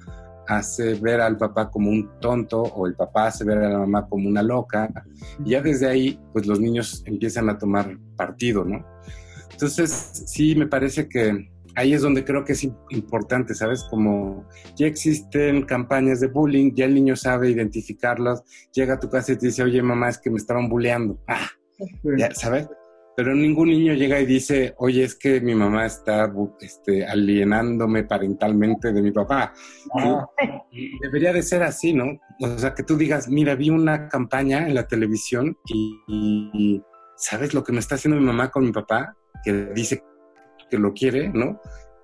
hace 0.48 0.94
ver 0.94 1.20
al 1.20 1.36
papá 1.36 1.70
como 1.70 1.90
un 1.90 2.10
tonto 2.22 2.62
o 2.62 2.88
el 2.88 2.96
papá 2.96 3.28
hace 3.28 3.44
ver 3.44 3.58
a 3.58 3.70
la 3.72 3.80
mamá 3.80 4.08
como 4.08 4.30
una 4.30 4.42
loca. 4.42 4.90
Y 5.44 5.50
ya 5.50 5.62
desde 5.62 5.90
ahí, 5.90 6.18
pues 6.32 6.48
los 6.48 6.62
niños 6.62 7.04
empiezan 7.06 7.50
a 7.50 7.58
tomar 7.58 7.98
partido, 8.16 8.64
¿no? 8.64 8.86
Entonces, 9.52 9.92
sí, 10.28 10.56
me 10.56 10.66
parece 10.66 11.10
que 11.10 11.50
ahí 11.76 11.94
es 11.94 12.02
donde 12.02 12.26
creo 12.26 12.44
que 12.44 12.54
es 12.54 12.64
importante, 12.90 13.54
¿sabes? 13.54 13.86
Como 13.90 14.48
ya 14.76 14.88
existen 14.88 15.64
campañas 15.64 16.20
de 16.20 16.28
bullying, 16.28 16.74
ya 16.76 16.86
el 16.86 16.96
niño 16.96 17.16
sabe 17.16 17.50
identificarlas, 17.50 18.44
llega 18.74 18.96
a 18.96 19.00
tu 19.00 19.10
casa 19.10 19.34
y 19.34 19.38
te 19.38 19.48
dice, 19.48 19.64
oye, 19.64 19.82
mamá, 19.82 20.10
es 20.10 20.18
que 20.18 20.30
me 20.30 20.38
estaban 20.38 20.70
bulleando. 20.70 21.20
Ah, 21.28 21.48
ya, 22.18 22.32
¿sabes? 22.34 22.68
pero 23.20 23.36
ningún 23.36 23.68
niño 23.68 23.96
llega 23.96 24.18
y 24.22 24.26
dice, 24.26 24.74
oye, 24.78 25.04
es 25.04 25.14
que 25.14 25.42
mi 25.42 25.54
mamá 25.54 25.86
está 25.86 26.32
este, 26.62 27.06
alienándome 27.06 28.06
parentalmente 28.06 28.94
de 28.94 29.02
mi 29.02 29.12
papá. 29.12 29.54
Ah. 29.94 30.26
Debería 31.02 31.34
de 31.34 31.44
ser 31.44 31.64
así, 31.64 31.92
¿no? 31.92 32.18
O 32.40 32.58
sea, 32.58 32.74
que 32.74 32.84
tú 32.84 32.96
digas, 32.96 33.28
mira, 33.28 33.56
vi 33.56 33.72
una 33.72 34.08
campaña 34.08 34.66
en 34.66 34.74
la 34.74 34.88
televisión 34.88 35.58
y, 35.66 36.82
¿sabes 37.18 37.54
lo 37.54 37.62
que 37.62 37.74
me 37.74 37.80
está 37.80 37.96
haciendo 37.96 38.18
mi 38.18 38.26
mamá 38.26 38.52
con 38.52 38.64
mi 38.64 38.72
papá? 38.72 39.18
Que 39.44 39.52
dice 39.76 40.02
que 40.70 40.78
lo 40.78 40.94
quiere, 40.94 41.30
¿no? 41.30 41.60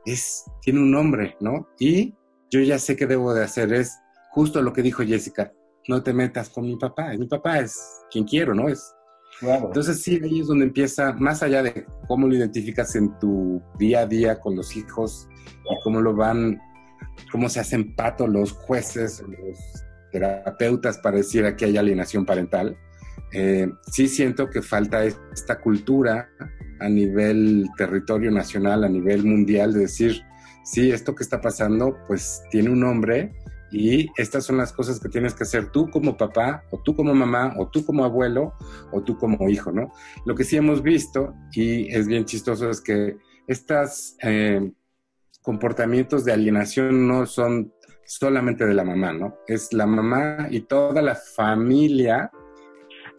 Es, 0.06 0.44
tiene 0.62 0.80
un 0.80 0.92
nombre, 0.92 1.36
¿no? 1.40 1.68
Y 1.80 2.14
yo 2.50 2.60
ya 2.62 2.80
sé 2.80 2.96
qué 2.96 3.08
debo 3.08 3.34
de 3.34 3.44
hacer, 3.44 3.74
es 3.74 3.98
justo 4.32 4.62
lo 4.62 4.74
que 4.74 4.82
dijo 4.82 5.04
Jessica, 5.04 5.52
no 5.88 6.04
te 6.04 6.14
metas 6.14 6.50
con 6.50 6.66
mi 6.66 6.78
papá, 6.78 7.14
mi 7.18 7.28
papá 7.28 7.60
es 7.60 7.80
quien 8.12 8.26
quiero, 8.26 8.54
¿no? 8.54 8.70
Es 8.70 8.96
entonces 9.42 10.02
sí, 10.02 10.20
ahí 10.24 10.40
es 10.40 10.48
donde 10.48 10.66
empieza, 10.66 11.14
más 11.14 11.44
allá 11.44 11.62
de 11.62 11.86
cómo 12.08 12.28
lo 12.28 12.36
identificas 12.36 12.96
en 12.96 13.18
tu 13.20 13.62
día 13.78 14.02
a 14.02 14.06
día 14.06 14.40
con 14.40 14.56
los 14.56 14.76
hijos 14.76 15.28
y 15.70 15.84
cómo 15.84 16.02
lo 16.02 16.16
van, 16.16 16.60
cómo 17.32 17.50
se 17.50 17.60
hacen 17.60 17.96
pato 17.96 18.28
los 18.28 18.54
jueces, 18.54 19.22
los 19.22 19.60
terapeutas 20.12 20.98
para 21.00 21.18
decir 21.18 21.46
aquí 21.46 21.66
hay 21.66 21.78
alienación 21.78 22.26
parental. 22.26 22.78
Eh, 23.32 23.72
sí 23.92 24.08
siento 24.08 24.50
que 24.50 24.62
falta 24.62 25.04
esta 25.04 25.60
cultura 25.60 26.30
a 26.80 26.90
nivel 26.90 27.68
territorio 27.78 28.32
nacional, 28.32 28.84
a 28.84 28.90
nivel 28.90 29.24
mundial, 29.24 29.74
de 29.74 29.82
decir, 29.82 30.22
sí, 30.64 30.92
esto 30.92 31.16
que 31.16 31.24
está 31.24 31.42
pasando, 31.42 31.98
pues 32.08 32.42
tiene 32.52 32.70
un 32.70 32.82
nombre 32.82 33.34
y 33.72 34.08
estas 34.16 34.46
son 34.46 34.58
las 34.58 34.72
cosas 34.72 35.00
que 35.00 35.10
tienes 35.10 35.34
que 35.34 35.44
hacer 35.44 35.72
tú 35.72 35.90
como 35.90 36.16
papá, 36.16 36.64
o 36.72 36.82
tú 36.82 36.96
como 36.96 37.14
mamá, 37.14 37.56
o 37.58 37.68
tú 37.68 37.86
como 37.86 38.06
abuelo, 38.06 38.54
o 38.92 39.04
tú 39.04 39.18
como 39.18 39.50
hijo, 39.50 39.72
¿no? 39.72 39.92
Lo 40.26 40.36
que 40.36 40.44
sí 40.44 40.56
hemos 40.56 40.82
visto, 40.82 41.34
y 41.52 41.94
es 41.94 42.08
bien 42.08 42.26
chistoso, 42.26 42.70
es 42.70 42.80
que 42.80 43.18
estos 43.48 44.16
eh, 44.22 44.72
comportamientos 45.42 46.24
de 46.26 46.34
alienación 46.34 47.08
no 47.08 47.26
son 47.26 47.74
solamente 48.06 48.66
de 48.66 48.74
la 48.74 48.84
mamá, 48.84 49.14
¿no? 49.14 49.36
Es 49.48 49.74
la 49.74 49.86
mamá 49.86 50.48
y 50.50 50.62
toda 50.62 51.02
la 51.02 51.16
familia 51.16 52.32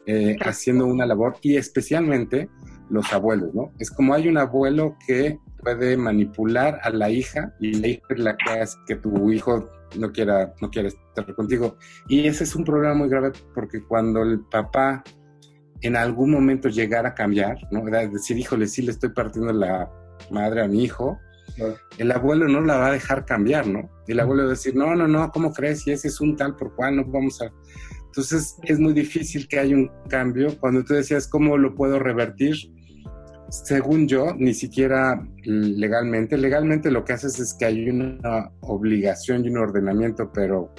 eh, 0.06 0.36
haciendo 0.40 0.86
una 0.86 1.06
labor, 1.06 1.36
y 1.42 1.56
especialmente 1.56 2.48
los 2.90 3.12
abuelos, 3.12 3.54
¿no? 3.54 3.72
Es 3.78 3.90
como 3.90 4.14
hay 4.14 4.28
un 4.28 4.38
abuelo 4.38 4.96
que 5.06 5.38
puede 5.62 5.96
manipular 5.96 6.78
a 6.82 6.90
la 6.90 7.10
hija 7.10 7.52
y 7.60 7.74
la 7.74 7.88
hija 7.88 8.06
es 8.10 8.18
la 8.20 8.36
que 8.36 8.50
hace 8.60 8.76
que 8.86 8.96
tu 8.96 9.32
hijo 9.32 9.68
no 9.98 10.12
quiera, 10.12 10.54
no 10.60 10.70
quiera 10.70 10.88
estar 10.88 11.34
contigo. 11.34 11.76
Y 12.08 12.26
ese 12.26 12.44
es 12.44 12.54
un 12.54 12.64
problema 12.64 12.94
muy 12.94 13.08
grave 13.08 13.32
porque 13.54 13.82
cuando 13.82 14.22
el 14.22 14.40
papá 14.40 15.02
en 15.80 15.96
algún 15.96 16.30
momento 16.30 16.68
llegara 16.68 17.10
a 17.10 17.14
cambiar, 17.14 17.58
¿no? 17.70 17.86
Es 17.88 18.12
decir, 18.12 18.38
híjole, 18.38 18.66
sí 18.66 18.82
le 18.82 18.92
estoy 18.92 19.10
partiendo 19.10 19.52
la 19.52 19.90
madre 20.30 20.62
a 20.62 20.68
mi 20.68 20.84
hijo, 20.84 21.18
el 21.98 22.12
abuelo 22.12 22.48
no 22.48 22.60
la 22.60 22.76
va 22.78 22.88
a 22.88 22.92
dejar 22.92 23.24
cambiar, 23.24 23.66
¿no? 23.66 23.88
El 24.06 24.20
abuelo 24.20 24.42
va 24.42 24.48
a 24.48 24.50
decir, 24.50 24.74
no, 24.74 24.94
no, 24.94 25.08
no, 25.08 25.30
¿cómo 25.30 25.52
crees? 25.52 25.86
Y 25.86 25.92
ese 25.92 26.08
es 26.08 26.20
un 26.20 26.36
tal 26.36 26.56
por 26.56 26.74
cual, 26.74 26.96
no 26.96 27.04
vamos 27.04 27.40
a... 27.42 27.50
Entonces 28.16 28.56
es 28.62 28.78
muy 28.78 28.94
difícil 28.94 29.46
que 29.46 29.58
haya 29.58 29.76
un 29.76 29.90
cambio. 30.08 30.58
Cuando 30.58 30.82
tú 30.82 30.94
decías, 30.94 31.28
¿cómo 31.28 31.58
lo 31.58 31.74
puedo 31.74 31.98
revertir? 31.98 32.56
Según 33.50 34.08
yo, 34.08 34.34
ni 34.38 34.54
siquiera 34.54 35.22
legalmente. 35.44 36.38
Legalmente 36.38 36.90
lo 36.90 37.04
que 37.04 37.12
haces 37.12 37.38
es 37.38 37.52
que 37.52 37.66
hay 37.66 37.90
una 37.90 38.50
obligación 38.62 39.44
y 39.44 39.50
un 39.50 39.58
ordenamiento, 39.58 40.32
pero 40.32 40.72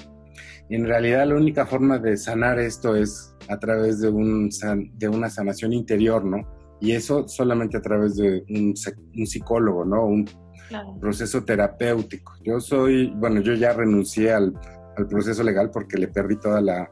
en 0.71 0.85
realidad 0.87 1.27
la 1.27 1.35
única 1.35 1.67
forma 1.67 1.99
de 1.99 2.17
sanar 2.17 2.57
esto 2.57 2.95
es 2.95 3.35
a 3.49 3.59
través 3.59 4.01
de, 4.01 4.09
un, 4.09 4.49
de 4.95 5.07
una 5.07 5.29
sanación 5.29 5.73
interior, 5.73 6.25
¿no? 6.25 6.37
Y 6.81 6.93
eso 6.93 7.27
solamente 7.27 7.77
a 7.77 7.81
través 7.83 8.15
de 8.15 8.43
un, 8.49 8.75
psicólogo, 9.27 9.85
¿no? 9.85 10.07
Un 10.07 10.27
proceso 10.99 11.43
terapéutico. 11.43 12.33
Yo 12.43 12.59
soy, 12.59 13.13
bueno, 13.15 13.41
yo 13.41 13.53
ya 13.53 13.73
renuncié 13.73 14.31
al, 14.31 14.53
proceso 15.07 15.43
legal 15.43 15.69
porque 15.69 15.99
le 15.99 16.07
perdí 16.07 16.39
toda 16.39 16.61
la... 16.61 16.89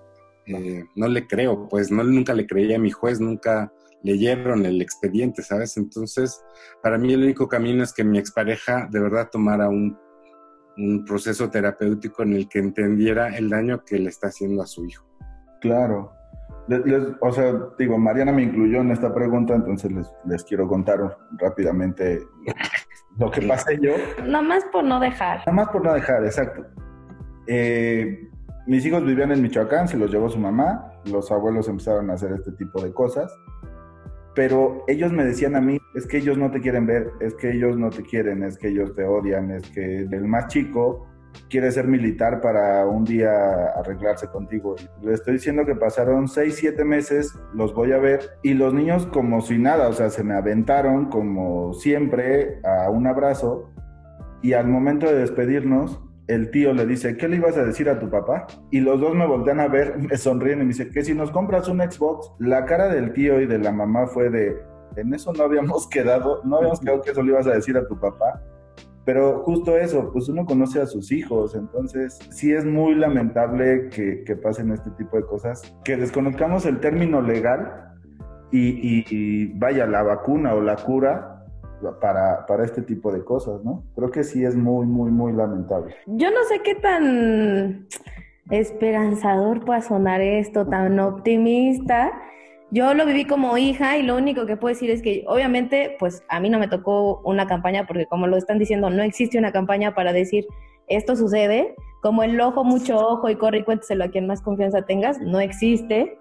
Eh, 0.48 0.86
no 0.96 1.08
le 1.08 1.28
creo, 1.28 1.68
pues 1.68 1.92
no, 1.92 2.04
nunca 2.04 2.34
le 2.34 2.46
creí 2.46 2.74
a 2.74 2.80
mi 2.80 2.92
juez, 2.92 3.20
nunca 3.20 3.72
leyeron 4.04 4.66
el 4.66 4.82
expediente, 4.82 5.42
¿sabes? 5.42 5.78
Entonces, 5.78 6.44
para 6.84 6.98
mí 6.98 7.14
el 7.14 7.24
único 7.24 7.48
camino 7.48 7.84
es 7.84 7.94
que 7.94 8.04
mi 8.04 8.20
expareja 8.20 8.88
de 8.92 9.00
verdad 9.00 9.30
tomara 9.32 9.68
un, 9.68 9.98
un 10.78 11.06
proceso 11.06 11.50
terapéutico 11.50 12.24
en 12.24 12.34
el 12.34 12.48
que 12.48 12.60
entendiera 12.60 13.36
el 13.36 13.50
daño 13.50 13.84
que 13.86 13.98
le 13.98 14.10
está 14.10 14.28
haciendo 14.28 14.62
a 14.62 14.68
su 14.68 14.86
hijo. 14.86 15.06
Claro. 15.62 16.12
o 17.22 17.32
sea, 17.32 17.54
digo, 17.78 17.98
Mariana 17.98 18.32
me 18.32 18.44
incluyó 18.44 18.82
en 18.82 18.92
esta 18.92 19.14
pregunta, 19.14 19.56
entonces 19.56 19.92
les, 20.26 20.44
quiero 20.44 20.68
contar 20.68 21.18
rápidamente 21.40 22.22
lo 23.18 23.32
que 23.32 23.42
pasé 23.42 23.80
yo. 23.82 23.94
Nada 24.24 24.42
más 24.42 24.64
por 24.66 24.84
no 24.84 25.00
dejar. 25.00 25.40
Nada 25.40 25.52
más 25.54 25.70
por 25.70 25.84
no 25.84 25.94
dejar, 25.94 26.24
exacto. 26.26 26.66
Eh, 27.48 28.30
mis 28.68 28.86
hijos 28.86 29.06
vivían 29.06 29.32
en 29.32 29.42
Michoacán, 29.42 29.88
se 29.88 29.98
los 29.98 30.12
llevó 30.12 30.30
su 30.30 30.40
mamá, 30.40 30.92
los 31.06 31.32
abuelos 31.32 31.68
empezaron 31.68 32.10
a 32.10 32.14
hacer 32.14 32.32
este 32.34 32.52
tipo 32.52 32.82
de 32.82 32.92
cosas 32.94 33.32
pero 34.36 34.84
ellos 34.88 35.12
me 35.14 35.24
decían 35.24 35.56
a 35.56 35.62
mí, 35.62 35.80
es 35.96 36.06
que 36.06 36.18
ellos 36.18 36.38
no 36.38 36.52
te 36.52 36.60
quieren 36.60 36.86
ver, 36.86 37.10
es 37.22 37.34
que 37.36 37.52
ellos 37.52 37.78
no 37.78 37.90
te 37.90 38.04
quieren, 38.04 38.44
es 38.44 38.58
que 38.58 38.68
ellos 38.68 38.94
te 38.94 39.06
odian, 39.06 39.50
es 39.50 39.68
que 39.70 40.02
el 40.02 40.26
más 40.28 40.48
chico 40.48 41.08
quiere 41.50 41.72
ser 41.72 41.88
militar 41.88 42.42
para 42.42 42.86
un 42.86 43.06
día 43.06 43.68
arreglarse 43.78 44.28
contigo. 44.28 44.76
Le 45.02 45.14
estoy 45.14 45.34
diciendo 45.34 45.66
que 45.66 45.76
pasaron 45.76 46.28
seis, 46.28 46.56
siete 46.56 46.84
meses, 46.84 47.34
los 47.54 47.74
voy 47.74 47.94
a 47.94 47.98
ver, 47.98 48.20
y 48.44 48.54
los 48.54 48.74
niños 48.74 49.08
como 49.08 49.42
si 49.42 49.58
nada, 49.58 49.88
o 49.88 49.94
sea, 49.94 50.10
se 50.10 50.24
me 50.24 50.36
aventaron 50.36 51.06
como 51.06 51.74
siempre 51.74 52.60
a 52.64 52.90
un 52.90 53.08
abrazo, 53.08 53.72
y 54.42 54.52
al 54.52 54.68
momento 54.68 55.08
de 55.08 55.16
despedirnos, 55.16 56.02
el 56.28 56.50
tío 56.50 56.74
le 56.74 56.86
dice, 56.86 57.18
¿qué 57.18 57.28
le 57.28 57.38
ibas 57.38 57.58
a 57.58 57.64
decir 57.64 57.90
a 57.90 58.00
tu 58.00 58.10
papá? 58.10 58.48
Y 58.72 58.80
los 58.80 59.00
dos 59.00 59.14
me 59.16 59.28
voltean 59.28 59.60
a 59.60 59.68
ver, 59.68 59.98
me 59.98 60.18
sonríen 60.18 60.60
y 60.60 60.64
me 60.64 60.68
dicen, 60.70 60.92
que 60.92 61.04
si 61.04 61.14
nos 61.14 61.32
compras 61.32 61.68
un 61.68 61.80
Xbox, 61.80 62.32
la 62.40 62.66
cara 62.66 62.88
del 62.88 63.14
tío 63.14 63.40
y 63.40 63.46
de 63.46 63.60
la 63.60 63.72
mamá 63.72 64.08
fue 64.08 64.30
de, 64.30 64.56
en 64.96 65.14
eso 65.14 65.34
no 65.34 65.44
habíamos 65.44 65.88
quedado, 65.90 66.42
no 66.44 66.58
habíamos 66.58 66.80
quedado 66.80 67.02
que 67.02 67.12
eso 67.12 67.22
le 67.22 67.32
ibas 67.32 67.48
a 67.48 67.54
decir 67.54 67.78
a 67.78 67.88
tu 67.88 68.00
papá. 68.00 68.42
Pero 69.06 69.44
justo 69.44 69.78
eso, 69.78 70.12
pues 70.12 70.28
uno 70.30 70.46
conoce 70.46 70.82
a 70.82 70.88
sus 70.88 71.12
hijos, 71.12 71.54
entonces 71.54 72.18
sí 72.32 72.52
es 72.52 72.66
muy 72.66 72.96
lamentable 72.96 73.90
que, 73.90 74.36
pasen 74.42 74.72
este 74.72 74.90
tipo 74.98 75.18
de 75.18 75.24
cosas, 75.28 75.76
que 75.84 75.96
desconozcamos 75.96 76.66
el 76.66 76.80
término 76.80 77.22
legal 77.22 77.94
y 78.52 79.54
vaya, 79.60 79.86
la 79.86 80.02
vacuna 80.02 80.56
o 80.56 80.62
la 80.62 80.78
cura 80.78 81.35
para, 82.00 82.46
para 82.46 82.66
este 82.66 82.82
tipo 82.82 83.12
de 83.12 83.24
cosas, 83.24 83.64
¿no? 83.64 83.84
Creo 83.96 84.12
que 84.12 84.24
sí 84.24 84.44
es 84.44 84.56
muy, 84.56 84.86
muy, 84.86 85.12
muy 85.12 85.34
lamentable. 85.34 85.96
Yo 86.06 86.30
no 86.32 86.44
sé 86.50 86.62
qué 86.64 86.76
tan 86.76 87.88
esperanzador 88.50 89.64
pueda 89.66 89.82
sonar 89.82 90.22
esto, 90.22 90.68
tan 90.68 91.00
optimista. 91.02 92.12
Yo 92.72 92.94
lo 92.94 93.06
viví 93.06 93.26
como 93.26 93.58
hija 93.58 93.98
y 93.98 94.04
lo 94.04 94.18
único 94.18 94.46
que 94.46 94.58
puedo 94.58 94.74
decir 94.74 94.90
es 94.90 95.02
que 95.02 95.24
obviamente 95.28 95.96
pues 96.00 96.24
a 96.30 96.40
mí 96.40 96.50
no 96.50 96.60
me 96.60 96.68
tocó 96.68 97.22
una 97.24 97.48
campaña 97.48 97.86
porque 97.88 98.08
como 98.08 98.28
lo 98.28 98.38
están 98.38 98.58
diciendo 98.58 98.90
no 98.90 99.04
existe 99.04 99.38
una 99.38 99.52
campaña 99.52 99.94
para 99.94 100.12
decir 100.12 100.46
esto 100.88 101.16
sucede, 101.16 101.76
como 102.02 102.24
el 102.24 102.40
ojo 102.42 102.64
mucho 102.64 102.98
ojo 102.98 103.30
y 103.30 103.36
corre 103.36 103.60
y 103.60 103.64
cuénteselo 103.64 104.04
a 104.04 104.10
quien 104.10 104.28
más 104.28 104.42
confianza 104.42 104.84
tengas, 104.84 105.20
no 105.20 105.40
existe. 105.40 106.18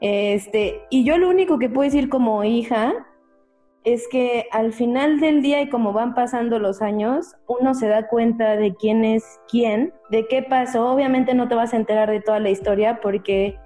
Este, 0.00 0.82
y 0.90 1.04
yo 1.04 1.16
lo 1.16 1.28
único 1.28 1.58
que 1.58 1.68
puedo 1.68 1.88
decir 1.88 2.08
como 2.08 2.42
hija 2.44 2.92
es 3.84 4.06
que 4.08 4.46
al 4.52 4.72
final 4.72 5.18
del 5.18 5.42
día 5.42 5.60
y 5.60 5.68
como 5.68 5.92
van 5.92 6.14
pasando 6.14 6.58
los 6.58 6.82
años, 6.82 7.34
uno 7.48 7.74
se 7.74 7.88
da 7.88 8.06
cuenta 8.06 8.56
de 8.56 8.74
quién 8.74 9.04
es 9.04 9.24
quién, 9.48 9.92
de 10.10 10.26
qué 10.28 10.42
pasó. 10.42 10.90
Obviamente 10.90 11.34
no 11.34 11.48
te 11.48 11.54
vas 11.54 11.72
a 11.72 11.76
enterar 11.76 12.10
de 12.10 12.20
toda 12.20 12.38
la 12.38 12.50
historia 12.50 13.00
porque, 13.00 13.58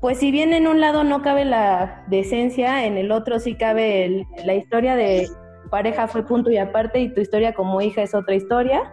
pues 0.00 0.18
si 0.18 0.30
bien 0.30 0.52
en 0.52 0.68
un 0.68 0.80
lado 0.80 1.02
no 1.02 1.22
cabe 1.22 1.44
la 1.44 2.04
decencia, 2.08 2.86
en 2.86 2.96
el 2.96 3.10
otro 3.10 3.40
sí 3.40 3.56
cabe 3.56 4.24
la 4.44 4.54
historia 4.54 4.94
de 4.94 5.28
pareja 5.70 6.06
fue 6.06 6.24
punto 6.24 6.50
y 6.50 6.56
aparte 6.56 7.00
y 7.00 7.12
tu 7.12 7.20
historia 7.20 7.52
como 7.52 7.80
hija 7.80 8.02
es 8.02 8.14
otra 8.14 8.34
historia. 8.34 8.92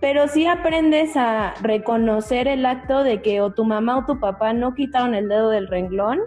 Pero 0.00 0.28
sí 0.28 0.46
aprendes 0.46 1.16
a 1.16 1.54
reconocer 1.62 2.48
el 2.48 2.64
acto 2.64 3.02
de 3.02 3.22
que 3.22 3.40
o 3.40 3.52
tu 3.52 3.64
mamá 3.64 3.98
o 3.98 4.06
tu 4.06 4.20
papá 4.20 4.52
no 4.52 4.74
quitaron 4.74 5.14
el 5.14 5.28
dedo 5.28 5.50
del 5.50 5.68
renglón 5.68 6.20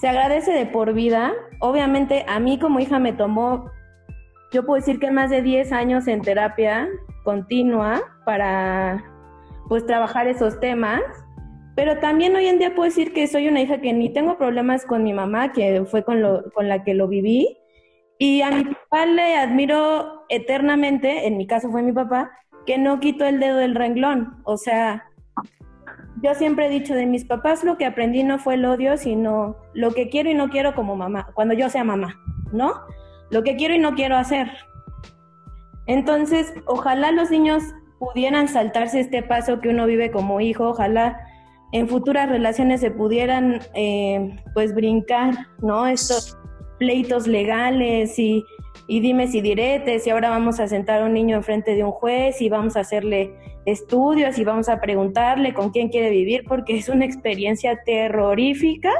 se 0.00 0.08
agradece 0.08 0.52
de 0.52 0.66
por 0.66 0.92
vida. 0.92 1.32
Obviamente 1.60 2.24
a 2.28 2.38
mí 2.38 2.58
como 2.58 2.80
hija 2.80 2.98
me 2.98 3.12
tomó, 3.12 3.70
yo 4.52 4.64
puedo 4.64 4.80
decir 4.80 4.98
que 4.98 5.10
más 5.10 5.30
de 5.30 5.42
10 5.42 5.72
años 5.72 6.06
en 6.06 6.22
terapia 6.22 6.88
continua 7.24 8.00
para 8.24 9.04
pues 9.68 9.84
trabajar 9.86 10.28
esos 10.28 10.60
temas. 10.60 11.02
Pero 11.74 11.98
también 11.98 12.34
hoy 12.34 12.46
en 12.46 12.58
día 12.58 12.74
puedo 12.74 12.88
decir 12.88 13.12
que 13.12 13.26
soy 13.26 13.48
una 13.48 13.60
hija 13.60 13.80
que 13.80 13.92
ni 13.92 14.12
tengo 14.12 14.36
problemas 14.36 14.84
con 14.84 15.04
mi 15.04 15.12
mamá, 15.12 15.52
que 15.52 15.84
fue 15.84 16.02
con, 16.02 16.22
lo, 16.22 16.50
con 16.52 16.68
la 16.68 16.82
que 16.82 16.94
lo 16.94 17.06
viví. 17.06 17.56
Y 18.18 18.42
a 18.42 18.50
mi 18.50 18.64
papá 18.64 19.06
le 19.06 19.36
admiro 19.36 20.24
eternamente, 20.28 21.28
en 21.28 21.36
mi 21.36 21.46
caso 21.46 21.70
fue 21.70 21.82
mi 21.82 21.92
papá, 21.92 22.32
que 22.66 22.78
no 22.78 22.98
quitó 22.98 23.24
el 23.26 23.38
dedo 23.38 23.58
del 23.58 23.76
renglón. 23.76 24.40
O 24.44 24.56
sea, 24.56 25.07
yo 26.22 26.34
siempre 26.34 26.66
he 26.66 26.70
dicho 26.70 26.94
de 26.94 27.06
mis 27.06 27.24
papás 27.24 27.64
lo 27.64 27.76
que 27.76 27.86
aprendí 27.86 28.24
no 28.24 28.38
fue 28.38 28.54
el 28.54 28.64
odio, 28.64 28.96
sino 28.96 29.56
lo 29.74 29.92
que 29.92 30.08
quiero 30.08 30.30
y 30.30 30.34
no 30.34 30.48
quiero 30.48 30.74
como 30.74 30.96
mamá, 30.96 31.28
cuando 31.34 31.54
yo 31.54 31.68
sea 31.68 31.84
mamá, 31.84 32.20
¿no? 32.52 32.72
Lo 33.30 33.42
que 33.42 33.56
quiero 33.56 33.74
y 33.74 33.78
no 33.78 33.94
quiero 33.94 34.16
hacer. 34.16 34.50
Entonces, 35.86 36.52
ojalá 36.66 37.12
los 37.12 37.30
niños 37.30 37.62
pudieran 37.98 38.48
saltarse 38.48 39.00
este 39.00 39.22
paso 39.22 39.60
que 39.60 39.68
uno 39.68 39.86
vive 39.86 40.10
como 40.10 40.40
hijo, 40.40 40.68
ojalá 40.68 41.20
en 41.72 41.88
futuras 41.88 42.28
relaciones 42.28 42.80
se 42.80 42.90
pudieran 42.90 43.60
eh, 43.74 44.36
pues 44.54 44.74
brincar, 44.74 45.34
¿no? 45.60 45.86
Estos 45.86 46.38
pleitos 46.78 47.26
legales 47.26 48.18
y 48.18 48.44
y 48.86 49.00
dime 49.00 49.28
si 49.28 49.40
diretes 49.40 50.06
y 50.06 50.10
ahora 50.10 50.30
vamos 50.30 50.60
a 50.60 50.68
sentar 50.68 51.02
a 51.02 51.06
un 51.06 51.14
niño 51.14 51.36
enfrente 51.36 51.74
de 51.74 51.84
un 51.84 51.90
juez 51.90 52.40
y 52.40 52.48
vamos 52.48 52.76
a 52.76 52.80
hacerle 52.80 53.32
estudios 53.66 54.38
y 54.38 54.44
vamos 54.44 54.68
a 54.68 54.80
preguntarle 54.80 55.52
con 55.54 55.70
quién 55.70 55.88
quiere 55.88 56.10
vivir 56.10 56.44
porque 56.46 56.76
es 56.76 56.88
una 56.88 57.04
experiencia 57.04 57.80
terrorífica. 57.84 58.90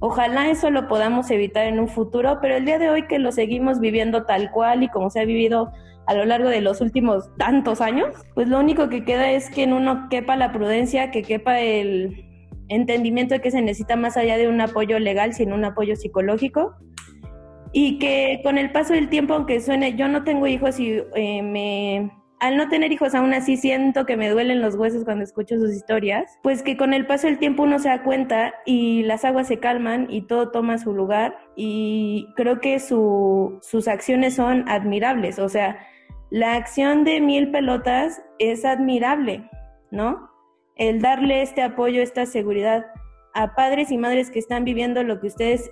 Ojalá 0.00 0.50
eso 0.50 0.70
lo 0.70 0.88
podamos 0.88 1.30
evitar 1.30 1.66
en 1.66 1.80
un 1.80 1.88
futuro, 1.88 2.38
pero 2.40 2.56
el 2.56 2.64
día 2.64 2.78
de 2.78 2.90
hoy 2.90 3.06
que 3.06 3.18
lo 3.18 3.32
seguimos 3.32 3.80
viviendo 3.80 4.24
tal 4.24 4.50
cual 4.50 4.82
y 4.82 4.88
como 4.88 5.10
se 5.10 5.20
ha 5.20 5.24
vivido 5.24 5.72
a 6.06 6.14
lo 6.14 6.24
largo 6.24 6.48
de 6.48 6.60
los 6.60 6.80
últimos 6.80 7.30
tantos 7.36 7.80
años, 7.80 8.14
pues 8.34 8.48
lo 8.48 8.58
único 8.58 8.88
que 8.88 9.04
queda 9.04 9.30
es 9.30 9.50
que 9.50 9.64
en 9.64 9.72
uno 9.72 10.08
quepa 10.08 10.36
la 10.36 10.52
prudencia, 10.52 11.10
que 11.10 11.22
quepa 11.22 11.60
el 11.60 12.24
entendimiento 12.68 13.34
de 13.34 13.40
que 13.40 13.50
se 13.50 13.60
necesita 13.60 13.96
más 13.96 14.16
allá 14.16 14.36
de 14.36 14.48
un 14.48 14.60
apoyo 14.60 14.98
legal, 14.98 15.34
sino 15.34 15.54
un 15.54 15.64
apoyo 15.64 15.96
psicológico 15.96 16.76
y 17.80 18.00
que 18.00 18.40
con 18.42 18.58
el 18.58 18.72
paso 18.72 18.92
del 18.92 19.08
tiempo, 19.08 19.34
aunque 19.34 19.60
suene, 19.60 19.94
yo 19.94 20.08
no 20.08 20.24
tengo 20.24 20.48
hijos 20.48 20.80
y 20.80 21.00
eh, 21.14 21.42
me... 21.42 22.10
Al 22.40 22.56
no 22.56 22.68
tener 22.68 22.90
hijos 22.90 23.14
aún 23.14 23.32
así 23.32 23.56
siento 23.56 24.04
que 24.04 24.16
me 24.16 24.28
duelen 24.30 24.60
los 24.60 24.74
huesos 24.74 25.04
cuando 25.04 25.22
escucho 25.22 25.60
sus 25.60 25.72
historias, 25.72 26.40
pues 26.42 26.64
que 26.64 26.76
con 26.76 26.92
el 26.92 27.06
paso 27.06 27.28
del 27.28 27.38
tiempo 27.38 27.62
uno 27.62 27.78
se 27.78 27.88
da 27.88 28.02
cuenta 28.02 28.52
y 28.66 29.04
las 29.04 29.24
aguas 29.24 29.46
se 29.46 29.60
calman 29.60 30.08
y 30.10 30.22
todo 30.22 30.50
toma 30.50 30.78
su 30.78 30.92
lugar 30.92 31.38
y 31.54 32.26
creo 32.34 32.60
que 32.60 32.80
su, 32.80 33.60
sus 33.62 33.86
acciones 33.86 34.34
son 34.34 34.68
admirables, 34.68 35.38
o 35.38 35.48
sea, 35.48 35.78
la 36.30 36.54
acción 36.54 37.04
de 37.04 37.20
mil 37.20 37.52
pelotas 37.52 38.22
es 38.40 38.64
admirable, 38.64 39.48
¿no? 39.92 40.30
El 40.74 41.00
darle 41.00 41.42
este 41.42 41.62
apoyo, 41.62 42.02
esta 42.02 42.26
seguridad 42.26 42.86
a 43.34 43.54
padres 43.54 43.92
y 43.92 43.98
madres 43.98 44.30
que 44.30 44.40
están 44.40 44.64
viviendo 44.64 45.04
lo 45.04 45.20
que 45.20 45.28
ustedes 45.28 45.70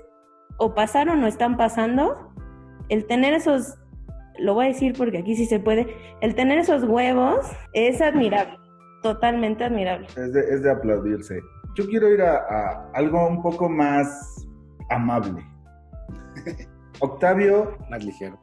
o 0.59 0.75
pasaron 0.75 1.23
o 1.23 1.27
están 1.27 1.57
pasando, 1.57 2.33
el 2.89 3.07
tener 3.07 3.35
esos, 3.35 3.79
lo 4.39 4.55
voy 4.55 4.67
a 4.67 4.69
decir 4.69 4.95
porque 4.97 5.19
aquí 5.19 5.37
sí 5.37 5.47
se 5.47 5.61
puede, 5.61 5.87
el 6.21 6.35
tener 6.35 6.59
esos 6.59 6.85
huevos 6.85 7.47
es 7.73 8.01
admirable, 8.01 8.59
totalmente 9.03 9.65
admirable. 9.65 10.07
Es 10.17 10.63
de, 10.63 10.71
aplaudirse. 10.71 11.41
Yo 11.75 11.87
quiero 11.87 12.09
ir 12.13 12.23
a, 12.23 12.91
algo 12.95 13.27
un 13.27 13.43
poco 13.43 13.69
más 13.69 14.47
amable. 14.91 15.45
Octavio. 17.01 17.77
Más 17.91 18.03
ligero. 18.03 18.39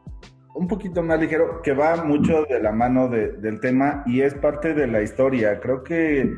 un 0.54 0.68
poquito 0.68 1.02
más 1.02 1.20
ligero, 1.20 1.62
que 1.64 1.74
va 1.74 2.04
mucho 2.04 2.44
de 2.44 2.62
la 2.62 2.72
mano 2.72 3.08
del 3.08 3.60
tema 3.60 4.04
y 4.06 4.22
es 4.22 4.36
parte 4.36 4.74
de 4.76 4.86
la 4.86 5.02
historia. 5.02 5.60
Creo 5.60 5.84
que 5.84 6.32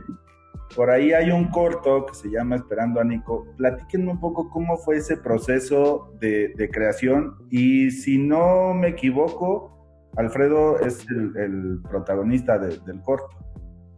por 0.76 0.89
ahí 0.89 1.13
hay 1.13 1.32
un 1.32 1.49
corto 1.49 2.05
que 2.05 2.16
se 2.16 2.30
llama 2.30 2.55
Esperando 2.55 2.99
a 2.99 3.03
Nico. 3.03 3.45
Platíquenme 3.57 4.11
un 4.11 4.20
poco 4.20 4.49
cómo 4.49 4.78
fue 4.78 4.97
ese 4.97 5.18
proceso 5.18 6.13
de, 6.20 6.53
creación 6.72 7.36
y 7.49 7.91
si 7.91 8.18
no 8.18 8.74
me 8.74 8.89
equivoco, 8.89 9.72
Alfredo 10.18 10.80
es 10.80 11.05
el, 11.09 11.82
protagonista 11.89 12.57
del 12.57 13.01
corto. 13.03 13.45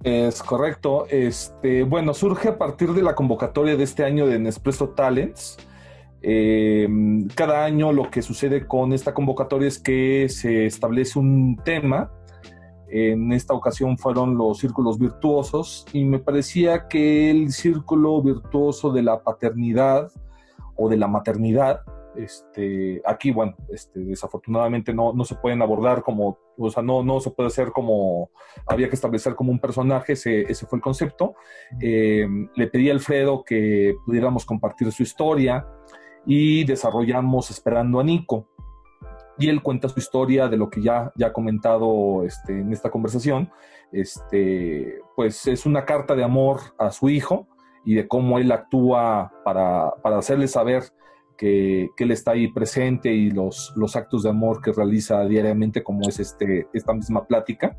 Es 0.03 0.41
correcto. 0.43 1.05
Este, 1.09 1.83
bueno, 1.83 2.13
surge 2.13 2.49
a 2.49 2.57
partir 2.57 2.93
de 2.93 3.01
la 3.01 3.15
convocatoria 3.15 3.75
de 3.75 3.83
este 3.83 4.03
año 4.03 4.27
de 4.27 4.39
Nespresso 4.39 4.89
Talents. 4.89 5.57
Eh, 6.21 6.87
cada 7.35 7.65
año 7.65 7.91
lo 7.91 8.09
que 8.09 8.21
sucede 8.21 8.65
con 8.65 8.93
esta 8.93 9.13
convocatoria 9.13 9.67
es 9.67 9.79
que 9.79 10.27
se 10.29 10.65
establece 10.65 11.19
un 11.19 11.57
tema. 11.63 12.11
En 12.89 13.31
esta 13.33 13.53
ocasión 13.53 13.97
fueron 13.97 14.37
los 14.37 14.59
círculos 14.59 14.97
virtuosos 14.97 15.85
y 15.93 16.05
me 16.05 16.19
parecía 16.19 16.87
que 16.87 17.29
el 17.29 17.51
círculo 17.51 18.21
virtuoso 18.21 18.91
de 18.91 19.03
la 19.03 19.23
paternidad 19.23 20.11
o 20.75 20.89
de 20.89 20.97
la 20.97 21.07
maternidad 21.07 21.81
este, 22.17 23.01
aquí, 23.05 23.31
bueno, 23.31 23.55
este, 23.69 23.99
desafortunadamente 23.99 24.93
no, 24.93 25.13
no 25.13 25.23
se 25.23 25.35
pueden 25.35 25.61
abordar 25.61 26.01
como, 26.01 26.39
o 26.57 26.69
sea, 26.71 26.81
no, 26.81 27.03
no 27.03 27.19
se 27.19 27.29
puede 27.29 27.47
hacer 27.47 27.71
como, 27.71 28.31
había 28.65 28.89
que 28.89 28.95
establecer 28.95 29.35
como 29.35 29.51
un 29.51 29.59
personaje, 29.59 30.13
ese, 30.13 30.41
ese 30.41 30.65
fue 30.65 30.77
el 30.77 30.83
concepto. 30.83 31.35
Eh, 31.79 32.27
le 32.55 32.67
pedí 32.67 32.89
a 32.89 32.93
Alfredo 32.93 33.43
que 33.43 33.95
pudiéramos 34.05 34.45
compartir 34.45 34.91
su 34.91 35.03
historia 35.03 35.67
y 36.25 36.63
desarrollamos 36.65 37.51
Esperando 37.51 37.99
a 37.99 38.03
Nico. 38.03 38.47
Y 39.39 39.49
él 39.49 39.61
cuenta 39.61 39.89
su 39.89 39.99
historia 39.99 40.47
de 40.47 40.57
lo 40.57 40.69
que 40.69 40.81
ya, 40.81 41.11
ya 41.15 41.27
ha 41.27 41.33
comentado 41.33 42.23
este, 42.23 42.59
en 42.59 42.73
esta 42.73 42.89
conversación. 42.89 43.51
Este, 43.91 44.99
pues 45.15 45.47
es 45.47 45.65
una 45.65 45.85
carta 45.85 46.15
de 46.15 46.23
amor 46.23 46.59
a 46.77 46.91
su 46.91 47.09
hijo 47.09 47.47
y 47.85 47.95
de 47.95 48.07
cómo 48.07 48.39
él 48.39 48.51
actúa 48.51 49.31
para, 49.45 49.91
para 50.01 50.17
hacerle 50.17 50.47
saber 50.47 50.83
que, 51.37 51.89
él 51.97 52.11
está 52.11 52.31
ahí 52.31 52.47
presente 52.49 53.13
y 53.13 53.31
los, 53.31 53.73
los 53.75 53.95
actos 53.95 54.23
de 54.23 54.29
amor 54.29 54.61
que 54.61 54.71
realiza 54.71 55.23
diariamente, 55.25 55.83
como 55.83 56.07
es 56.09 56.19
este, 56.19 56.67
esta 56.73 56.93
misma 56.93 57.25
plática. 57.25 57.77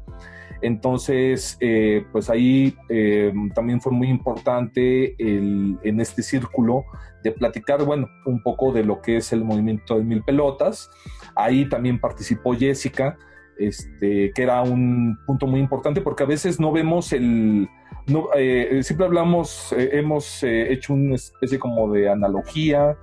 Entonces, 0.60 1.56
eh, 1.60 2.04
pues 2.10 2.30
ahí 2.30 2.76
eh, 2.88 3.32
también 3.54 3.80
fue 3.80 3.92
muy 3.92 4.08
importante 4.08 5.14
el, 5.18 5.78
en 5.82 6.00
este 6.00 6.22
círculo 6.22 6.84
de 7.22 7.32
platicar, 7.32 7.84
bueno, 7.84 8.08
un 8.26 8.42
poco 8.42 8.72
de 8.72 8.84
lo 8.84 9.00
que 9.00 9.18
es 9.18 9.32
el 9.32 9.44
movimiento 9.44 9.96
de 9.96 10.04
Mil 10.04 10.22
Pelotas. 10.24 10.90
Ahí 11.36 11.68
también 11.68 12.00
participó 12.00 12.54
Jessica, 12.54 13.16
este, 13.56 14.32
que 14.34 14.42
era 14.42 14.62
un 14.62 15.18
punto 15.26 15.46
muy 15.46 15.60
importante 15.60 16.00
porque 16.00 16.24
a 16.24 16.26
veces 16.26 16.58
no 16.58 16.72
vemos 16.72 17.12
el... 17.12 17.68
No, 18.06 18.28
eh, 18.34 18.80
siempre 18.82 19.04
hablamos, 19.04 19.74
hemos 19.76 20.42
hecho 20.42 20.94
una 20.94 21.16
especie 21.16 21.58
como 21.58 21.92
de 21.92 22.08
analogía 22.08 22.96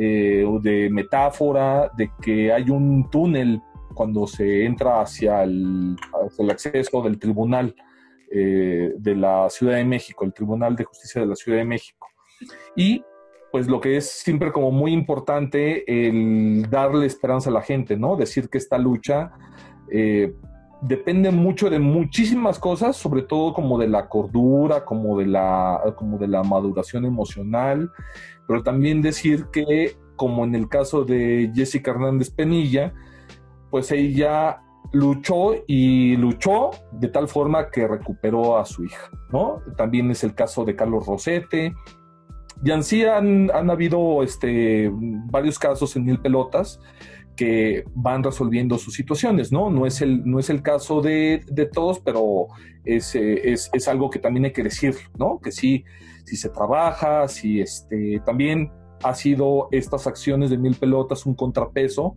eh, 0.00 0.44
o 0.46 0.60
de 0.60 0.88
metáfora 0.90 1.90
de 1.96 2.10
que 2.22 2.52
hay 2.52 2.70
un 2.70 3.10
túnel 3.10 3.60
cuando 3.94 4.28
se 4.28 4.64
entra 4.64 5.00
hacia 5.00 5.42
el, 5.42 5.96
acceso 6.48 7.02
del 7.02 7.18
tribunal 7.18 7.74
eh, 8.30 8.92
de 8.96 9.16
la 9.16 9.50
Ciudad 9.50 9.74
de 9.74 9.84
México, 9.84 10.24
el 10.24 10.32
Tribunal 10.32 10.76
de 10.76 10.84
Justicia 10.84 11.20
de 11.20 11.26
la 11.26 11.34
Ciudad 11.34 11.58
de 11.58 11.64
México. 11.64 12.06
Y 12.76 13.02
pues 13.50 13.66
lo 13.66 13.80
que 13.80 13.96
es 13.96 14.08
siempre 14.08 14.52
como 14.52 14.70
muy 14.70 14.92
importante 14.92 15.82
el 16.06 16.70
darle 16.70 17.06
esperanza 17.06 17.50
a 17.50 17.54
la 17.54 17.62
gente, 17.62 17.96
¿no? 17.96 18.14
Decir 18.14 18.48
que 18.48 18.58
esta 18.58 18.78
lucha 18.78 19.32
eh, 19.90 20.32
depende 20.80 21.30
mucho 21.30 21.70
de 21.70 21.78
muchísimas 21.78 22.58
cosas, 22.58 22.96
sobre 22.96 23.22
todo 23.22 23.52
como 23.52 23.78
de 23.78 23.88
la 23.88 24.08
cordura, 24.08 24.84
como 24.84 25.18
de 25.18 25.26
la, 25.26 25.82
como 25.96 26.18
de 26.18 26.28
la 26.28 26.42
maduración 26.42 27.04
emocional, 27.04 27.90
pero 28.48 28.62
también 28.62 29.02
decir 29.02 29.46
que, 29.52 29.96
como 30.16 30.44
en 30.44 30.54
el 30.54 30.68
caso 30.68 31.04
de 31.04 31.52
Jessica 31.54 31.92
Hernández 31.92 32.30
Penilla, 32.30 32.94
pues 33.70 33.92
ella 33.92 34.62
luchó 34.90 35.54
y 35.66 36.16
luchó 36.16 36.70
de 36.92 37.08
tal 37.08 37.28
forma 37.28 37.70
que 37.70 37.86
recuperó 37.86 38.58
a 38.58 38.64
su 38.64 38.84
hija, 38.84 39.10
¿no? 39.30 39.60
También 39.76 40.10
es 40.10 40.24
el 40.24 40.34
caso 40.34 40.64
de 40.64 40.74
Carlos 40.74 41.06
Rosete. 41.06 41.74
Y 42.64 42.70
así 42.70 43.04
han, 43.04 43.50
han 43.52 43.70
habido 43.70 44.22
este, 44.22 44.90
varios 44.92 45.58
casos 45.58 45.94
en 45.94 46.06
Mil 46.06 46.18
Pelotas 46.18 46.80
que 47.36 47.84
van 47.94 48.24
resolviendo 48.24 48.78
sus 48.78 48.94
situaciones, 48.94 49.52
¿no? 49.52 49.70
No 49.70 49.84
es 49.84 50.00
el, 50.00 50.24
no 50.24 50.40
es 50.40 50.48
el 50.48 50.62
caso 50.62 51.02
de, 51.02 51.44
todos, 51.72 52.00
pero 52.00 52.46
es, 52.84 53.14
es, 53.14 53.70
es, 53.72 53.88
algo 53.88 54.10
que 54.10 54.18
también 54.18 54.46
hay 54.46 54.52
que 54.52 54.64
decir, 54.64 54.96
¿no? 55.18 55.38
Que 55.38 55.52
sí, 55.52 55.84
si 56.28 56.36
se 56.36 56.50
trabaja, 56.50 57.26
si 57.28 57.60
este, 57.60 58.20
también 58.24 58.70
ha 59.02 59.14
sido 59.14 59.68
estas 59.70 60.06
acciones 60.06 60.50
de 60.50 60.58
mil 60.58 60.74
pelotas 60.74 61.26
un 61.26 61.34
contrapeso, 61.34 62.14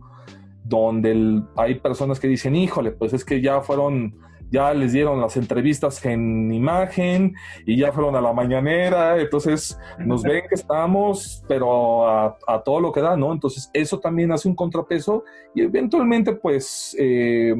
donde 0.64 1.42
hay 1.56 1.76
personas 1.76 2.20
que 2.20 2.28
dicen, 2.28 2.54
híjole, 2.54 2.92
pues 2.92 3.12
es 3.12 3.24
que 3.24 3.40
ya 3.40 3.60
fueron 3.60 4.14
ya 4.52 4.74
les 4.74 4.92
dieron 4.92 5.18
las 5.18 5.38
entrevistas 5.38 6.04
en 6.04 6.52
imagen 6.52 7.34
y 7.64 7.78
ya 7.78 7.90
fueron 7.90 8.14
a 8.16 8.20
la 8.20 8.34
mañanera, 8.34 9.18
entonces 9.18 9.78
nos 9.98 10.22
ven 10.22 10.42
que 10.46 10.54
estamos, 10.54 11.42
pero 11.48 12.06
a, 12.06 12.62
todo 12.62 12.78
lo 12.78 12.92
que 12.92 13.00
da, 13.00 13.16
¿no? 13.16 13.32
Entonces 13.32 13.70
eso 13.72 13.98
también 13.98 14.30
hace 14.30 14.48
un 14.48 14.54
contrapeso 14.54 15.24
y 15.54 15.62
eventualmente, 15.62 16.34
pues, 16.34 16.94
eh, 17.00 17.54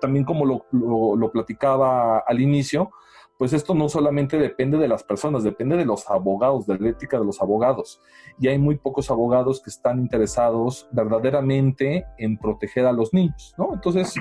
también 0.00 0.24
como 0.24 0.46
lo, 0.46 0.64
lo, 0.70 1.32
platicaba 1.32 2.20
al 2.20 2.40
inicio, 2.40 2.92
pues 3.42 3.54
esto 3.54 3.74
no 3.74 3.88
solamente 3.88 4.38
depende 4.38 4.78
de 4.78 4.86
las 4.86 5.02
personas, 5.02 5.42
depende 5.42 5.76
de 5.76 5.84
los 5.84 6.08
abogados, 6.08 6.64
de 6.64 6.78
la 6.78 6.90
ética 6.90 7.18
de 7.18 7.24
los 7.24 7.42
abogados. 7.42 8.00
Y 8.38 8.46
hay 8.46 8.56
muy 8.56 8.76
pocos 8.76 9.10
abogados 9.10 9.60
que 9.60 9.68
están 9.68 9.98
interesados 9.98 10.88
verdaderamente 10.92 12.06
en 12.18 12.38
proteger 12.38 12.86
a 12.86 12.92
los 12.92 13.12
niños, 13.12 13.52
¿no? 13.58 13.70
Entonces, 13.74 14.14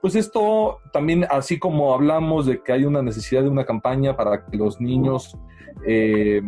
pues 0.00 0.14
esto 0.14 0.78
también, 0.94 1.26
así 1.28 1.58
como 1.58 1.92
hablamos 1.92 2.46
de 2.46 2.62
que 2.62 2.72
hay 2.72 2.86
una 2.86 3.02
necesidad 3.02 3.42
de 3.42 3.50
una 3.50 3.66
campaña 3.66 4.16
para 4.16 4.46
que 4.46 4.56
los 4.56 4.80
niños 4.80 5.36
eh, 5.86 6.40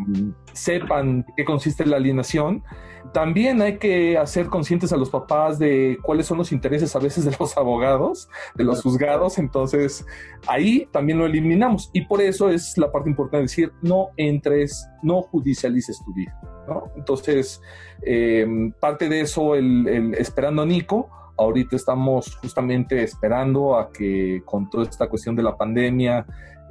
sepan 0.55 1.27
qué 1.37 1.45
consiste 1.45 1.85
la 1.85 1.99
alienación, 1.99 2.64
también 3.13 3.63
hay 3.63 3.79
que 3.79 4.19
hacer 4.19 4.47
conscientes 4.47 4.93
a 4.93 4.97
los 4.97 5.11
papás 5.11 5.59
de 5.59 5.99
cuáles 6.03 6.27
son 6.27 6.39
los 6.39 6.53
intereses 6.53 6.95
a 6.97 6.99
veces 6.99 7.25
de 7.25 7.37
los 7.39 7.57
abogados, 7.57 8.29
de 8.55 8.65
los 8.65 8.83
juzgados, 8.83 9.39
entonces 9.39 10.05
ahí 10.47 10.89
también 10.93 11.19
lo 11.19 11.27
eliminamos. 11.27 11.91
Y 11.93 12.03
por 12.03 12.21
eso 12.21 12.51
es 12.51 12.77
la 12.77 12.91
parte 12.91 13.09
importante 13.09 13.39
de 13.39 13.43
decir, 13.43 13.73
no 13.83 14.09
entres, 14.17 14.89
no 15.03 15.23
judicialices 15.23 16.03
tu 16.05 16.13
vida, 16.13 16.39
¿no? 16.69 16.85
Entonces, 16.97 17.61
eh, 18.03 18.47
parte 18.81 19.09
de 19.09 19.21
eso, 19.21 19.55
el 19.55 20.15
esperando 20.19 20.63
a 20.63 20.67
Nico, 20.67 21.11
Ahorita 21.39 21.77
estamos 21.77 22.35
justamente 22.37 23.03
esperando 23.03 23.77
a 23.77 23.93
que 23.93 24.43
con 24.47 24.71
toda 24.71 24.85
esta 24.85 25.07
cuestión 25.07 25.37
de 25.37 25.43
la 25.43 25.55
pandemia, 25.55 26.25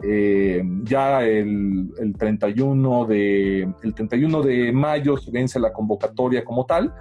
eh, 0.04 0.64
ya 0.84 1.24
el, 1.24 2.14
31 2.18 3.06
de, 3.06 3.62
el 3.82 3.94
31 3.94 4.42
de 4.42 4.72
mayo 4.72 5.18
se 5.18 5.32
vence 5.32 5.60
la 5.60 5.74
convocatoria 5.74 6.44
como 6.44 6.66
tal. 6.66 6.94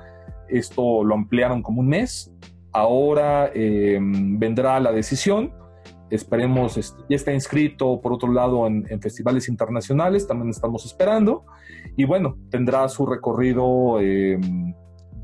Esto 0.49 1.03
lo 1.05 1.14
ampliaron 1.14 1.62
como 1.62 1.80
un 1.80 1.88
mes. 1.88 2.32
Ahora 2.72 3.51
eh, 3.55 3.99
vendrá 4.01 4.78
la 4.80 4.92
decisión. 4.92 5.53
Esperemos, 6.11 6.76
este, 6.76 7.03
ya 7.09 7.16
está 7.16 7.32
inscrito 7.32 8.01
por 8.01 8.12
otro 8.12 8.32
lado 8.32 8.66
en, 8.66 8.84
festivales 9.01 9.49
internacionales, 9.49 10.28
también 10.28 10.51
estamos 10.51 10.84
esperando. 10.84 11.45
Y 11.97 12.05
bueno, 12.05 12.36
tendrá 12.51 12.88
su 12.88 13.07
recorrido. 13.07 14.01
Eh, 14.01 14.38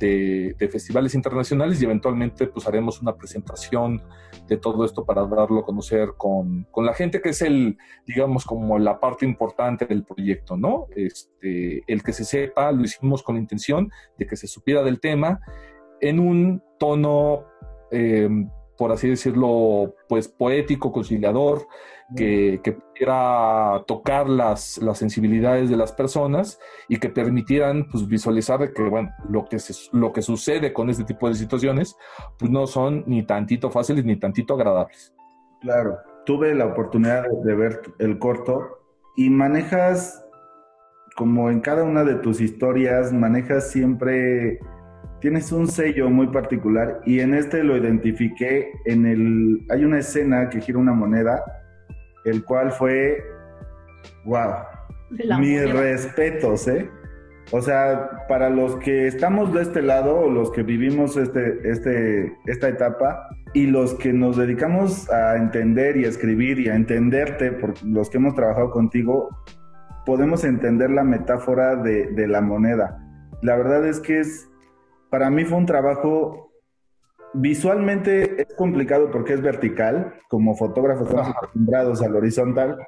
de, 0.01 0.69
festivales 0.71 1.15
internacionales 1.15 1.81
y 1.81 1.85
eventualmente 1.85 2.47
pues 2.47 2.67
haremos 2.67 3.01
una 3.01 3.17
presentación 3.17 4.03
de 4.49 4.57
todo 4.57 4.85
esto 4.85 5.05
para 5.05 5.27
darlo 5.27 5.61
a 5.61 5.65
conocer 5.65 6.15
con, 6.17 6.65
con, 6.71 6.85
la 6.85 6.95
gente 6.95 7.21
que 7.21 7.29
es 7.29 7.43
el, 7.43 7.79
digamos, 8.07 8.45
como 8.45 8.79
la 8.79 8.99
parte 8.99 9.25
importante 9.25 9.87
del 9.87 10.05
proyecto, 10.05 10.57
¿no? 10.57 10.87
Este, 10.97 11.85
el 11.87 12.03
que 12.03 12.13
se 12.13 12.25
sepa, 12.25 12.73
lo 12.73 12.83
hicimos 12.83 13.23
con 13.23 13.37
la 13.37 13.41
intención 13.41 13.91
de 14.19 14.27
que 14.27 14.37
se 14.37 14.49
supiera 14.49 14.83
del 14.83 14.99
tema 14.99 15.41
en 16.01 16.19
un 16.19 16.63
tono 16.79 17.45
eh, 17.93 18.29
por 18.81 18.93
así 18.93 19.11
decirlo, 19.11 19.95
pues 20.09 20.27
poético, 20.27 20.91
conciliador, 20.91 21.69
que, 22.17 22.61
que 22.63 22.73
pudiera 22.73 23.83
tocar 23.87 24.29
las, 24.29 24.79
las, 24.79 24.99
sensibilidades 24.99 25.71
de 25.71 25.77
las 25.77 25.93
personas 25.93 26.59
y 26.89 26.99
que 26.99 27.09
permitieran 27.09 27.87
pues, 27.91 28.07
visualizar 28.07 28.73
que, 28.73 28.83
bueno, 28.83 29.11
lo 29.29 29.45
que, 29.45 29.59
lo 29.93 30.13
que 30.13 30.23
sucede 30.23 30.73
con 30.73 30.91
este 30.91 31.05
tipo 31.05 31.29
de 31.29 31.35
situaciones, 31.35 31.97
pues 32.39 32.51
no 32.51 32.67
son 32.67 33.05
ni 33.07 33.23
tantito 33.25 33.71
fáciles 33.71 34.05
ni 34.05 34.17
tantito 34.17 34.55
agradables. 34.55 35.15
Claro, 35.61 35.99
tuve 36.27 36.55
la 36.55 36.67
oportunidad 36.67 37.25
de 37.45 37.55
ver 37.55 37.81
el 37.99 38.19
corto 38.19 38.81
y 39.17 39.31
manejas, 39.31 40.25
como 41.17 41.51
en 41.51 41.61
cada 41.61 41.85
una 41.85 42.05
de 42.05 42.17
tus 42.17 42.41
historias, 42.41 43.13
manejas 43.13 43.71
siempre 43.71 44.59
tienes 45.21 45.53
un 45.53 45.67
sello 45.67 46.09
muy 46.09 46.29
particular 46.29 47.01
y 47.05 47.21
en 47.21 47.35
este 47.35 47.63
lo 47.63 47.77
identifiqué 47.77 48.73
en 48.87 49.07
el... 49.07 49.67
Hay 49.71 49.85
una 49.85 49.99
escena 49.99 50.49
que 50.49 50.61
gira 50.61 50.79
una 50.79 50.95
moneda, 50.95 51.45
el 52.25 52.45
cual 52.45 52.73
fue, 52.73 53.25
wow, 54.25 54.53
mis 55.39 55.73
respetos, 55.73 56.69
¿eh? 56.69 56.89
O 57.53 57.61
sea, 57.61 58.27
para 58.29 58.49
los 58.49 58.77
que 58.77 59.09
estamos 59.09 59.53
de 59.53 59.63
este 59.63 59.83
lado 59.83 60.21
o 60.21 60.31
los 60.31 60.53
que 60.53 60.63
vivimos 60.63 61.17
este, 61.17 61.69
este, 61.69 62.33
esta 62.47 62.69
etapa 62.69 63.29
y 63.55 63.67
los 63.67 63.95
que 63.95 64.13
nos 64.13 64.37
dedicamos 64.37 65.11
a 65.11 65.37
entender 65.37 65.97
y 65.97 66.05
a 66.05 66.09
escribir 66.09 66.61
y 66.61 66.69
a 66.69 66.77
entenderte, 66.77 67.51
por 67.51 67.75
los 67.85 68.09
que 68.09 68.19
hemos 68.19 68.37
trabajado 68.37 68.71
contigo, 68.71 69.31
podemos 70.07 70.45
entender 70.45 70.91
la 70.91 71.03
metáfora 71.03 71.75
de, 71.75 72.07
de 72.13 72.29
la 72.29 72.41
moneda. 72.41 72.99
La 73.43 73.57
verdad 73.57 73.85
es 73.85 73.99
que 73.99 74.21
es, 74.21 74.49
para 75.11 75.29
mí 75.29 75.45
fue 75.45 75.59
un 75.59 75.67
trabajo 75.67 76.50
visualmente 77.35 78.43
es 78.43 78.55
complicado 78.55 79.11
porque 79.11 79.35
es 79.35 79.43
vertical, 79.43 80.15
como 80.29 80.57
fotógrafos 80.57 81.09
estamos 81.09 81.29
acostumbrados 81.29 82.03
al 82.03 82.17
horizontal, 82.17 82.79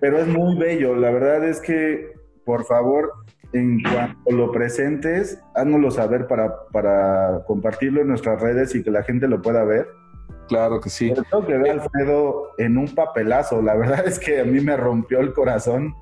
pero 0.00 0.18
es 0.18 0.26
muy 0.26 0.58
bello. 0.58 0.94
La 0.94 1.10
verdad 1.10 1.44
es 1.44 1.60
que, 1.60 2.12
por 2.44 2.64
favor, 2.64 3.12
en 3.52 3.80
cuanto 3.82 4.30
lo 4.30 4.52
presentes, 4.52 5.42
háznoslo 5.54 5.90
saber 5.90 6.26
para, 6.26 6.66
para 6.72 7.44
compartirlo 7.46 8.02
en 8.02 8.08
nuestras 8.08 8.40
redes 8.40 8.74
y 8.74 8.82
que 8.82 8.90
la 8.90 9.02
gente 9.02 9.28
lo 9.28 9.42
pueda 9.42 9.64
ver. 9.64 9.86
Claro 10.48 10.80
que 10.80 10.90
sí. 10.90 11.12
Tengo 11.12 11.44
que 11.44 11.58
ver 11.58 11.70
a 11.70 11.82
Alfredo 11.82 12.52
en 12.58 12.78
un 12.78 12.94
papelazo. 12.94 13.62
La 13.62 13.74
verdad 13.74 14.06
es 14.06 14.18
que 14.18 14.40
a 14.40 14.44
mí 14.44 14.60
me 14.60 14.76
rompió 14.76 15.20
el 15.20 15.32
corazón 15.32 15.94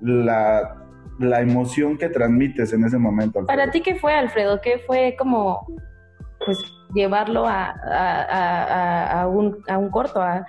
la, 0.00 0.84
la 1.18 1.40
emoción 1.40 1.96
que 1.96 2.08
transmites 2.08 2.72
en 2.72 2.84
ese 2.84 2.98
momento. 2.98 3.46
Para 3.46 3.70
ti, 3.70 3.80
¿qué 3.80 3.94
fue, 3.94 4.12
Alfredo? 4.12 4.60
¿Qué 4.60 4.80
fue 4.84 5.14
como, 5.16 5.66
pues, 6.44 6.58
llevarlo 6.94 7.46
a, 7.46 7.70
a, 7.70 9.22
a, 9.22 9.28
un, 9.28 9.62
a 9.68 9.78
un 9.78 9.90
corto, 9.90 10.20
a, 10.20 10.46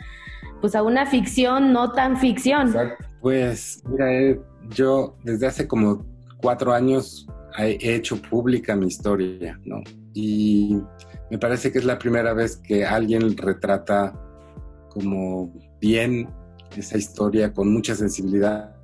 pues, 0.61 0.75
a 0.75 0.83
una 0.83 1.05
ficción 1.05 1.73
no 1.73 1.91
tan 1.91 2.17
ficción? 2.17 2.73
Pues, 3.21 3.81
mira, 3.87 4.13
eh, 4.13 4.39
yo 4.69 5.15
desde 5.23 5.47
hace 5.47 5.67
como 5.67 6.05
cuatro 6.37 6.73
años 6.73 7.27
he 7.57 7.95
hecho 7.95 8.21
pública 8.21 8.75
mi 8.75 8.87
historia, 8.87 9.59
¿no? 9.63 9.81
Y 10.13 10.77
me 11.31 11.37
parece 11.37 11.71
que 11.71 11.79
es 11.79 11.85
la 11.85 11.97
primera 11.97 12.33
vez 12.33 12.57
que 12.57 12.85
alguien 12.85 13.35
retrata 13.37 14.13
como 14.89 15.53
bien 15.79 16.29
esa 16.77 16.97
historia 16.97 17.53
con 17.53 17.71
mucha 17.71 17.95
sensibilidad. 17.95 18.75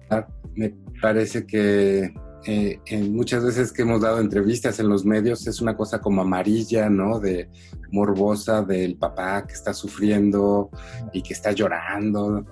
Me 0.56 0.74
parece 1.02 1.46
que 1.46 2.14
eh, 2.46 2.80
en 2.88 3.16
muchas 3.16 3.46
veces 3.46 3.72
que 3.72 3.84
hemos 3.84 4.02
dado 4.02 4.20
entrevistas 4.20 4.80
en 4.80 4.90
los 4.90 5.06
medios 5.06 5.46
es 5.46 5.62
una 5.62 5.78
cosa 5.78 6.02
como 6.02 6.22
amarilla, 6.22 6.90
¿no? 6.90 7.20
De 7.20 7.50
morbosa 7.92 8.64
del 8.64 8.98
papá 8.98 9.46
que 9.46 9.54
está 9.54 9.74
sufriendo 9.74 10.70
y 11.14 11.22
que 11.22 11.34
está 11.34 11.52
llorando. 11.52 12.46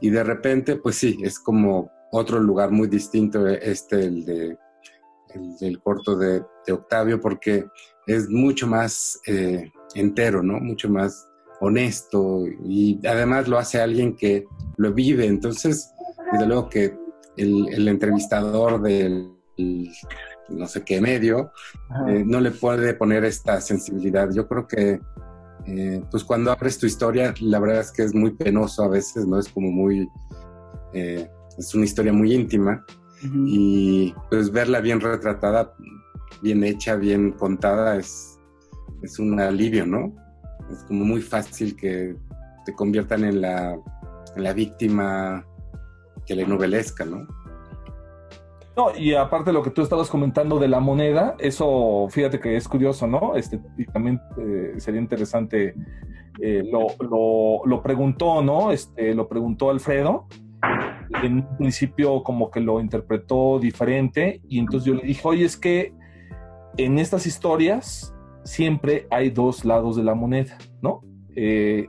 Y 0.00 0.10
de 0.10 0.22
repente, 0.22 0.76
pues 0.76 0.96
sí, 0.96 1.18
es 1.22 1.38
como 1.40 1.90
otro 2.12 2.38
lugar 2.38 2.70
muy 2.70 2.86
distinto, 2.86 3.46
este, 3.48 4.04
el, 4.04 4.24
de, 4.24 4.58
el 5.34 5.56
del 5.58 5.80
corto 5.80 6.16
de, 6.16 6.42
Octavio, 6.70 7.20
porque 7.20 7.66
es 8.06 8.28
mucho 8.28 8.68
más 8.68 9.18
eh, 9.26 9.72
entero, 9.96 10.42
¿no? 10.42 10.60
Mucho 10.60 10.88
más 10.88 11.28
honesto 11.60 12.44
y 12.64 13.00
además 13.06 13.48
lo 13.48 13.58
hace 13.58 13.80
alguien 13.80 14.14
que 14.14 14.44
lo 14.76 14.92
vive. 14.92 15.26
Entonces, 15.26 15.92
desde 16.32 16.46
luego 16.46 16.68
que 16.68 17.01
el, 17.36 17.88
entrevistador 17.88 18.80
del 18.82 19.32
no 20.48 20.66
sé 20.66 20.82
qué 20.82 21.00
medio 21.00 21.52
eh, 22.08 22.24
no 22.26 22.40
le 22.40 22.50
puede 22.50 22.94
poner 22.94 23.24
esta 23.24 23.60
sensibilidad. 23.60 24.28
Yo 24.32 24.48
creo 24.48 24.66
que 24.66 25.00
eh, 25.66 26.02
pues 26.10 26.24
cuando 26.24 26.50
abres 26.50 26.78
tu 26.78 26.86
historia, 26.86 27.34
la 27.40 27.58
verdad 27.60 27.80
es 27.80 27.92
que 27.92 28.02
es 28.02 28.14
muy 28.14 28.32
penoso 28.32 28.82
a 28.82 28.88
veces, 28.88 29.26
¿no? 29.26 29.38
Es 29.38 29.48
como 29.48 29.70
muy 29.70 30.08
es 31.58 31.74
una 31.74 31.84
historia 31.84 32.12
muy 32.12 32.34
íntima 32.34 32.84
y 33.46 34.12
pues 34.30 34.50
verla 34.50 34.80
bien 34.80 35.00
retratada, 35.00 35.74
bien 36.42 36.64
hecha, 36.64 36.96
bien 36.96 37.32
contada 37.32 37.96
es, 37.96 38.38
es 39.02 39.18
un 39.18 39.38
alivio, 39.38 39.86
¿no? 39.86 40.12
Es 40.70 40.82
como 40.84 41.04
muy 41.04 41.22
fácil 41.22 41.76
que 41.76 42.16
te 42.64 42.74
conviertan 42.74 43.24
en 43.24 43.40
la, 43.40 43.74
en 44.36 44.42
la 44.42 44.52
víctima 44.52 45.46
telenovelesca, 46.26 47.04
¿no? 47.04 47.26
No, 48.76 48.96
y 48.96 49.14
aparte 49.14 49.52
lo 49.52 49.62
que 49.62 49.70
tú 49.70 49.82
estabas 49.82 50.08
comentando 50.08 50.58
de 50.58 50.68
la 50.68 50.80
moneda, 50.80 51.36
eso 51.38 52.06
fíjate 52.08 52.40
que 52.40 52.56
es 52.56 52.66
curioso, 52.66 53.06
¿no? 53.06 53.36
Este, 53.36 53.60
y 53.76 53.84
también 53.84 54.20
eh, 54.38 54.74
sería 54.78 55.00
interesante, 55.00 55.74
eh, 56.40 56.62
lo, 56.70 56.86
lo, 56.98 57.66
lo, 57.66 57.82
preguntó, 57.82 58.42
¿no? 58.42 58.72
Este, 58.72 59.14
lo 59.14 59.28
preguntó 59.28 59.70
Alfredo, 59.70 60.26
en 61.22 61.34
un 61.34 61.56
principio 61.58 62.22
como 62.22 62.50
que 62.50 62.60
lo 62.60 62.80
interpretó 62.80 63.58
diferente 63.58 64.40
y 64.48 64.58
entonces 64.58 64.86
yo 64.86 64.94
le 64.94 65.02
dije, 65.02 65.20
oye, 65.24 65.44
es 65.44 65.56
que 65.58 65.92
en 66.78 66.98
estas 66.98 67.26
historias 67.26 68.14
siempre 68.44 69.06
hay 69.10 69.28
dos 69.28 69.66
lados 69.66 69.96
de 69.96 70.04
la 70.04 70.14
moneda, 70.14 70.56
¿no? 70.80 71.02
Eh, 71.36 71.86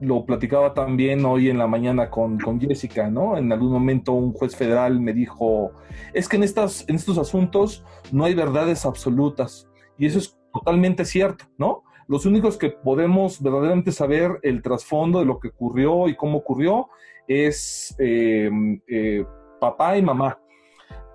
lo 0.00 0.24
platicaba 0.24 0.74
también 0.74 1.24
hoy 1.24 1.50
en 1.50 1.58
la 1.58 1.66
mañana 1.66 2.10
con, 2.10 2.38
con, 2.38 2.60
Jessica, 2.60 3.10
¿no? 3.10 3.36
En 3.36 3.52
algún 3.52 3.72
momento 3.72 4.12
un 4.12 4.32
juez 4.32 4.54
federal 4.54 5.00
me 5.00 5.12
dijo, 5.12 5.72
es 6.14 6.28
que 6.28 6.36
en, 6.36 6.44
estas, 6.44 6.88
en 6.88 6.96
estos 6.96 7.18
asuntos 7.18 7.84
no 8.12 8.24
hay 8.24 8.34
verdades 8.34 8.86
absolutas. 8.86 9.68
Y 9.98 10.06
eso 10.06 10.18
es 10.18 10.38
totalmente 10.52 11.04
cierto, 11.04 11.46
¿no? 11.58 11.82
Los 12.06 12.24
únicos 12.24 12.56
que 12.56 12.70
podemos 12.70 13.42
verdaderamente 13.42 13.92
saber 13.92 14.38
el 14.42 14.62
trasfondo 14.62 15.18
de 15.18 15.26
lo 15.26 15.38
que 15.38 15.48
ocurrió 15.48 16.08
y 16.08 16.16
cómo 16.16 16.38
ocurrió 16.38 16.88
es 17.26 17.94
eh, 17.98 18.50
eh, 18.88 19.26
papá 19.60 19.98
y 19.98 20.02
mamá. 20.02 20.40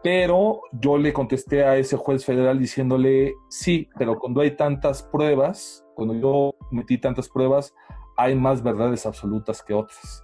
Pero 0.03 0.61
yo 0.73 0.97
le 0.97 1.13
contesté 1.13 1.63
a 1.63 1.77
ese 1.77 1.95
juez 1.97 2.25
federal 2.25 2.59
diciéndole, 2.59 3.33
sí, 3.49 3.89
pero 3.97 4.19
cuando 4.19 4.41
hay 4.41 4.51
tantas 4.55 5.01
pruebas, 5.01 5.83
cuando 5.95 6.13
yo 6.13 6.55
metí 6.71 6.97
tantas 6.97 7.29
pruebas, 7.29 7.73
hay 8.17 8.35
más 8.35 8.63
verdades 8.63 9.05
absolutas 9.05 9.61
que 9.61 9.73
otras. 9.73 10.23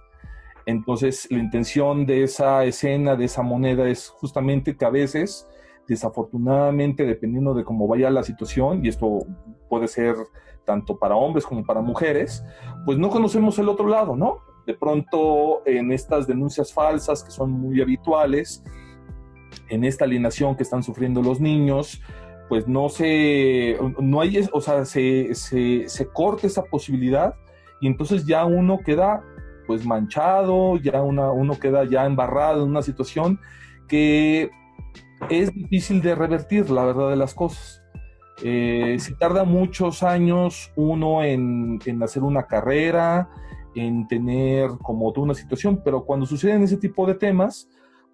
Entonces, 0.66 1.26
la 1.30 1.38
intención 1.38 2.06
de 2.06 2.22
esa 2.22 2.64
escena, 2.64 3.16
de 3.16 3.24
esa 3.24 3.42
moneda, 3.42 3.88
es 3.88 4.08
justamente 4.08 4.76
que 4.76 4.84
a 4.84 4.90
veces, 4.90 5.48
desafortunadamente, 5.88 7.04
dependiendo 7.04 7.54
de 7.54 7.64
cómo 7.64 7.88
vaya 7.88 8.10
la 8.10 8.22
situación, 8.22 8.84
y 8.84 8.88
esto 8.88 9.20
puede 9.68 9.88
ser 9.88 10.14
tanto 10.64 10.98
para 10.98 11.16
hombres 11.16 11.46
como 11.46 11.64
para 11.64 11.80
mujeres, 11.80 12.44
pues 12.84 12.98
no 12.98 13.10
conocemos 13.10 13.58
el 13.58 13.68
otro 13.68 13.88
lado, 13.88 14.14
¿no? 14.14 14.38
De 14.66 14.74
pronto 14.74 15.62
en 15.66 15.90
estas 15.90 16.26
denuncias 16.26 16.72
falsas 16.72 17.24
que 17.24 17.30
son 17.30 17.50
muy 17.50 17.80
habituales, 17.80 18.62
en 19.68 19.84
esta 19.84 20.04
alienación 20.04 20.54
que 20.54 20.62
están 20.62 20.82
sufriendo 20.82 21.22
los 21.22 21.40
niños, 21.40 22.00
pues 22.48 22.68
no 22.68 22.88
se, 22.88 23.78
no 23.98 24.20
hay, 24.20 24.48
o 24.52 24.60
sea, 24.60 24.84
se, 24.84 25.34
se, 25.34 25.88
se 25.88 26.06
corta 26.08 26.46
esa 26.46 26.64
posibilidad 26.64 27.34
y 27.80 27.86
entonces 27.86 28.26
ya 28.26 28.44
uno 28.44 28.78
queda 28.84 29.22
pues 29.66 29.86
manchado, 29.86 30.76
ya 30.78 31.02
una, 31.02 31.30
uno 31.30 31.58
queda 31.58 31.84
ya 31.84 32.04
embarrado 32.04 32.64
en 32.64 32.70
una 32.70 32.82
situación 32.82 33.38
que 33.86 34.50
es 35.28 35.52
difícil 35.52 36.02
de 36.02 36.14
revertir, 36.14 36.70
la 36.70 36.84
verdad 36.84 37.10
de 37.10 37.16
las 37.16 37.34
cosas. 37.34 37.82
Eh, 38.42 38.96
si 38.98 39.14
tarda 39.16 39.44
muchos 39.44 40.02
años 40.02 40.72
uno 40.74 41.22
en, 41.22 41.78
en, 41.84 42.02
hacer 42.02 42.22
una 42.22 42.46
carrera, 42.46 43.28
en 43.74 44.08
tener 44.08 44.70
como 44.82 45.12
toda 45.12 45.26
una 45.26 45.34
situación, 45.34 45.82
pero 45.84 46.04
cuando 46.04 46.26
suceden 46.26 46.62
ese 46.62 46.78
tipo 46.78 47.06
de 47.06 47.14
temas, 47.14 47.68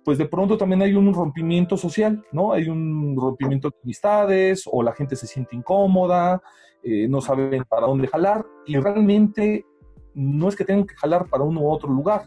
pues 0.04 0.18
de 0.18 0.26
pronto 0.26 0.56
también 0.56 0.82
hay 0.82 0.94
un 0.94 1.12
rompimiento 1.12 1.76
social, 1.76 2.24
¿no? 2.32 2.52
Hay 2.52 2.68
un 2.68 3.16
rompimiento 3.16 3.70
de 3.70 3.76
amistades 3.82 4.64
o 4.70 4.82
la 4.82 4.92
gente 4.92 5.16
se 5.16 5.26
siente 5.26 5.56
incómoda, 5.56 6.42
eh, 6.88 7.08
no 7.08 7.20
saben 7.20 7.64
para 7.64 7.88
dónde 7.88 8.06
jalar 8.06 8.46
y 8.64 8.76
realmente 8.76 9.66
no 10.14 10.48
es 10.48 10.54
que 10.54 10.64
tengan 10.64 10.86
que 10.86 10.94
jalar 10.94 11.26
para 11.28 11.42
uno 11.42 11.62
u 11.62 11.68
otro 11.68 11.90
lugar. 11.90 12.26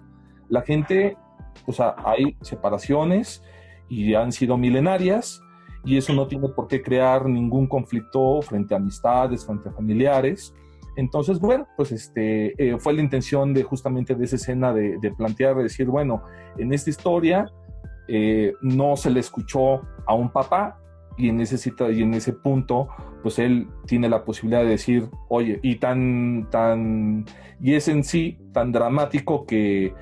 La 0.49 0.63
gente, 0.63 1.15
o 1.65 1.71
sea, 1.71 1.95
hay 2.03 2.35
separaciones 2.41 3.41
y 3.87 4.15
han 4.15 4.33
sido 4.33 4.57
milenarias 4.57 5.41
y 5.85 5.95
eso 5.95 6.11
no 6.11 6.27
tiene 6.27 6.49
por 6.49 6.67
qué 6.67 6.81
crear 6.81 7.25
ningún 7.25 7.67
conflicto 7.67 8.41
frente 8.41 8.73
a 8.73 8.77
amistades, 8.77 9.45
frente 9.45 9.69
a 9.69 9.71
familiares. 9.71 10.53
Entonces, 10.97 11.39
bueno, 11.39 11.65
pues 11.77 11.93
este 11.93 12.53
eh, 12.61 12.77
fue 12.79 12.91
la 12.91 13.01
intención 13.01 13.53
de 13.53 13.63
justamente 13.63 14.13
de 14.13 14.25
esa 14.25 14.35
escena 14.35 14.73
de, 14.73 15.13
plantear, 15.17 15.55
de 15.55 15.63
decir, 15.63 15.87
bueno, 15.87 16.21
en 16.57 16.73
esta 16.73 16.89
historia 16.89 17.49
eh, 18.09 18.51
no 18.61 18.97
se 18.97 19.09
le 19.09 19.21
escuchó 19.21 19.83
a 20.05 20.13
un 20.15 20.29
papá 20.29 20.81
y 21.19 21.29
en 21.29 21.41
ese 21.41 21.71
y 21.91 22.01
en 22.01 22.13
ese 22.13 22.33
punto, 22.33 22.87
pues 23.21 23.37
él 23.39 23.67
tiene 23.85 24.09
la 24.09 24.23
posibilidad 24.23 24.63
de 24.63 24.69
decir, 24.69 25.09
oye, 25.27 25.59
y 25.61 25.75
tan, 25.75 26.47
tan, 26.49 27.25
y 27.61 27.73
es 27.73 27.87
en 27.87 28.03
sí 28.03 28.39
tan 28.53 28.71
dramático 28.71 29.45
que 29.45 29.93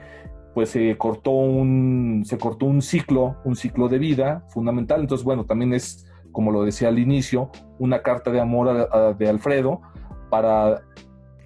pues 0.54 0.70
se 0.70 0.98
cortó 0.98 1.32
un, 1.32 2.24
se 2.26 2.38
cortó 2.38 2.66
un 2.66 2.82
ciclo, 2.82 3.38
un 3.46 3.56
ciclo 3.56 3.90
de 3.90 4.00
vida 4.00 4.46
fundamental. 4.50 5.02
Entonces, 5.02 5.24
bueno, 5.24 5.46
también 5.46 5.74
es 5.74 6.08
como 6.32 6.52
lo 6.52 6.64
decía 6.64 6.90
al 6.90 7.00
inicio, 7.00 7.50
una 7.80 8.04
carta 8.04 8.30
de 8.30 8.40
amor 8.40 9.18
de 9.18 9.28
Alfredo 9.28 9.82
para, 10.30 10.84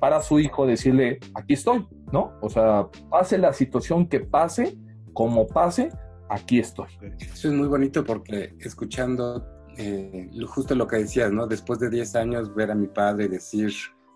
para 0.01 0.21
su 0.21 0.39
hijo 0.39 0.65
decirle, 0.65 1.19
aquí 1.33 1.53
estoy, 1.53 1.87
¿no? 2.11 2.33
O 2.41 2.49
sea, 2.49 2.89
pase 3.09 3.37
la 3.37 3.53
situación 3.53 4.07
que 4.07 4.19
pase, 4.19 4.77
como 5.13 5.47
pase, 5.47 5.91
aquí 6.29 6.59
estoy. 6.59 6.87
Eso 7.19 7.47
es 7.47 7.53
muy 7.53 7.69
bonito 7.69 8.03
porque 8.03 8.53
escuchando 8.59 9.45
eh, 9.77 10.29
justo 10.47 10.75
lo 10.75 10.87
que 10.87 10.97
decías, 10.97 11.31
¿no? 11.31 11.47
Después 11.47 11.79
de 11.79 11.89
10 11.89 12.15
años 12.15 12.53
ver 12.53 12.71
a 12.71 12.75
mi 12.75 12.87
padre 12.87 13.25
y 13.25 13.29
decir 13.29 13.71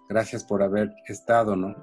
gracias 0.09 0.43
por 0.43 0.61
haber 0.61 0.93
estado, 1.07 1.55
¿no? 1.55 1.75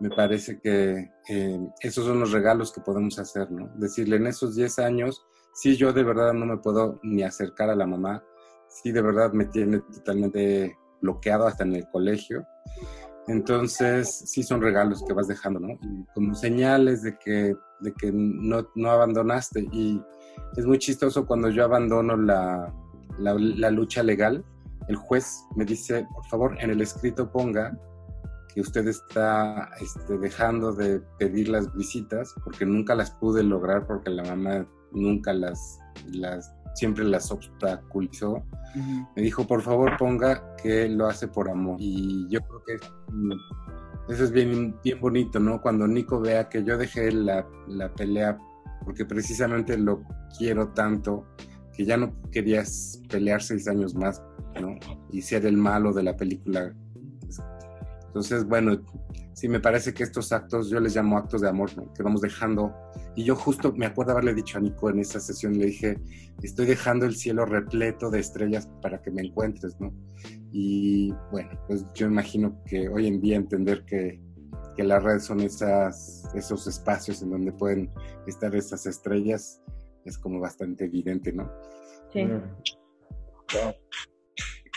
Me 0.00 0.10
parece 0.10 0.60
que 0.60 1.10
eh, 1.28 1.60
esos 1.80 2.04
son 2.04 2.20
los 2.20 2.32
regalos 2.32 2.72
que 2.72 2.80
podemos 2.80 3.18
hacer, 3.18 3.50
¿no? 3.50 3.70
Decirle 3.76 4.16
en 4.16 4.26
esos 4.26 4.56
10 4.56 4.78
años, 4.80 5.24
sí, 5.54 5.76
yo 5.76 5.92
de 5.92 6.02
verdad 6.02 6.32
no 6.32 6.46
me 6.46 6.58
puedo 6.58 6.98
ni 7.02 7.22
acercar 7.22 7.70
a 7.70 7.76
la 7.76 7.86
mamá, 7.86 8.24
sí, 8.68 8.92
de 8.92 9.02
verdad 9.02 9.32
me 9.32 9.46
tiene 9.46 9.80
totalmente 9.80 10.76
bloqueado 11.00 11.46
hasta 11.46 11.64
en 11.64 11.76
el 11.76 11.88
colegio. 11.90 12.46
Entonces, 13.28 14.08
sí 14.26 14.42
son 14.42 14.60
regalos 14.60 15.04
que 15.06 15.12
vas 15.12 15.28
dejando, 15.28 15.60
¿no? 15.60 15.78
como 16.14 16.34
señales 16.34 17.02
de 17.02 17.16
que, 17.18 17.54
de 17.80 17.92
que 17.94 18.10
no, 18.12 18.66
no 18.74 18.90
abandonaste. 18.90 19.68
Y 19.72 20.02
es 20.56 20.66
muy 20.66 20.78
chistoso 20.78 21.24
cuando 21.24 21.48
yo 21.50 21.64
abandono 21.64 22.16
la, 22.16 22.72
la, 23.18 23.70
lucha 23.70 24.02
legal, 24.02 24.44
el 24.88 24.96
juez 24.96 25.44
me 25.56 25.64
dice, 25.64 26.06
por 26.14 26.24
favor, 26.26 26.56
en 26.60 26.70
el 26.70 26.80
escrito 26.80 27.30
ponga 27.30 27.78
que 28.54 28.60
usted 28.60 28.86
está 28.86 29.70
este, 29.80 30.18
dejando 30.18 30.72
de 30.72 31.00
pedir 31.18 31.48
las 31.48 31.72
visitas 31.74 32.34
porque 32.44 32.66
nunca 32.66 32.94
las 32.94 33.10
pude 33.12 33.42
lograr 33.42 33.86
porque 33.86 34.10
la 34.10 34.24
mamá 34.24 34.66
nunca 34.92 35.32
las, 35.32 35.78
las 36.12 36.54
siempre 36.74 37.04
las 37.04 37.30
obstaculizó. 37.30 38.42
Me 39.16 39.22
dijo, 39.22 39.46
por 39.46 39.62
favor, 39.62 39.96
ponga 39.98 40.56
que 40.56 40.88
lo 40.88 41.06
hace 41.06 41.28
por 41.28 41.48
amor. 41.48 41.76
Y 41.78 42.26
yo 42.28 42.40
creo 42.40 42.62
que 42.64 42.74
eso 44.12 44.24
es 44.24 44.30
bien, 44.30 44.76
bien 44.82 45.00
bonito, 45.00 45.38
¿no? 45.38 45.60
Cuando 45.60 45.86
Nico 45.86 46.20
vea 46.20 46.48
que 46.48 46.64
yo 46.64 46.76
dejé 46.78 47.12
la, 47.12 47.46
la 47.68 47.92
pelea 47.94 48.38
porque 48.84 49.04
precisamente 49.04 49.76
lo 49.76 50.02
quiero 50.38 50.68
tanto 50.68 51.26
que 51.76 51.84
ya 51.84 51.96
no 51.96 52.14
querías 52.30 53.00
pelear 53.08 53.42
seis 53.42 53.68
años 53.68 53.94
más, 53.94 54.22
¿no? 54.60 54.76
Y 55.10 55.22
ser 55.22 55.46
el 55.46 55.56
malo 55.56 55.92
de 55.92 56.02
la 56.02 56.16
película. 56.16 56.74
Entonces, 58.06 58.44
bueno, 58.44 58.78
sí 59.32 59.48
me 59.48 59.60
parece 59.60 59.94
que 59.94 60.02
estos 60.02 60.32
actos, 60.32 60.68
yo 60.70 60.78
les 60.80 60.94
llamo 60.94 61.16
actos 61.16 61.40
de 61.40 61.48
amor, 61.48 61.70
¿no? 61.76 61.92
Que 61.94 62.02
vamos 62.02 62.20
dejando. 62.20 62.74
Y 63.16 63.24
yo 63.24 63.34
justo 63.34 63.72
me 63.72 63.86
acuerdo 63.86 64.12
haberle 64.12 64.34
dicho 64.34 64.58
a 64.58 64.60
Nico 64.60 64.90
en 64.90 64.98
esa 65.00 65.18
sesión, 65.18 65.58
le 65.58 65.66
dije, 65.66 65.98
estoy 66.42 66.66
dejando 66.66 67.06
el 67.06 67.16
cielo 67.16 67.46
repleto 67.46 68.10
de 68.10 68.20
estrellas 68.20 68.68
para 68.80 69.00
que 69.00 69.10
me 69.10 69.22
encuentres, 69.22 69.78
¿no? 69.80 69.92
Y 70.52 71.12
bueno, 71.30 71.50
pues 71.66 71.86
yo 71.94 72.06
imagino 72.06 72.62
que 72.66 72.88
hoy 72.88 73.06
en 73.06 73.20
día 73.20 73.36
entender 73.36 73.84
que, 73.84 74.20
que 74.76 74.84
la 74.84 75.00
red 75.00 75.18
son 75.18 75.40
esas, 75.40 76.28
esos 76.34 76.66
espacios 76.66 77.22
en 77.22 77.30
donde 77.30 77.52
pueden 77.52 77.90
estar 78.26 78.54
esas 78.54 78.86
estrellas, 78.86 79.62
es 80.04 80.18
como 80.18 80.40
bastante 80.40 80.84
evidente, 80.84 81.32
¿no? 81.32 81.50
Sí. 82.12 82.28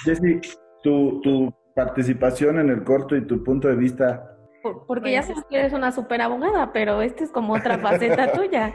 Jessy, 0.03 0.39
tu, 0.84 1.21
tu 1.21 1.53
participación 1.76 2.59
en 2.59 2.69
el 2.69 2.84
corto 2.84 3.15
y 3.15 3.26
tu 3.26 3.43
punto 3.43 3.67
de 3.67 3.76
vista. 3.76 4.38
porque 4.88 5.11
ya 5.11 5.21
sabes 5.21 5.43
que 5.49 5.59
eres 5.59 5.73
una 5.73 5.91
super 5.91 6.21
abogada, 6.21 6.71
pero 6.73 7.01
esta 7.01 7.23
es 7.23 7.32
como 7.32 7.53
otra 7.53 7.78
faceta 7.80 8.32
tuya. 8.34 8.73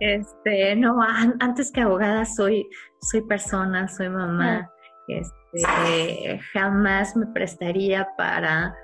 Este, 0.00 0.74
no, 0.74 1.00
antes 1.40 1.70
que 1.70 1.82
abogada 1.82 2.24
soy, 2.24 2.68
soy 3.00 3.20
persona, 3.22 3.88
soy 3.88 4.08
mamá. 4.08 4.68
Ah. 4.68 4.70
Este, 5.06 6.40
jamás 6.52 7.14
me 7.14 7.26
prestaría 7.26 8.08
para 8.16 8.74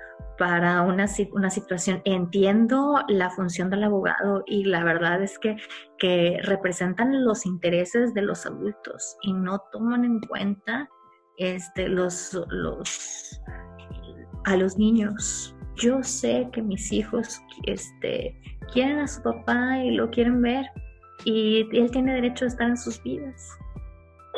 para 0.41 0.81
una, 0.81 1.05
una 1.33 1.51
situación. 1.51 2.01
Entiendo 2.03 3.03
la 3.07 3.29
función 3.29 3.69
del 3.69 3.83
abogado 3.83 4.43
y 4.47 4.63
la 4.63 4.83
verdad 4.83 5.21
es 5.21 5.37
que, 5.37 5.55
que 5.99 6.39
representan 6.41 7.23
los 7.23 7.45
intereses 7.45 8.15
de 8.15 8.23
los 8.23 8.47
adultos 8.47 9.17
y 9.21 9.33
no 9.33 9.61
toman 9.71 10.03
en 10.03 10.19
cuenta 10.21 10.89
este, 11.37 11.87
los, 11.87 12.35
los, 12.49 13.39
a 14.45 14.57
los 14.57 14.79
niños. 14.79 15.55
Yo 15.75 16.01
sé 16.01 16.49
que 16.51 16.63
mis 16.63 16.91
hijos 16.91 17.39
este, 17.67 18.35
quieren 18.73 18.97
a 18.97 19.07
su 19.07 19.21
papá 19.21 19.77
y 19.77 19.91
lo 19.91 20.09
quieren 20.09 20.41
ver 20.41 20.65
y 21.23 21.67
él 21.71 21.91
tiene 21.91 22.15
derecho 22.15 22.45
a 22.45 22.47
estar 22.47 22.67
en 22.67 22.77
sus 22.77 23.03
vidas 23.03 23.59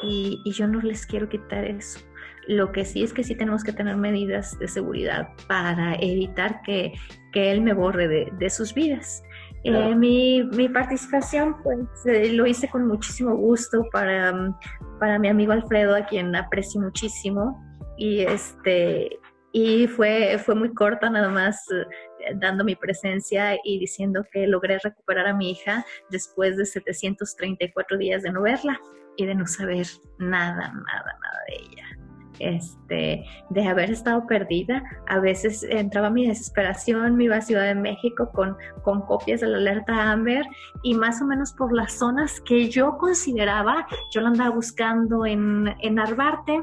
y, 0.02 0.42
y 0.44 0.52
yo 0.52 0.68
no 0.68 0.82
les 0.82 1.06
quiero 1.06 1.30
quitar 1.30 1.64
eso. 1.64 2.02
Lo 2.48 2.72
que 2.72 2.86
sí 2.86 3.04
es 3.04 3.14
que 3.14 3.24
sí 3.24 3.36
tenemos 3.36 3.64
que 3.64 3.74
tener 3.74 3.96
medidas 3.96 4.58
de 4.60 4.68
seguridad 4.68 5.30
para 5.48 5.96
evitar 5.96 6.62
que, 6.64 6.94
él 7.34 7.62
me 7.62 7.74
borre 7.74 8.08
de, 8.08 8.50
sus 8.50 8.74
vidas. 8.74 9.24
Eh, 9.64 9.96
mi, 9.96 10.70
participación, 10.74 11.56
pues 11.64 11.88
eh, 12.06 12.32
lo 12.34 12.46
hice 12.46 12.68
con 12.70 12.86
muchísimo 12.88 13.36
gusto 13.36 13.88
para, 13.92 14.56
para 15.00 15.18
mi 15.18 15.30
amigo 15.30 15.52
Alfredo, 15.52 15.96
a 15.96 16.06
quien 16.06 16.36
aprecio 16.36 16.82
muchísimo. 16.82 17.60
Y 17.98 18.22
este 18.22 19.20
y 19.56 19.86
fue, 19.88 20.40
fue 20.44 20.56
muy 20.56 20.74
corta 20.74 21.12
nada 21.12 21.30
más 21.30 21.64
eh, 21.72 22.34
dando 22.36 22.64
mi 22.64 22.76
presencia 22.76 23.56
y 23.64 23.80
diciendo 23.80 24.26
que 24.32 24.48
logré 24.48 24.80
recuperar 24.80 25.28
a 25.28 25.34
mi 25.36 25.52
hija 25.52 25.86
después 26.10 26.58
de 26.58 26.66
734 26.66 27.98
días 28.00 28.24
de 28.24 28.32
no 28.32 28.42
verla 28.42 28.80
y 29.16 29.28
de 29.28 29.36
no 29.36 29.46
saber 29.46 29.86
nada, 30.18 30.74
nada, 30.74 31.20
nada 31.22 31.40
de 31.48 31.56
ella 31.56 31.93
este, 32.40 33.26
de 33.50 33.68
haber 33.68 33.92
estado 33.92 34.26
perdida. 34.28 34.84
A 35.08 35.20
veces 35.20 35.64
entraba 35.70 36.10
mi 36.10 36.28
desesperación, 36.28 37.16
me 37.16 37.26
iba 37.26 37.38
a 37.38 37.42
Ciudad 37.42 37.66
de 37.66 37.76
México 37.76 38.30
con, 38.34 38.56
con 38.84 39.02
copias 39.02 39.42
de 39.42 39.48
la 39.48 39.58
alerta 39.58 40.12
Amber 40.12 40.46
y 40.82 40.96
más 40.96 41.22
o 41.22 41.26
menos 41.26 41.54
por 41.54 41.74
las 41.74 41.94
zonas 41.94 42.42
que 42.42 42.70
yo 42.70 42.98
consideraba, 42.98 43.88
yo 44.12 44.22
la 44.22 44.30
andaba 44.30 44.56
buscando 44.56 45.26
en, 45.26 45.74
en 45.80 46.00
Arbarte 46.00 46.62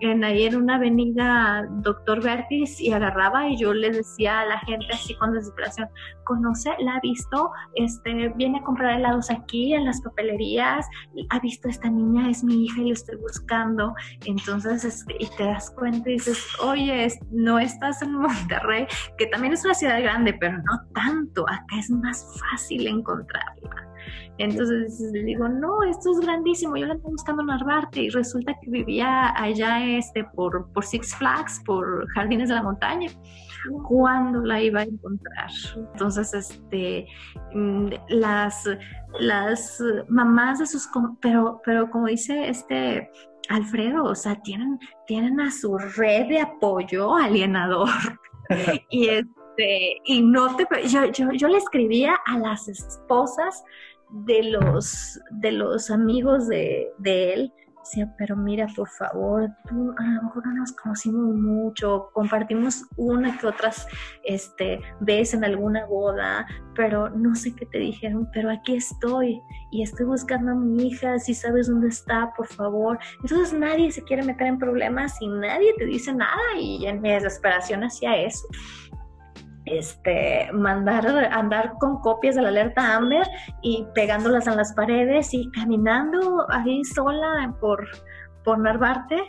en 0.00 0.24
ahí 0.24 0.44
en 0.44 0.56
una 0.56 0.76
avenida 0.76 1.66
Doctor 1.70 2.22
Vertis 2.22 2.80
y 2.80 2.92
agarraba 2.92 3.48
y 3.48 3.56
yo 3.58 3.72
le 3.72 3.90
decía 3.90 4.40
a 4.40 4.46
la 4.46 4.58
gente 4.60 4.86
así 4.92 5.14
con 5.14 5.32
desesperación, 5.32 5.88
conoce, 6.24 6.70
la 6.80 6.96
ha 6.96 7.00
visto, 7.00 7.50
este, 7.74 8.28
viene 8.36 8.58
a 8.58 8.62
comprar 8.62 8.98
helados 8.98 9.30
aquí 9.30 9.74
en 9.74 9.84
las 9.84 10.00
papelerías, 10.02 10.86
ha 11.30 11.40
visto 11.40 11.68
esta 11.68 11.88
niña, 11.88 12.28
es 12.28 12.44
mi 12.44 12.64
hija 12.64 12.82
y 12.82 12.88
la 12.88 12.92
estoy 12.92 13.16
buscando. 13.16 13.94
Entonces, 14.24 14.84
este, 14.84 15.16
y 15.18 15.26
te 15.36 15.44
das 15.44 15.70
cuenta 15.70 16.10
y 16.10 16.14
dices, 16.14 16.44
oye, 16.60 17.08
no 17.30 17.58
estás 17.58 18.02
en 18.02 18.12
Monterrey, 18.20 18.86
que 19.18 19.26
también 19.26 19.54
es 19.54 19.64
una 19.64 19.74
ciudad 19.74 20.02
grande, 20.02 20.34
pero 20.34 20.58
no 20.58 20.80
tanto, 20.94 21.48
acá 21.48 21.78
es 21.78 21.90
más 21.90 22.26
fácil 22.50 22.86
encontrarla. 22.86 23.95
Entonces 24.38 25.00
le 25.12 25.22
digo, 25.24 25.48
no, 25.48 25.82
esto 25.82 26.12
es 26.12 26.20
grandísimo, 26.20 26.76
yo 26.76 26.86
la 26.86 26.94
estoy 26.94 27.12
buscando 27.12 27.42
en 27.42 27.50
Arbarte 27.50 28.02
y 28.02 28.08
resulta 28.10 28.54
que 28.60 28.70
vivía 28.70 29.32
allá 29.40 29.84
este, 29.84 30.24
por, 30.24 30.70
por 30.72 30.84
Six 30.84 31.14
Flags, 31.16 31.62
por 31.64 32.06
Jardines 32.14 32.48
de 32.48 32.54
la 32.54 32.62
Montaña. 32.62 33.10
¿Cuándo 33.88 34.40
la 34.42 34.60
iba 34.60 34.80
a 34.80 34.84
encontrar? 34.84 35.50
Entonces, 35.92 36.32
este, 36.34 37.06
mm, 37.52 37.88
las, 38.08 38.68
las 39.18 39.82
mamás 40.08 40.60
de 40.60 40.66
sus, 40.66 40.88
pero, 41.20 41.60
pero 41.64 41.90
como 41.90 42.06
dice 42.06 42.48
este 42.48 43.10
Alfredo, 43.48 44.04
o 44.04 44.14
sea, 44.14 44.40
tienen, 44.42 44.78
tienen 45.06 45.40
a 45.40 45.50
su 45.50 45.76
red 45.78 46.28
de 46.28 46.40
apoyo 46.40 47.14
alienador. 47.14 47.88
y 48.90 49.08
este, 49.08 49.96
y 50.04 50.22
no 50.22 50.56
te, 50.56 50.66
yo, 50.88 51.06
yo, 51.06 51.32
yo 51.32 51.48
le 51.48 51.58
escribía 51.58 52.16
a 52.26 52.38
las 52.38 52.68
esposas 52.68 53.64
de 54.10 54.42
los, 54.44 55.20
de 55.30 55.52
los 55.52 55.90
amigos 55.90 56.48
de, 56.48 56.88
de 56.98 57.34
él, 57.34 57.52
decía, 57.86 58.12
pero 58.18 58.36
mira, 58.36 58.66
por 58.74 58.88
favor, 58.88 59.48
tú 59.68 59.94
a 59.96 60.04
lo 60.04 60.22
mejor 60.24 60.46
no 60.46 60.54
nos 60.54 60.72
conocimos 60.72 61.34
mucho, 61.36 62.10
compartimos 62.12 62.84
una 62.96 63.38
que 63.38 63.46
otras 63.46 63.86
este, 64.24 64.80
vez 65.00 65.34
en 65.34 65.44
alguna 65.44 65.86
boda, 65.86 66.46
pero 66.74 67.08
no 67.10 67.34
sé 67.34 67.54
qué 67.54 67.66
te 67.66 67.78
dijeron, 67.78 68.28
pero 68.32 68.50
aquí 68.50 68.74
estoy 68.74 69.40
y 69.70 69.82
estoy 69.82 70.06
buscando 70.06 70.52
a 70.52 70.54
mi 70.54 70.88
hija, 70.88 71.18
si 71.18 71.34
sabes 71.34 71.68
dónde 71.68 71.88
está, 71.88 72.32
por 72.36 72.46
favor. 72.48 72.98
Entonces 73.22 73.52
nadie 73.52 73.90
se 73.92 74.02
quiere 74.02 74.24
meter 74.24 74.48
en 74.48 74.58
problemas 74.58 75.14
y 75.20 75.28
nadie 75.28 75.72
te 75.78 75.86
dice 75.86 76.12
nada 76.12 76.58
y 76.58 76.86
en 76.86 77.00
mi 77.00 77.10
desesperación 77.10 77.84
hacía 77.84 78.16
eso 78.16 78.46
este, 79.66 80.50
mandar, 80.52 81.06
andar 81.32 81.74
con 81.78 82.00
copias 82.00 82.36
de 82.36 82.42
la 82.42 82.48
alerta 82.48 82.96
Amber 82.96 83.26
y 83.62 83.86
pegándolas 83.94 84.46
en 84.46 84.56
las 84.56 84.72
paredes 84.74 85.34
y 85.34 85.50
caminando 85.50 86.46
ahí 86.50 86.82
sola 86.84 87.54
por, 87.60 87.86
por 88.44 88.58
Narvarte, 88.58 89.22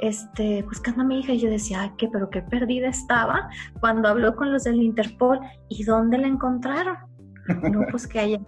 este, 0.00 0.62
buscando 0.62 1.02
a 1.02 1.04
mi 1.04 1.20
hija 1.20 1.32
y 1.32 1.38
yo 1.38 1.50
decía, 1.50 1.92
¿qué? 1.98 2.08
Pero 2.08 2.30
qué 2.30 2.42
perdida 2.42 2.88
estaba 2.88 3.48
cuando 3.80 4.08
habló 4.08 4.34
con 4.34 4.52
los 4.52 4.64
del 4.64 4.82
Interpol 4.82 5.38
y 5.68 5.84
dónde 5.84 6.18
la 6.18 6.26
encontraron. 6.26 6.96
No, 7.70 7.82
pues 7.90 8.06
que 8.06 8.18
hay 8.18 8.44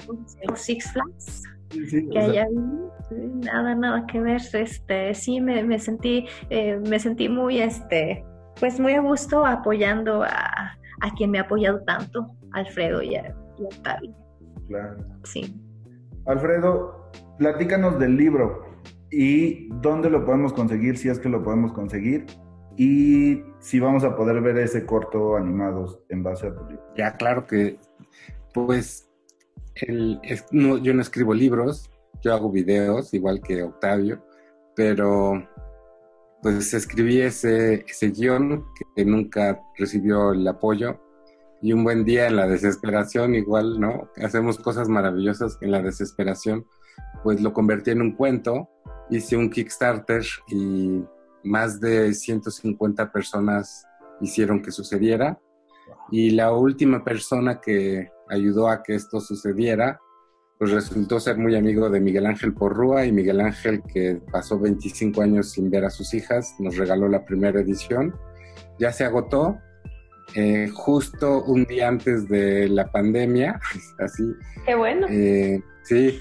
Six 0.55 0.93
Flags 0.93 1.43
que 2.11 2.19
ahí. 2.19 2.39
Nada, 3.11 3.75
nada 3.75 4.07
que 4.07 4.21
ver. 4.21 4.41
Este, 4.53 5.15
sí, 5.15 5.41
me, 5.41 5.63
me 5.63 5.79
sentí, 5.79 6.27
eh, 6.51 6.81
me 6.89 6.99
sentí 6.99 7.29
muy, 7.29 7.61
este, 7.61 8.25
pues 8.59 8.81
muy 8.81 8.95
a 8.95 9.01
gusto 9.01 9.45
apoyando 9.45 10.23
a, 10.23 10.79
a 11.01 11.11
quien 11.15 11.31
me 11.31 11.39
ha 11.39 11.43
apoyado 11.43 11.83
tanto, 11.85 12.27
Alfredo 12.53 13.03
y 13.03 13.17
a, 13.17 13.35
Octavio. 13.59 14.15
Claro. 14.69 14.97
Sí. 15.25 15.61
Alfredo, 16.27 17.11
platícanos 17.39 17.99
del 17.99 18.17
libro 18.17 18.65
y 19.11 19.69
dónde 19.81 20.11
lo 20.11 20.25
podemos 20.25 20.53
conseguir, 20.53 20.97
si 20.97 21.09
es 21.09 21.19
que 21.19 21.29
lo 21.29 21.43
podemos 21.43 21.73
conseguir, 21.73 22.27
y 22.77 23.43
si 23.61 23.79
vamos 23.79 24.03
a 24.05 24.17
poder 24.17 24.41
ver 24.41 24.59
ese 24.59 24.85
corto 24.85 25.37
animado 25.37 26.05
en 26.09 26.23
base 26.23 26.49
a 26.49 26.55
tu 26.55 26.65
libro. 26.65 26.83
Ya, 26.97 27.17
claro 27.17 27.47
que, 27.47 27.79
pues, 28.53 29.09
el, 29.77 30.21
no, 30.51 30.79
yo 30.79 30.95
no 30.95 31.03
escribo 31.03 31.35
libros, 31.35 31.91
yo 32.23 32.35
hago 32.35 32.51
videos, 32.51 33.15
igual 33.15 33.41
que 33.41 33.63
Octavio, 33.63 34.25
pero 34.75 35.47
pues 36.45 36.75
escribí 36.75 37.23
ese, 37.23 37.87
ese 37.89 38.11
guion 38.11 38.67
que 38.95 39.07
nunca 39.07 39.63
recibió 39.79 40.33
el 40.33 40.47
apoyo. 40.47 41.01
Y 41.63 41.73
un 41.73 41.85
buen 41.85 42.05
día 42.05 42.27
en 42.27 42.37
la 42.37 42.47
desesperación 42.47 43.35
igual, 43.35 43.81
¿no? 43.81 44.11
Hacemos 44.23 44.59
cosas 44.59 44.91
maravillosas 44.91 45.57
en 45.63 45.71
la 45.71 45.81
desesperación, 45.81 46.67
pues 47.23 47.41
lo 47.41 47.55
convertí 47.55 47.93
en 47.93 48.03
un 48.03 48.13
cuento, 48.13 48.69
hice 49.09 49.39
un 49.39 49.49
Kickstarter 49.49 50.23
y 50.49 51.03
más 51.45 51.81
de 51.81 52.13
150 52.13 53.11
personas 53.11 53.87
hicieron 54.21 54.61
que 54.61 54.71
sucediera. 54.71 55.41
Y 56.11 56.33
la 56.33 56.53
última 56.53 57.03
persona 57.03 57.59
que 57.59 58.11
ayudó 58.29 58.69
a 58.69 58.83
que 58.83 58.97
esto 58.97 59.19
sucediera 59.19 59.99
pues 60.59 60.71
resultó 60.71 61.19
ser 61.19 61.37
muy 61.37 61.57
amigo 61.57 61.91
de 61.91 62.01
Miguel 62.01 62.27
Ángel 62.27 62.55
Porrúa 62.55 63.05
y 63.05 63.13
Miguel 63.13 63.41
Ángel, 63.41 63.83
que 63.83 64.21
pasó 64.31 64.59
25 64.59 65.23
años 65.23 65.51
sin 65.51 65.71
ver 65.71 65.85
a 65.85 65.91
sus 65.91 66.15
hijas, 66.15 66.55
nos 66.59 66.77
regaló 66.77 67.09
la 67.09 67.25
primera 67.25 67.61
edición. 67.61 68.15
Ya 68.79 68.93
se 68.93 69.05
agotó, 69.05 69.59
eh, 70.35 70.69
justo 70.73 71.45
un 71.45 71.65
día 71.65 71.89
antes 71.89 72.29
de 72.29 72.69
la 72.69 72.91
pandemia, 72.91 73.61
así. 73.99 74.25
Qué 74.65 74.75
bueno. 74.75 75.07
Eh, 75.11 75.61
sí, 75.83 76.21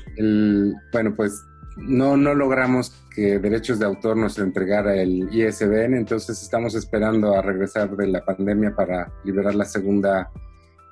bueno, 0.91 1.15
pues 1.15 1.43
no, 1.77 2.17
no 2.17 2.33
logramos 2.33 2.91
que 3.15 3.39
derechos 3.39 3.79
de 3.79 3.85
autor 3.85 4.17
nos 4.17 4.37
entregara 4.39 4.95
el 4.95 5.29
ISBN, 5.31 5.95
entonces 5.95 6.41
estamos 6.41 6.75
esperando 6.75 7.35
a 7.35 7.41
regresar 7.41 7.95
de 7.95 8.07
la 8.07 8.25
pandemia 8.25 8.75
para 8.75 9.11
liberar 9.23 9.55
la 9.55 9.65
segunda 9.65 10.31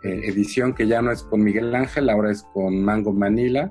eh, 0.03 0.21
edición 0.25 0.73
que 0.73 0.87
ya 0.87 1.01
no 1.01 1.11
es 1.11 1.21
con 1.21 1.43
Miguel 1.43 1.75
Ángel, 1.75 2.09
ahora 2.09 2.31
es 2.31 2.43
con 2.53 2.83
Mango 2.83 3.13
Manila. 3.13 3.69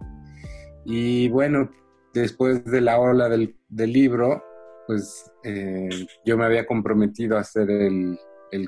Y 0.85 1.29
bueno, 1.29 1.71
después 2.15 2.65
de 2.65 2.81
la 2.81 3.01
ola 3.01 3.29
del, 3.29 3.57
libro, 3.69 4.43
pues 4.87 5.33
eh, 5.43 5.89
yo 6.25 6.39
me 6.39 6.45
había 6.45 6.67
comprometido 6.67 7.37
a 7.37 7.41
hacer 7.41 7.71
el, 7.71 8.19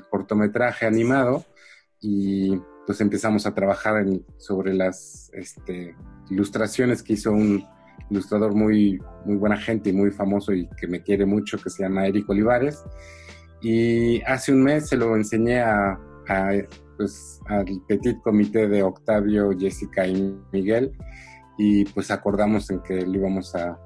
cortometraje 0.09 0.85
animado 0.85 1.43
y 1.99 2.57
pues 2.85 3.01
empezamos 3.01 3.45
a 3.45 3.53
trabajar 3.53 4.05
sobre 4.37 4.73
las 4.73 5.29
este, 5.33 5.95
ilustraciones 6.29 7.03
que 7.03 7.13
hizo 7.13 7.31
un 7.31 7.65
ilustrador 8.09 8.53
muy, 8.53 9.01
muy 9.25 9.35
buena 9.35 9.57
gente 9.57 9.89
y 9.89 9.93
muy 9.93 10.11
famoso 10.11 10.53
y 10.53 10.69
que 10.79 10.87
me 10.87 11.01
quiere 11.01 11.25
mucho, 11.25 11.57
que 11.57 11.69
se 11.69 11.83
llama 11.83 12.07
Eric 12.07 12.29
Olivares. 12.29 12.83
Y 13.61 14.21
hace 14.23 14.51
un 14.51 14.63
mes 14.63 14.89
se 14.89 14.97
lo 14.97 15.15
enseñé 15.15 15.61
a 15.61 15.97
pues 17.03 17.41
al 17.47 17.81
petit 17.85 18.21
comité 18.21 18.69
de 18.69 18.81
Octavio, 18.81 19.51
Jessica 19.59 20.07
y 20.07 20.39
Miguel 20.53 20.93
y 21.57 21.83
pues 21.83 22.11
acordamos 22.11 22.69
en 22.69 22.79
que 22.79 23.01
lo 23.01 23.13
íbamos 23.15 23.53
a 23.55 23.77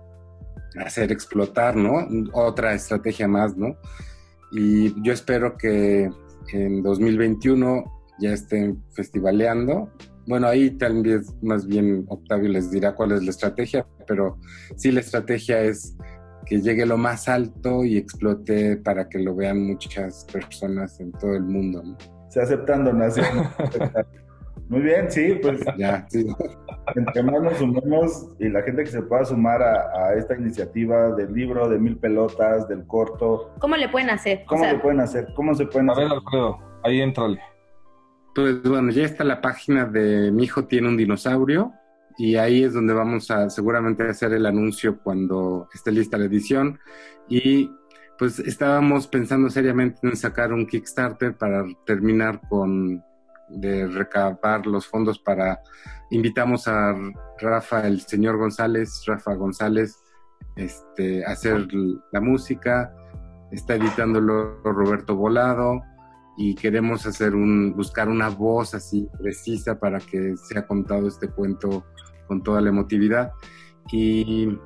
hacer 0.85 1.11
explotar, 1.11 1.75
¿no? 1.75 2.07
Otra 2.33 2.75
estrategia 2.75 3.27
más, 3.27 3.57
¿no? 3.57 3.75
Y 4.51 4.93
yo 5.01 5.13
espero 5.13 5.57
que 5.57 6.11
en 6.53 6.83
2021 6.83 7.85
ya 8.19 8.33
estén 8.33 8.83
festivaleando. 8.91 9.91
Bueno, 10.27 10.45
ahí 10.47 10.69
tal 10.77 11.01
vez 11.01 11.33
más 11.41 11.65
bien 11.65 12.05
Octavio 12.09 12.49
les 12.49 12.69
dirá 12.69 12.93
cuál 12.93 13.13
es 13.13 13.23
la 13.23 13.31
estrategia, 13.31 13.87
pero 14.07 14.37
sí 14.75 14.91
la 14.91 14.99
estrategia 14.99 15.61
es 15.61 15.97
que 16.45 16.61
llegue 16.61 16.85
lo 16.85 16.97
más 16.97 17.27
alto 17.27 17.83
y 17.83 17.97
explote 17.97 18.77
para 18.77 19.09
que 19.09 19.17
lo 19.17 19.35
vean 19.35 19.65
muchas 19.65 20.23
personas 20.31 20.99
en 20.99 21.11
todo 21.13 21.33
el 21.33 21.43
mundo. 21.43 21.81
¿no? 21.81 22.16
Se 22.29 22.41
aceptan 22.41 22.85
donaciones. 22.85 23.47
Muy 24.69 24.81
bien, 24.81 25.09
sí, 25.09 25.39
pues 25.41 25.61
ya, 25.77 26.05
sí. 26.09 26.27
entre 26.95 27.23
más 27.23 27.41
nos 27.41 27.57
sumemos 27.57 28.27
y 28.37 28.49
la 28.49 28.61
gente 28.63 28.83
que 28.83 28.89
se 28.89 29.01
pueda 29.01 29.23
sumar 29.23 29.61
a, 29.61 30.13
esta 30.15 30.35
iniciativa 30.35 31.11
del 31.11 31.33
libro 31.33 31.69
de 31.69 31.79
mil 31.79 31.97
pelotas, 31.97 32.67
del 32.67 32.85
corto. 32.85 33.53
¿Cómo 33.59 33.77
le 33.77 33.87
pueden 33.87 34.09
hacer? 34.09 34.43
¿Cómo 34.45 34.65
le 34.65 34.77
pueden 34.79 34.99
hacer? 34.99 35.27
¿Cómo 35.35 35.55
se 35.55 35.65
pueden 35.67 35.89
a 35.89 35.93
hacer? 35.93 36.03
ver, 36.05 36.13
Alfredo, 36.13 36.59
ahí 36.83 36.99
entrale. 36.99 37.39
Pues 38.35 38.61
bueno, 38.63 38.91
ya 38.91 39.03
está 39.03 39.23
la 39.23 39.39
página 39.39 39.85
de 39.85 40.31
Mi 40.31 40.43
hijo 40.43 40.65
tiene 40.65 40.89
un 40.89 40.97
dinosaurio 40.97 41.71
y 42.17 42.35
ahí 42.35 42.63
es 42.63 42.73
donde 42.73 42.93
vamos 42.93 43.31
a 43.31 43.49
seguramente 43.49 44.09
hacer 44.09 44.33
el 44.33 44.45
anuncio 44.45 44.99
cuando 45.01 45.69
esté 45.73 45.91
lista 45.91 46.17
la 46.17 46.25
edición 46.25 46.77
y 47.29 47.71
pues 48.17 48.39
estábamos 48.39 49.07
pensando 49.07 49.49
seriamente 49.49 49.99
en 50.07 50.15
sacar 50.15 50.51
un 50.53 50.65
Kickstarter 50.65 51.35
para 51.35 51.65
terminar 51.85 52.41
con 52.49 53.03
de 53.49 53.87
recabar 53.87 54.65
los 54.65 54.87
fondos 54.87 55.19
para 55.19 55.61
invitamos 56.11 56.67
a 56.67 56.93
Rafa 57.39 57.87
el 57.87 58.01
señor 58.01 58.37
González, 58.37 59.03
Rafa 59.05 59.35
González, 59.35 59.95
este, 60.55 61.25
a 61.25 61.31
hacer 61.31 61.67
la 62.11 62.19
música, 62.19 62.93
está 63.51 63.75
editándolo 63.75 64.61
Roberto 64.63 65.15
Volado 65.15 65.81
y 66.37 66.55
queremos 66.55 67.05
hacer 67.05 67.35
un 67.35 67.73
buscar 67.75 68.09
una 68.09 68.29
voz 68.29 68.73
así 68.73 69.07
precisa 69.19 69.79
para 69.79 69.99
que 69.99 70.35
sea 70.37 70.67
contado 70.67 71.07
este 71.07 71.29
cuento 71.29 71.85
con 72.27 72.43
toda 72.43 72.61
la 72.61 72.69
emotividad. 72.69 73.31
Y 73.91 74.57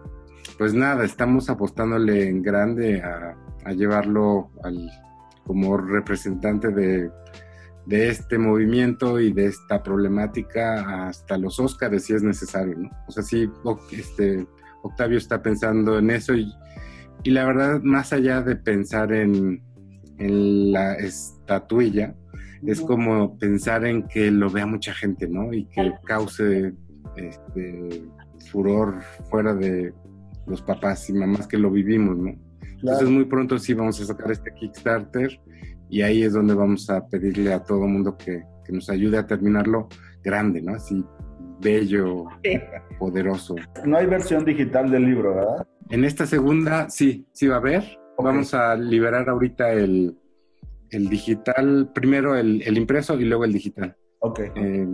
pues 0.62 0.76
nada, 0.76 1.06
estamos 1.06 1.50
apostándole 1.50 2.30
en 2.30 2.44
grande 2.44 3.02
a, 3.02 3.36
llevarlo 3.74 4.52
al, 4.64 4.92
como 5.44 5.76
representante 5.76 6.68
de, 6.68 7.10
este 7.90 8.38
movimiento 8.38 9.20
y 9.20 9.34
de 9.34 9.48
esta 9.48 9.82
problemática 9.82 11.08
hasta 11.08 11.40
los 11.40 11.60
Óscares 11.60 12.04
si 12.04 12.14
es 12.14 12.22
necesario, 12.22 12.78
¿no? 12.78 12.92
O 13.08 13.12
sea, 13.12 13.24
sí, 13.24 13.50
este, 13.92 14.46
Octavio 14.84 15.18
está 15.18 15.42
pensando 15.42 15.98
en 15.98 16.12
eso 16.12 16.36
y, 16.36 16.54
la 17.26 17.44
verdad, 17.44 17.82
más 17.82 18.14
allá 18.14 18.44
de 18.44 18.56
pensar 18.56 19.14
en, 19.14 19.64
la 20.20 20.94
estatuilla, 20.94 22.14
es 22.68 22.82
como 22.82 23.36
pensar 23.40 23.84
en 23.84 24.08
que 24.08 24.30
lo 24.30 24.52
vea 24.52 24.68
mucha 24.68 24.94
gente, 24.94 25.28
¿no? 25.28 25.52
Y 25.52 25.66
que 25.66 25.92
cause 26.06 26.76
este, 27.16 28.04
furor 28.52 29.02
fuera 29.32 29.56
de, 29.56 29.92
los 30.52 30.62
papás 30.62 31.10
y 31.10 31.14
mamás 31.14 31.48
que 31.48 31.58
lo 31.58 31.72
vivimos, 31.72 32.18
¿no? 32.18 32.36
Entonces 32.62 33.10
muy 33.10 33.26
pronto 33.26 33.58
sí 33.58 33.74
vamos 33.74 34.00
a 34.02 34.06
sacar 34.06 34.32
este 34.32 34.54
Kickstarter 34.54 35.40
y 35.90 36.02
ahí 36.02 36.24
es 36.24 36.34
donde 36.34 36.54
vamos 36.54 36.90
a 36.90 37.08
pedirle 37.08 37.54
a 37.54 37.64
todo 37.64 37.88
mundo 37.88 38.18
que, 38.18 38.44
que 38.66 38.72
nos 38.72 38.90
ayude 38.90 39.18
a 39.18 39.26
terminarlo 39.26 39.88
grande, 40.24 40.62
¿no? 40.62 40.76
Así 40.76 41.04
bello, 41.62 42.26
poderoso. 43.00 43.56
No 43.86 43.98
hay 43.98 44.08
versión 44.08 44.44
digital 44.44 44.90
del 44.92 45.06
libro, 45.06 45.36
¿verdad? 45.36 45.68
En 45.90 46.04
esta 46.04 46.26
segunda 46.26 46.90
sí, 46.90 47.26
sí 47.34 47.48
va 47.48 47.56
a 47.56 47.60
haber. 47.60 47.84
Vamos 48.18 48.54
a 48.54 48.76
liberar 48.76 49.30
ahorita 49.30 49.72
el, 49.74 50.18
el 50.90 51.10
digital, 51.10 51.92
primero 51.94 52.36
el, 52.36 52.62
el, 52.64 52.78
impreso 52.78 53.20
y 53.20 53.26
luego 53.26 53.46
el 53.46 53.54
digital. 53.54 53.96
Ok. 54.20 54.40
Eh, 54.56 54.88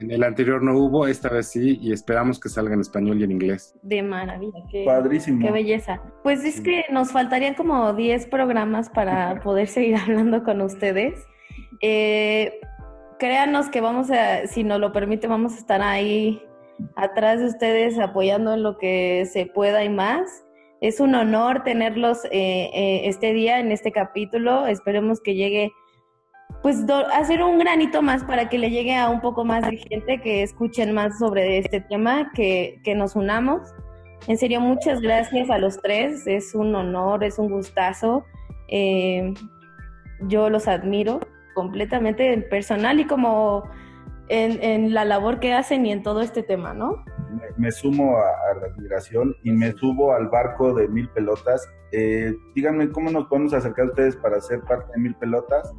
en 0.00 0.10
el 0.10 0.24
anterior 0.24 0.62
no 0.62 0.76
hubo, 0.76 1.06
esta 1.06 1.28
vez 1.28 1.48
sí, 1.48 1.78
y 1.80 1.92
esperamos 1.92 2.40
que 2.40 2.48
salga 2.48 2.74
en 2.74 2.80
español 2.80 3.20
y 3.20 3.24
en 3.24 3.32
inglés. 3.32 3.74
De 3.82 4.02
maravilla, 4.02 4.60
qué, 4.70 4.84
Padrísimo. 4.84 5.44
qué 5.44 5.52
belleza. 5.52 6.00
Pues 6.22 6.44
es 6.44 6.60
que 6.60 6.84
nos 6.90 7.12
faltarían 7.12 7.54
como 7.54 7.92
10 7.92 8.26
programas 8.26 8.88
para 8.88 9.40
poder 9.40 9.68
seguir 9.68 9.96
hablando 9.96 10.42
con 10.42 10.60
ustedes. 10.62 11.14
Eh, 11.82 12.60
créanos 13.18 13.68
que 13.68 13.80
vamos 13.80 14.10
a, 14.10 14.46
si 14.46 14.64
nos 14.64 14.80
lo 14.80 14.92
permite, 14.92 15.26
vamos 15.26 15.54
a 15.54 15.58
estar 15.58 15.82
ahí 15.82 16.42
atrás 16.96 17.40
de 17.40 17.46
ustedes 17.46 17.98
apoyando 17.98 18.54
en 18.54 18.62
lo 18.62 18.78
que 18.78 19.26
se 19.30 19.46
pueda 19.46 19.84
y 19.84 19.90
más. 19.90 20.44
Es 20.80 20.98
un 20.98 21.14
honor 21.14 21.62
tenerlos 21.62 22.24
eh, 22.26 22.70
eh, 22.72 23.02
este 23.04 23.34
día 23.34 23.60
en 23.60 23.70
este 23.70 23.92
capítulo. 23.92 24.66
Esperemos 24.66 25.20
que 25.20 25.34
llegue 25.34 25.72
pues 26.62 26.84
hacer 27.12 27.42
un 27.42 27.58
granito 27.58 28.02
más 28.02 28.22
para 28.24 28.48
que 28.48 28.58
le 28.58 28.70
llegue 28.70 28.96
a 28.96 29.08
un 29.08 29.20
poco 29.20 29.44
más 29.44 29.68
de 29.68 29.76
gente, 29.76 30.20
que 30.20 30.42
escuchen 30.42 30.92
más 30.92 31.18
sobre 31.18 31.58
este 31.58 31.80
tema, 31.80 32.30
que, 32.34 32.80
que 32.84 32.94
nos 32.94 33.16
unamos. 33.16 33.62
En 34.28 34.36
serio, 34.36 34.60
muchas 34.60 35.00
gracias 35.00 35.48
a 35.50 35.58
los 35.58 35.80
tres, 35.80 36.26
es 36.26 36.54
un 36.54 36.74
honor, 36.74 37.24
es 37.24 37.38
un 37.38 37.50
gustazo. 37.50 38.24
Eh, 38.68 39.32
yo 40.22 40.50
los 40.50 40.68
admiro 40.68 41.20
completamente 41.54 42.36
personal 42.42 43.00
y 43.00 43.06
como 43.06 43.64
en, 44.28 44.94
la 44.94 45.04
labor 45.04 45.40
que 45.40 45.54
hacen 45.54 45.86
y 45.86 45.92
en 45.92 46.02
todo 46.02 46.20
este 46.20 46.42
tema, 46.42 46.72
¿no? 46.74 47.04
Me, 47.56 47.70
sumo 47.72 48.18
a, 48.18 48.60
la 48.60 48.66
admiración 48.66 49.34
y 49.42 49.50
me 49.50 49.72
subo 49.72 50.12
al 50.12 50.28
barco 50.28 50.74
de 50.74 50.86
Mil 50.88 51.08
Pelotas. 51.08 51.68
Eh, 51.92 52.32
díganme 52.54 52.90
cómo 52.90 53.10
nos 53.10 53.26
podemos 53.26 53.52
acercar 53.54 53.86
a 53.86 53.88
ustedes 53.88 54.16
para 54.16 54.40
ser 54.40 54.60
parte 54.60 54.92
de 54.92 54.98
Mil 55.00 55.14
Pelotas 55.16 55.72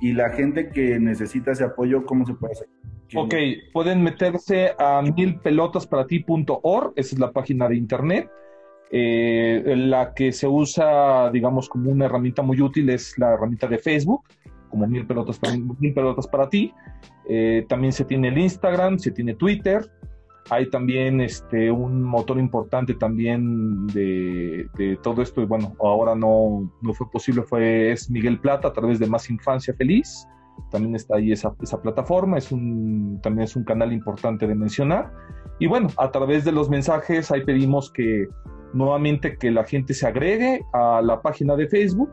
y 0.00 0.12
la 0.12 0.30
gente 0.30 0.70
que 0.70 0.98
necesita 0.98 1.52
ese 1.52 1.64
apoyo, 1.64 2.04
¿cómo 2.04 2.26
se 2.26 2.34
puede 2.34 2.52
hacer? 2.52 2.68
Ok, 3.14 3.34
pueden 3.72 4.02
meterse 4.02 4.72
a 4.78 5.02
milpelotasparati.org, 5.02 6.92
esa 6.96 7.14
es 7.14 7.18
la 7.18 7.32
página 7.32 7.68
de 7.68 7.76
internet. 7.76 8.30
Eh, 8.90 9.74
la 9.76 10.14
que 10.14 10.32
se 10.32 10.46
usa, 10.46 11.30
digamos, 11.30 11.68
como 11.68 11.90
una 11.90 12.06
herramienta 12.06 12.42
muy 12.42 12.60
útil 12.60 12.88
es 12.90 13.18
la 13.18 13.34
herramienta 13.34 13.66
de 13.66 13.78
Facebook, 13.78 14.22
como 14.70 14.86
Mil 14.86 15.06
Pelotas 15.06 15.38
para, 15.38 15.56
mil 15.56 15.94
pelotas 15.94 16.26
para 16.26 16.48
ti. 16.48 16.72
Eh, 17.28 17.64
también 17.68 17.92
se 17.92 18.04
tiene 18.04 18.28
el 18.28 18.38
Instagram, 18.38 18.98
se 18.98 19.10
tiene 19.10 19.34
Twitter. 19.34 19.90
Hay 20.50 20.70
también 20.70 21.20
este, 21.20 21.70
un 21.70 22.02
motor 22.02 22.38
importante 22.38 22.94
también 22.94 23.86
de, 23.88 24.68
todo 25.02 25.22
esto, 25.22 25.42
y 25.42 25.46
bueno, 25.46 25.74
ahora 25.80 26.14
no, 26.14 26.72
no 26.80 26.94
fue 26.94 27.10
posible, 27.10 27.42
fue 27.42 27.92
es 27.92 28.10
Miguel 28.10 28.40
Plata 28.40 28.68
a 28.68 28.72
través 28.72 28.98
de 28.98 29.06
Más 29.06 29.28
Infancia 29.30 29.74
Feliz. 29.74 30.26
También 30.70 30.94
está 30.94 31.16
ahí 31.16 31.32
esa, 31.32 31.54
esa 31.62 31.80
plataforma, 31.80 32.38
es 32.38 32.50
un, 32.50 33.20
también 33.22 33.44
es 33.44 33.56
un 33.56 33.64
canal 33.64 33.92
importante 33.92 34.46
de 34.46 34.54
mencionar. 34.54 35.12
Y 35.60 35.66
bueno, 35.66 35.88
a 35.96 36.10
través 36.10 36.44
de 36.44 36.52
los 36.52 36.68
mensajes 36.68 37.30
ahí 37.30 37.44
pedimos 37.44 37.92
que 37.92 38.26
nuevamente 38.72 39.36
que 39.36 39.50
la 39.50 39.64
gente 39.64 39.94
se 39.94 40.06
agregue 40.06 40.60
a 40.72 41.00
la 41.02 41.20
página 41.22 41.56
de 41.56 41.68
Facebook 41.68 42.10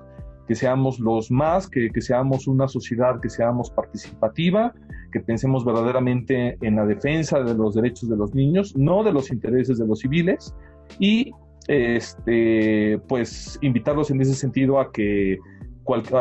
que 0.48 0.56
seamos 0.56 1.00
los 1.00 1.32
más, 1.32 1.68
que, 1.68 1.90
seamos 2.00 2.48
una 2.48 2.68
sociedad, 2.68 3.20
que 3.20 3.30
seamos 3.30 3.72
participativa, 3.72 4.74
que 5.16 5.22
pensemos 5.22 5.64
verdaderamente 5.64 6.58
en 6.60 6.76
la 6.76 6.86
defensa 6.86 7.40
de 7.40 7.54
los 7.54 7.74
derechos 7.74 8.10
de 8.10 8.18
los 8.18 8.36
niños, 8.36 8.76
no 8.76 9.02
de 9.02 9.14
los 9.14 9.32
intereses 9.32 9.78
de 9.78 9.88
los 9.88 10.00
civiles, 10.00 10.54
y 11.00 11.32
este, 11.70 13.00
pues 13.08 13.58
invitarlos 13.62 14.12
en 14.12 14.20
ese 14.20 14.34
sentido 14.34 14.78
a 14.78 14.92
que 14.92 15.38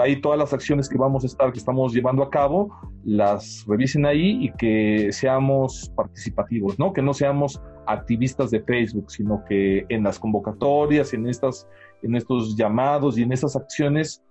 ahí 0.01 0.21
todas 0.21 0.39
las 0.39 0.53
acciones 0.53 0.89
que 0.89 0.97
vamos 0.97 1.25
a 1.25 1.27
estar, 1.27 1.51
que 1.51 1.59
estamos 1.59 1.93
llevando 1.93 2.23
a 2.23 2.31
cabo, 2.31 2.73
las 3.05 3.65
revisen 3.67 4.07
ahí 4.07 4.45
y 4.45 4.53
que 4.53 5.09
seamos 5.11 5.91
participativos, 5.97 6.79
¿no? 6.79 6.93
Que 6.93 7.03
no 7.03 7.15
seamos 7.15 7.61
activistas 7.89 8.53
de 8.53 8.63
Facebook, 8.63 9.11
sino 9.11 9.43
que 9.49 9.87
en 9.89 10.05
las 10.05 10.21
convocatorias, 10.21 11.13
en 11.15 11.27
estas 11.27 11.67
en 12.03 12.15
estos 12.15 12.55
llamados 12.55 13.19
y 13.19 13.23
en 13.23 13.33
esas 13.33 13.57
acciones 13.57 14.23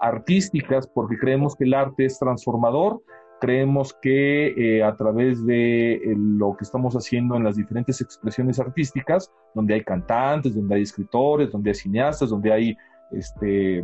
artísticas, 0.00 0.88
porque 0.92 1.16
creemos 1.18 1.54
que 1.54 1.64
el 1.64 1.74
arte 1.74 2.06
es 2.06 2.18
transformador, 2.18 3.00
creemos 3.40 3.94
que 3.94 4.48
eh, 4.56 4.82
a 4.82 4.94
través 4.96 5.44
de 5.46 5.94
eh, 5.94 6.14
lo 6.16 6.56
que 6.56 6.64
estamos 6.64 6.94
haciendo 6.94 7.36
en 7.36 7.44
las 7.44 7.56
diferentes 7.56 8.00
expresiones 8.00 8.58
artísticas, 8.58 9.30
donde 9.54 9.74
hay 9.74 9.82
cantantes, 9.82 10.54
donde 10.54 10.76
hay 10.76 10.82
escritores, 10.82 11.50
donde 11.50 11.70
hay 11.70 11.74
cineastas, 11.74 12.30
donde 12.30 12.52
hay, 12.52 12.76
este, 13.12 13.82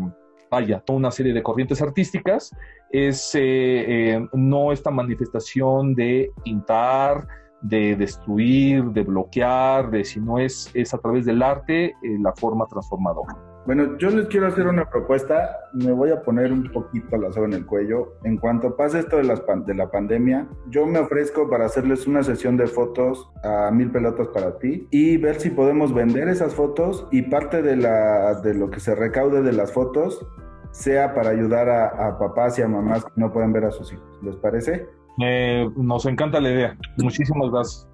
vaya, 0.50 0.80
toda 0.80 0.98
una 0.98 1.10
serie 1.10 1.32
de 1.32 1.42
corrientes 1.42 1.80
artísticas, 1.80 2.50
es 2.90 3.32
eh, 3.34 4.24
no 4.32 4.72
esta 4.72 4.90
manifestación 4.90 5.94
de 5.94 6.30
pintar, 6.44 7.26
de 7.64 7.96
destruir, 7.96 8.84
de 8.90 9.02
bloquear, 9.02 9.90
de 9.90 10.04
si 10.04 10.20
no 10.20 10.38
es, 10.38 10.70
es 10.74 10.92
a 10.92 10.98
través 10.98 11.24
del 11.24 11.42
arte 11.42 11.86
eh, 11.86 11.94
la 12.20 12.32
forma 12.34 12.66
transformadora. 12.66 13.53
Bueno, 13.66 13.96
yo 13.96 14.10
les 14.10 14.26
quiero 14.26 14.46
hacer 14.46 14.66
una 14.66 14.90
propuesta, 14.90 15.70
me 15.72 15.90
voy 15.90 16.10
a 16.10 16.22
poner 16.22 16.52
un 16.52 16.70
poquito 16.70 17.16
la 17.16 17.32
soga 17.32 17.46
en 17.46 17.54
el 17.54 17.66
cuello. 17.66 18.14
En 18.22 18.36
cuanto 18.36 18.76
pase 18.76 18.98
esto 18.98 19.16
de, 19.16 19.24
las 19.24 19.42
de 19.64 19.74
la 19.74 19.90
pandemia, 19.90 20.46
yo 20.68 20.86
me 20.86 20.98
ofrezco 20.98 21.48
para 21.48 21.64
hacerles 21.64 22.06
una 22.06 22.22
sesión 22.22 22.58
de 22.58 22.66
fotos 22.66 23.30
a 23.42 23.70
mil 23.70 23.90
pelotas 23.90 24.28
para 24.28 24.58
ti 24.58 24.86
y 24.90 25.16
ver 25.16 25.36
si 25.40 25.48
podemos 25.48 25.94
vender 25.94 26.28
esas 26.28 26.54
fotos 26.54 27.08
y 27.10 27.22
parte 27.22 27.62
de, 27.62 27.76
la, 27.76 28.40
de 28.42 28.52
lo 28.52 28.70
que 28.70 28.80
se 28.80 28.94
recaude 28.94 29.40
de 29.40 29.52
las 29.52 29.72
fotos 29.72 30.26
sea 30.72 31.14
para 31.14 31.30
ayudar 31.30 31.68
a, 31.70 32.08
a 32.08 32.18
papás 32.18 32.58
y 32.58 32.62
a 32.62 32.68
mamás 32.68 33.04
que 33.04 33.12
no 33.16 33.32
pueden 33.32 33.52
ver 33.52 33.64
a 33.64 33.70
sus 33.70 33.92
hijos. 33.92 34.18
¿Les 34.22 34.36
parece? 34.36 34.86
nos 35.76 36.06
encanta 36.06 36.40
la 36.40 36.50
idea. 36.50 36.76
Muchísimas 36.98 37.50
gracias. 37.50 37.88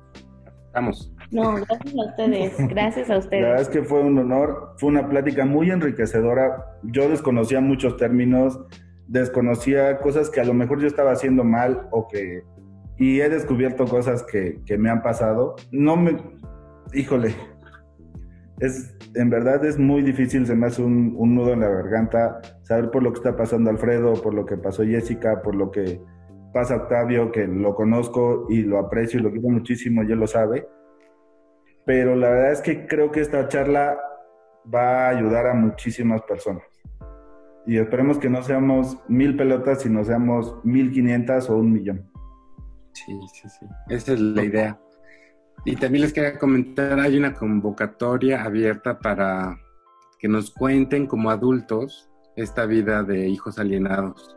Vamos. 0.73 1.13
No, 1.31 1.55
gracias 1.55 1.94
a 1.94 2.07
ustedes. 2.07 2.52
Gracias 2.69 3.11
a 3.11 3.19
ustedes. 3.19 3.43
La 3.43 3.48
verdad 3.51 3.62
es 3.62 3.69
que 3.69 3.82
fue 3.82 4.01
un 4.01 4.19
honor. 4.19 4.74
Fue 4.78 4.89
una 4.89 5.09
plática 5.09 5.44
muy 5.44 5.70
enriquecedora. 5.70 6.78
Yo 6.82 7.09
desconocía 7.09 7.61
muchos 7.61 7.97
términos, 7.97 8.59
desconocía 9.07 9.98
cosas 9.98 10.28
que 10.31 10.40
a 10.40 10.44
lo 10.44 10.55
mejor 10.55 10.81
yo 10.81 10.86
estaba 10.86 11.12
haciendo 11.12 11.44
mal 11.44 11.89
o 11.90 12.09
que. 12.09 12.43
Y 12.98 13.20
he 13.20 13.28
descubierto 13.28 13.86
cosas 13.86 14.24
que, 14.24 14.61
que 14.66 14.77
me 14.77 14.90
han 14.90 15.02
pasado. 15.02 15.57
No 15.70 15.97
me. 15.97 16.16
Híjole. 16.93 17.35
Es, 18.59 18.94
en 19.15 19.31
verdad 19.31 19.65
es 19.65 19.78
muy 19.78 20.02
difícil, 20.02 20.47
se 20.47 20.55
me 20.55 20.66
hace 20.66 20.82
un, 20.82 21.15
un 21.16 21.35
nudo 21.35 21.55
en 21.55 21.61
la 21.61 21.69
garganta 21.69 22.43
saber 22.62 22.90
por 22.90 23.02
lo 23.02 23.11
que 23.11 23.19
está 23.19 23.35
pasando 23.35 23.70
Alfredo, 23.70 24.12
por 24.23 24.35
lo 24.35 24.44
que 24.44 24.59
pasó 24.59 24.85
Jessica, 24.85 25.40
por 25.40 25.55
lo 25.55 25.70
que 25.70 25.98
pasa 26.52 26.77
Octavio, 26.77 27.32
que 27.32 27.47
lo 27.47 27.74
conozco 27.74 28.47
y 28.51 28.62
lo 28.62 28.78
aprecio 28.78 29.19
y 29.19 29.23
lo 29.23 29.31
quiero 29.31 29.48
muchísimo, 29.48 30.02
ya 30.02 30.15
lo 30.15 30.27
sabe. 30.27 30.66
Pero 31.85 32.15
la 32.16 32.31
verdad 32.31 32.52
es 32.52 32.61
que 32.61 32.86
creo 32.86 33.11
que 33.11 33.20
esta 33.20 33.48
charla 33.48 33.98
va 34.73 35.07
a 35.07 35.09
ayudar 35.09 35.47
a 35.47 35.55
muchísimas 35.55 36.23
personas. 36.23 36.65
Y 37.66 37.78
esperemos 37.78 38.19
que 38.19 38.31
no 38.31 38.43
seamos 38.43 38.98
mil 39.09 39.36
pelotas, 39.36 39.82
sino 39.82 40.05
seamos 40.05 40.57
mil 40.65 40.93
quinientas 40.93 41.51
o 41.51 41.57
un 41.57 41.73
millón. 41.73 42.11
Sí, 42.93 43.12
sí, 43.32 43.48
sí. 43.48 43.66
Esa 43.89 44.12
es 44.12 44.20
la 44.20 44.44
idea. 44.44 44.81
Y 45.65 45.77
también 45.77 46.02
les 46.02 46.12
quería 46.12 46.39
comentar, 46.39 46.98
hay 46.98 47.19
una 47.19 47.35
convocatoria 47.35 48.43
abierta 48.43 48.98
para 48.98 49.59
que 50.19 50.28
nos 50.28 50.51
cuenten 50.51 51.07
como 51.07 51.31
adultos 51.31 52.11
esta 52.36 52.66
vida 52.66 53.02
de 53.02 53.28
hijos 53.28 53.59
alienados 53.59 54.36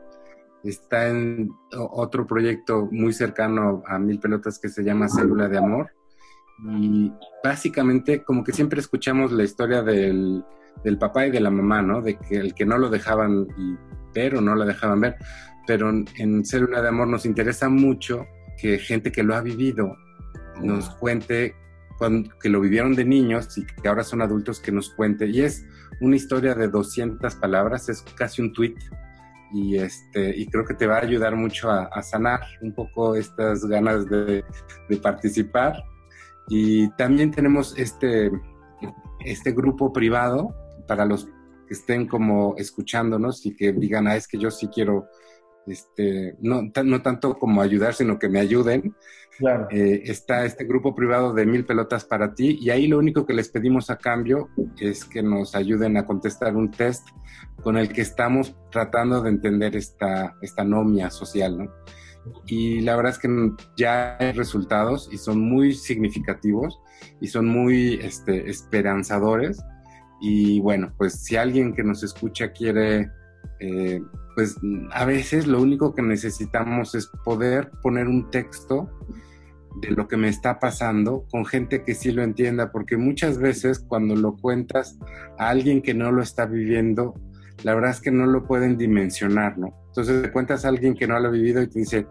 está 0.63 1.09
en 1.09 1.51
otro 1.71 2.25
proyecto 2.25 2.87
muy 2.91 3.13
cercano 3.13 3.83
a 3.85 3.99
Mil 3.99 4.19
Pelotas 4.19 4.59
que 4.59 4.69
se 4.69 4.83
llama 4.83 5.09
Célula 5.09 5.49
de 5.49 5.57
Amor. 5.57 5.91
Y 6.59 7.11
básicamente 7.43 8.23
como 8.23 8.43
que 8.43 8.53
siempre 8.53 8.79
escuchamos 8.79 9.31
la 9.31 9.43
historia 9.43 9.81
del, 9.81 10.43
del 10.83 10.97
papá 10.97 11.27
y 11.27 11.31
de 11.31 11.39
la 11.39 11.49
mamá, 11.49 11.81
¿no? 11.81 12.01
De 12.01 12.17
que 12.17 12.37
el 12.37 12.53
que 12.53 12.65
no 12.65 12.77
lo 12.77 12.89
dejaban 12.89 13.47
ver 14.13 14.35
o 14.35 14.41
no 14.41 14.55
lo 14.55 14.65
dejaban 14.65 15.01
ver. 15.01 15.15
Pero 15.65 15.89
en 15.89 16.45
Célula 16.45 16.81
de 16.81 16.89
Amor 16.89 17.07
nos 17.07 17.25
interesa 17.25 17.69
mucho 17.69 18.25
que 18.57 18.77
gente 18.77 19.11
que 19.11 19.23
lo 19.23 19.35
ha 19.35 19.41
vivido 19.41 19.95
nos 20.61 20.89
cuente 20.95 21.55
cuando, 21.97 22.29
que 22.39 22.49
lo 22.49 22.59
vivieron 22.59 22.95
de 22.95 23.05
niños 23.05 23.57
y 23.57 23.65
que 23.65 23.87
ahora 23.87 24.03
son 24.03 24.21
adultos 24.21 24.59
que 24.59 24.71
nos 24.71 24.89
cuente. 24.89 25.27
Y 25.27 25.41
es 25.41 25.65
una 26.01 26.15
historia 26.15 26.55
de 26.55 26.67
200 26.67 27.35
palabras, 27.35 27.89
es 27.89 28.01
casi 28.15 28.41
un 28.41 28.53
tweet 28.53 28.75
y, 29.53 29.77
este, 29.77 30.35
y 30.35 30.47
creo 30.47 30.65
que 30.65 30.73
te 30.73 30.87
va 30.87 30.97
a 30.97 31.01
ayudar 31.01 31.35
mucho 31.35 31.69
a, 31.69 32.01
sanar 32.01 32.41
un 32.61 32.73
poco 32.73 33.15
estas 33.15 33.65
ganas 33.65 34.09
de, 34.09 34.43
participar. 35.01 35.83
Y 36.49 36.89
también 36.95 37.31
tenemos 37.31 37.77
este, 37.77 38.31
este 39.25 39.51
grupo 39.51 39.93
privado 39.93 40.55
para 40.87 41.05
los 41.05 41.25
que 41.25 41.73
estén 41.73 42.07
como 42.07 42.55
escuchándonos 42.57 43.45
y 43.45 43.55
que 43.55 43.71
digan, 43.71 44.07
ah, 44.07 44.15
es 44.15 44.27
que 44.27 44.37
yo 44.37 44.51
sí 44.51 44.67
quiero 44.67 45.07
este, 45.65 46.35
no, 46.41 46.61
no 46.83 47.01
tanto 47.01 47.37
como 47.37 47.61
ayudar, 47.61 47.93
sino 47.93 48.19
que 48.19 48.29
me 48.29 48.39
ayuden. 48.39 48.95
Claro. 49.37 49.67
Eh, 49.71 50.03
está 50.05 50.45
este 50.45 50.63
grupo 50.63 50.93
privado 50.93 51.33
de 51.33 51.45
mil 51.45 51.65
pelotas 51.65 52.05
para 52.05 52.35
ti 52.35 52.57
y 52.61 52.69
ahí 52.69 52.87
lo 52.87 52.99
único 52.99 53.25
que 53.25 53.33
les 53.33 53.49
pedimos 53.49 53.89
a 53.89 53.97
cambio 53.97 54.49
es 54.79 55.05
que 55.05 55.23
nos 55.23 55.55
ayuden 55.55 55.97
a 55.97 56.05
contestar 56.05 56.55
un 56.55 56.69
test 56.69 57.07
con 57.63 57.77
el 57.77 57.91
que 57.91 58.01
estamos 58.01 58.55
tratando 58.71 59.21
de 59.21 59.29
entender 59.29 59.75
esta, 59.75 60.35
esta 60.41 60.63
nomia 60.63 61.09
social, 61.09 61.57
¿no? 61.57 61.71
Y 62.45 62.81
la 62.81 62.95
verdad 62.95 63.13
es 63.13 63.19
que 63.19 63.51
ya 63.77 64.17
hay 64.19 64.31
resultados 64.31 65.09
y 65.11 65.17
son 65.17 65.39
muy 65.39 65.73
significativos 65.73 66.79
y 67.19 67.27
son 67.27 67.47
muy 67.47 67.95
este, 68.01 68.49
esperanzadores. 68.49 69.61
Y 70.21 70.59
bueno, 70.61 70.93
pues 70.97 71.23
si 71.23 71.35
alguien 71.35 71.73
que 71.73 71.83
nos 71.83 72.03
escucha 72.03 72.51
quiere 72.51 73.09
eh, 73.59 74.01
pues 74.35 74.57
a 74.91 75.05
veces 75.05 75.47
lo 75.47 75.61
único 75.61 75.93
que 75.93 76.01
necesitamos 76.01 76.95
es 76.95 77.07
poder 77.23 77.71
poner 77.81 78.07
un 78.07 78.29
texto 78.31 78.89
de 79.81 79.91
lo 79.91 80.07
que 80.07 80.17
me 80.17 80.27
está 80.27 80.59
pasando 80.59 81.25
con 81.31 81.45
gente 81.45 81.83
que 81.83 81.95
sí 81.95 82.11
lo 82.11 82.23
entienda, 82.23 82.71
porque 82.71 82.97
muchas 82.97 83.37
veces 83.37 83.79
cuando 83.79 84.15
lo 84.15 84.35
cuentas 84.35 84.97
a 85.37 85.49
alguien 85.49 85.81
que 85.81 85.93
no 85.93 86.11
lo 86.11 86.21
está 86.21 86.45
viviendo, 86.45 87.15
la 87.63 87.73
verdad 87.73 87.91
es 87.91 88.01
que 88.01 88.11
no 88.11 88.25
lo 88.25 88.45
pueden 88.45 88.77
dimensionar, 88.77 89.57
¿no? 89.57 89.73
Entonces 89.87 90.21
te 90.21 90.31
cuentas 90.31 90.65
a 90.65 90.69
alguien 90.69 90.95
que 90.95 91.07
no 91.07 91.19
lo 91.19 91.27
ha 91.27 91.31
vivido 91.31 91.61
y 91.61 91.67
te 91.67 91.79
dice, 91.79 92.07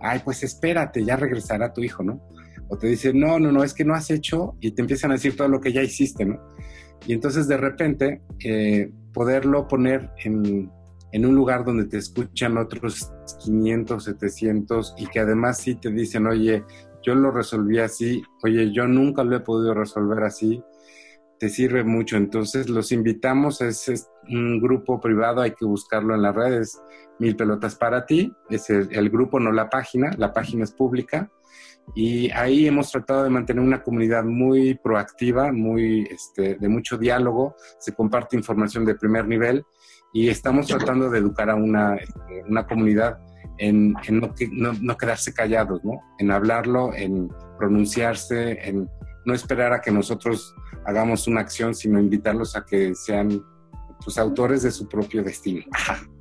ay, 0.00 0.20
pues 0.24 0.42
espérate, 0.42 1.04
ya 1.04 1.16
regresará 1.16 1.72
tu 1.72 1.82
hijo, 1.82 2.02
¿no? 2.02 2.20
O 2.68 2.76
te 2.76 2.88
dice, 2.88 3.12
no, 3.14 3.38
no, 3.38 3.52
no, 3.52 3.62
es 3.62 3.72
que 3.72 3.84
no 3.84 3.94
has 3.94 4.10
hecho 4.10 4.56
y 4.60 4.72
te 4.72 4.82
empiezan 4.82 5.12
a 5.12 5.14
decir 5.14 5.36
todo 5.36 5.48
lo 5.48 5.60
que 5.60 5.72
ya 5.72 5.82
hiciste, 5.82 6.24
¿no? 6.24 6.40
Y 7.06 7.12
entonces 7.12 7.46
de 7.46 7.56
repente 7.56 8.22
eh, 8.44 8.90
poderlo 9.12 9.68
poner 9.68 10.10
en, 10.24 10.70
en 11.12 11.26
un 11.26 11.34
lugar 11.34 11.64
donde 11.64 11.84
te 11.84 11.98
escuchan 11.98 12.58
otros 12.58 13.12
500, 13.44 14.04
700 14.04 14.94
y 14.98 15.06
que 15.06 15.20
además 15.20 15.58
sí 15.58 15.76
te 15.76 15.90
dicen, 15.90 16.26
oye, 16.26 16.64
yo 17.02 17.14
lo 17.14 17.30
resolví 17.30 17.78
así, 17.78 18.22
oye, 18.42 18.72
yo 18.72 18.88
nunca 18.88 19.22
lo 19.22 19.36
he 19.36 19.40
podido 19.40 19.74
resolver 19.74 20.24
así, 20.24 20.60
te 21.38 21.48
sirve 21.48 21.84
mucho. 21.84 22.16
Entonces 22.16 22.68
los 22.68 22.92
invitamos, 22.92 23.60
es, 23.60 24.08
un 24.28 24.60
grupo 24.60 25.00
privado, 25.00 25.40
hay 25.40 25.52
que 25.52 25.64
buscarlo 25.64 26.14
en 26.14 26.22
las 26.22 26.34
redes, 26.34 26.82
Mil 27.18 27.36
Pelotas 27.36 27.76
para 27.76 28.04
ti, 28.04 28.32
es 28.50 28.68
el, 28.70 29.10
grupo, 29.10 29.38
no 29.38 29.52
la 29.52 29.70
página, 29.70 30.10
la 30.18 30.32
página 30.32 30.64
es 30.64 30.72
pública. 30.72 31.30
Y 31.94 32.30
ahí 32.32 32.66
hemos 32.66 32.90
tratado 32.90 33.22
de 33.22 33.30
mantener 33.30 33.62
una 33.62 33.82
comunidad 33.82 34.24
muy 34.24 34.74
proactiva, 34.74 35.52
muy 35.52 36.02
este, 36.10 36.56
de 36.56 36.68
mucho 36.68 36.98
diálogo, 36.98 37.54
se 37.78 37.94
comparte 37.94 38.36
información 38.36 38.84
de 38.84 38.96
primer 38.96 39.28
nivel 39.28 39.64
y 40.12 40.28
estamos 40.28 40.66
tratando 40.66 41.08
de 41.08 41.20
educar 41.20 41.48
a 41.48 41.54
una, 41.54 41.94
este, 41.94 42.42
una 42.48 42.66
comunidad 42.66 43.18
en, 43.58 43.94
no, 44.10 44.32
no, 44.80 44.96
quedarse 44.96 45.32
callados, 45.32 45.84
¿no? 45.84 46.02
En 46.18 46.30
hablarlo, 46.30 46.92
en 46.92 47.30
pronunciarse, 47.58 48.58
en 48.68 48.88
no 49.26 49.34
esperar 49.34 49.72
a 49.72 49.80
que 49.80 49.90
nosotros 49.90 50.54
hagamos 50.84 51.26
una 51.28 51.40
acción, 51.40 51.74
sino 51.74 52.00
invitarlos 52.00 52.56
a 52.56 52.64
que 52.64 52.94
sean 52.94 53.30
sus 53.30 53.44
pues, 54.04 54.18
autores 54.18 54.62
de 54.62 54.70
su 54.70 54.88
propio 54.88 55.22
destino. 55.22 55.64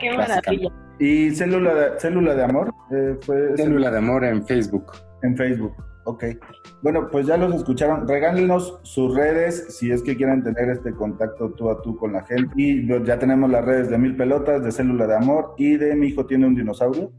Qué 0.00 0.16
maravilla. 0.16 0.70
¿Y 0.98 1.30
Célula 1.32 1.74
de, 1.74 2.00
Célula 2.00 2.34
de 2.34 2.44
Amor? 2.44 2.72
Eh, 2.92 3.18
Célula 3.56 3.90
de 3.90 3.98
Amor 3.98 4.24
en 4.24 4.46
Facebook. 4.46 4.92
En 5.22 5.36
Facebook. 5.36 5.74
Ok. 6.04 6.24
Bueno, 6.82 7.08
pues 7.10 7.26
ya 7.26 7.36
los 7.36 7.54
escucharon. 7.54 8.06
Regálenos 8.06 8.78
sus 8.82 9.14
redes 9.14 9.76
si 9.76 9.90
es 9.90 10.02
que 10.02 10.16
quieren 10.16 10.42
tener 10.42 10.70
este 10.70 10.92
contacto 10.92 11.50
tú 11.52 11.70
a 11.70 11.80
tú 11.82 11.96
con 11.96 12.12
la 12.12 12.24
gente. 12.24 12.52
Y 12.56 12.86
ya 13.04 13.18
tenemos 13.18 13.50
las 13.50 13.64
redes 13.64 13.90
de 13.90 13.98
Mil 13.98 14.16
Pelotas, 14.16 14.62
de 14.62 14.72
Célula 14.72 15.06
de 15.06 15.16
Amor 15.16 15.54
y 15.58 15.76
de 15.76 15.94
Mi 15.94 16.08
Hijo 16.08 16.26
Tiene 16.26 16.46
un 16.46 16.54
Dinosaurio. 16.54 17.10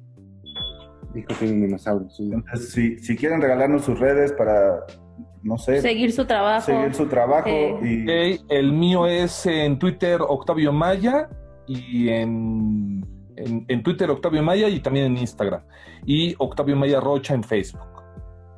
Mi 1.14 1.22
Hijo 1.22 1.34
Tiene 1.40 1.56
un 1.56 1.62
Dinosaurio, 1.62 2.10
sí. 2.10 2.32
Entonces, 2.34 2.72
si, 2.72 3.00
si 3.00 3.16
quieren 3.16 3.42
regalarnos 3.42 3.84
sus 3.84 4.00
redes 4.00 4.34
para, 4.34 4.86
no 5.44 5.58
sé. 5.58 5.82
Seguir 5.82 6.12
su 6.12 6.26
trabajo. 6.26 6.66
Seguir 6.66 6.94
su 6.94 7.08
trabajo. 7.08 7.50
Y... 7.50 8.40
el 8.50 8.72
mío 8.72 9.06
es 9.06 9.46
en 9.46 9.78
Twitter 9.78 10.22
Octavio 10.22 10.72
Maya 10.72 11.30
y 11.68 12.10
en, 12.10 13.06
en, 13.36 13.66
en 13.68 13.84
Twitter 13.84 14.10
Octavio 14.10 14.42
Maya 14.42 14.70
y 14.70 14.80
también 14.80 15.08
en 15.08 15.18
Instagram. 15.18 15.62
Y 16.06 16.36
Octavio 16.40 16.76
Maya 16.76 17.00
Rocha 17.00 17.34
en 17.34 17.44
Facebook. 17.44 17.82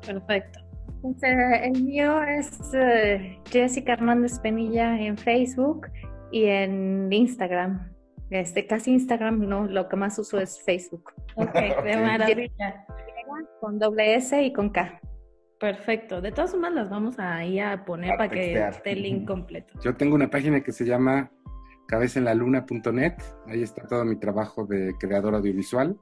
Perfecto. 0.06 0.60
el 1.02 1.82
mío 1.82 2.22
es 2.22 2.58
eh, 2.74 3.38
Jessica 3.50 3.94
Hernández 3.94 4.38
Penilla 4.38 4.98
en 4.98 5.16
Facebook 5.16 5.88
y 6.30 6.44
en 6.44 7.12
Instagram. 7.12 7.92
Este, 8.30 8.66
casi 8.66 8.92
Instagram, 8.92 9.48
no, 9.48 9.66
lo 9.66 9.88
que 9.88 9.96
más 9.96 10.18
uso 10.18 10.38
es 10.38 10.62
Facebook. 10.62 11.12
Ok, 11.38 11.52
de 11.52 11.96
maravilla. 11.98 12.86
Con 13.60 13.78
doble 13.78 14.14
S 14.14 14.42
y 14.42 14.54
con 14.54 14.70
K. 14.70 14.98
Perfecto. 15.58 16.20
De 16.20 16.32
todas 16.32 16.50
formas, 16.50 16.72
las 16.72 16.90
vamos 16.90 17.18
a 17.18 17.44
ir 17.44 17.62
a 17.62 17.84
poner 17.84 18.16
para 18.16 18.28
que 18.28 18.58
esté 18.58 18.92
el 18.92 19.02
link 19.02 19.26
completo. 19.26 19.78
Yo 19.82 19.94
tengo 19.96 20.14
una 20.14 20.28
página 20.28 20.62
que 20.62 20.72
se 20.72 20.84
llama 20.84 21.30
cabezaenlaluna.net. 21.86 23.14
Ahí 23.46 23.62
está 23.62 23.86
todo 23.86 24.04
mi 24.04 24.16
trabajo 24.16 24.66
de 24.66 24.94
creador 24.98 25.34
audiovisual. 25.34 25.98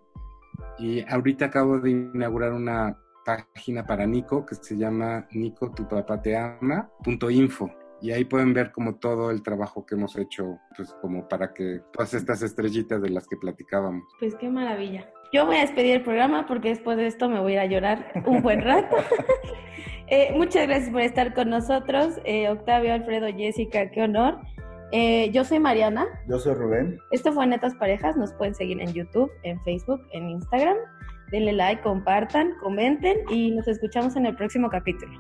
Y 0.79 1.05
ahorita 1.09 1.47
acabo 1.47 1.79
de 1.79 1.91
inaugurar 1.91 2.53
una 2.53 2.99
página 3.25 3.87
para 3.87 4.07
Nico 4.07 4.45
que 4.45 4.55
se 4.55 4.77
llama 4.77 5.27
Nico 5.33 5.73
tu 5.73 5.89
papá 5.89 6.21
te 6.21 6.37
ama.info 6.37 7.71
y 8.05 8.13
ahí 8.13 8.27
pueden 8.27 8.53
ver 8.53 8.71
como 8.71 8.97
todo 8.97 9.31
el 9.31 9.43
trabajo 9.43 9.87
que 9.87 9.95
hemos 9.95 10.17
hecho, 10.17 10.59
pues 10.77 10.95
como 11.01 11.27
para 11.27 11.55
que 11.55 11.81
todas 11.91 12.13
estas 12.13 12.43
estrellitas 12.43 13.01
de 13.01 13.09
las 13.09 13.27
que 13.27 13.39
platicábamos. 13.39 14.05
Pues 14.19 14.35
qué 14.35 14.51
maravilla. 14.51 15.11
Yo 15.35 15.45
voy 15.45 15.57
a 15.57 15.61
despedir 15.63 15.97
el 15.97 16.03
programa 16.03 16.47
porque 16.47 16.69
después 16.69 16.97
de 16.97 17.09
esto 17.09 17.29
me 17.29 17.41
voy 17.41 17.57
a 17.57 17.67
llorar 17.67 18.13
un 18.25 18.41
buen 18.43 18.63
rato. 18.63 18.97
Eh, 20.07 20.35
muchas 20.37 20.67
gracias 20.67 20.91
por 20.91 21.01
estar 21.01 21.33
con 21.33 21.49
nosotros, 21.49 22.21
eh, 22.27 22.51
Octavio, 22.51 22.93
Alfredo, 22.93 23.27
Jessica, 23.35 23.91
qué 23.91 24.03
honor. 24.03 24.39
Eh, 24.93 25.31
yo 25.33 25.45
soy 25.45 25.61
Mariana. 25.61 26.05
Yo 26.29 26.39
soy 26.39 26.53
Rubén. 26.53 26.99
Esto 27.11 27.33
fue 27.33 27.47
Netas 27.47 27.75
Parejas. 27.77 28.15
Nos 28.15 28.35
pueden 28.35 28.55
seguir 28.55 28.83
en 28.83 28.93
YouTube, 28.93 29.33
en 29.45 29.59
Facebook, 29.65 30.07
en 30.13 30.29
Instagram 30.29 30.77
denle 31.35 31.53
like, 31.53 31.83
compartan, 31.83 32.55
comenten 32.61 33.19
y 33.29 33.51
nos 33.51 33.67
escuchamos 33.67 34.15
en 34.17 34.27
el 34.27 34.37
próximo 34.37 34.69
capítulo. 34.69 35.13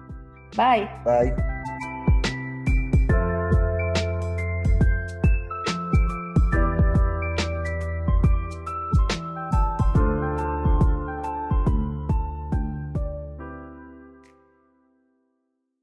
Bye. 0.56 0.88
Bye. 1.04 1.34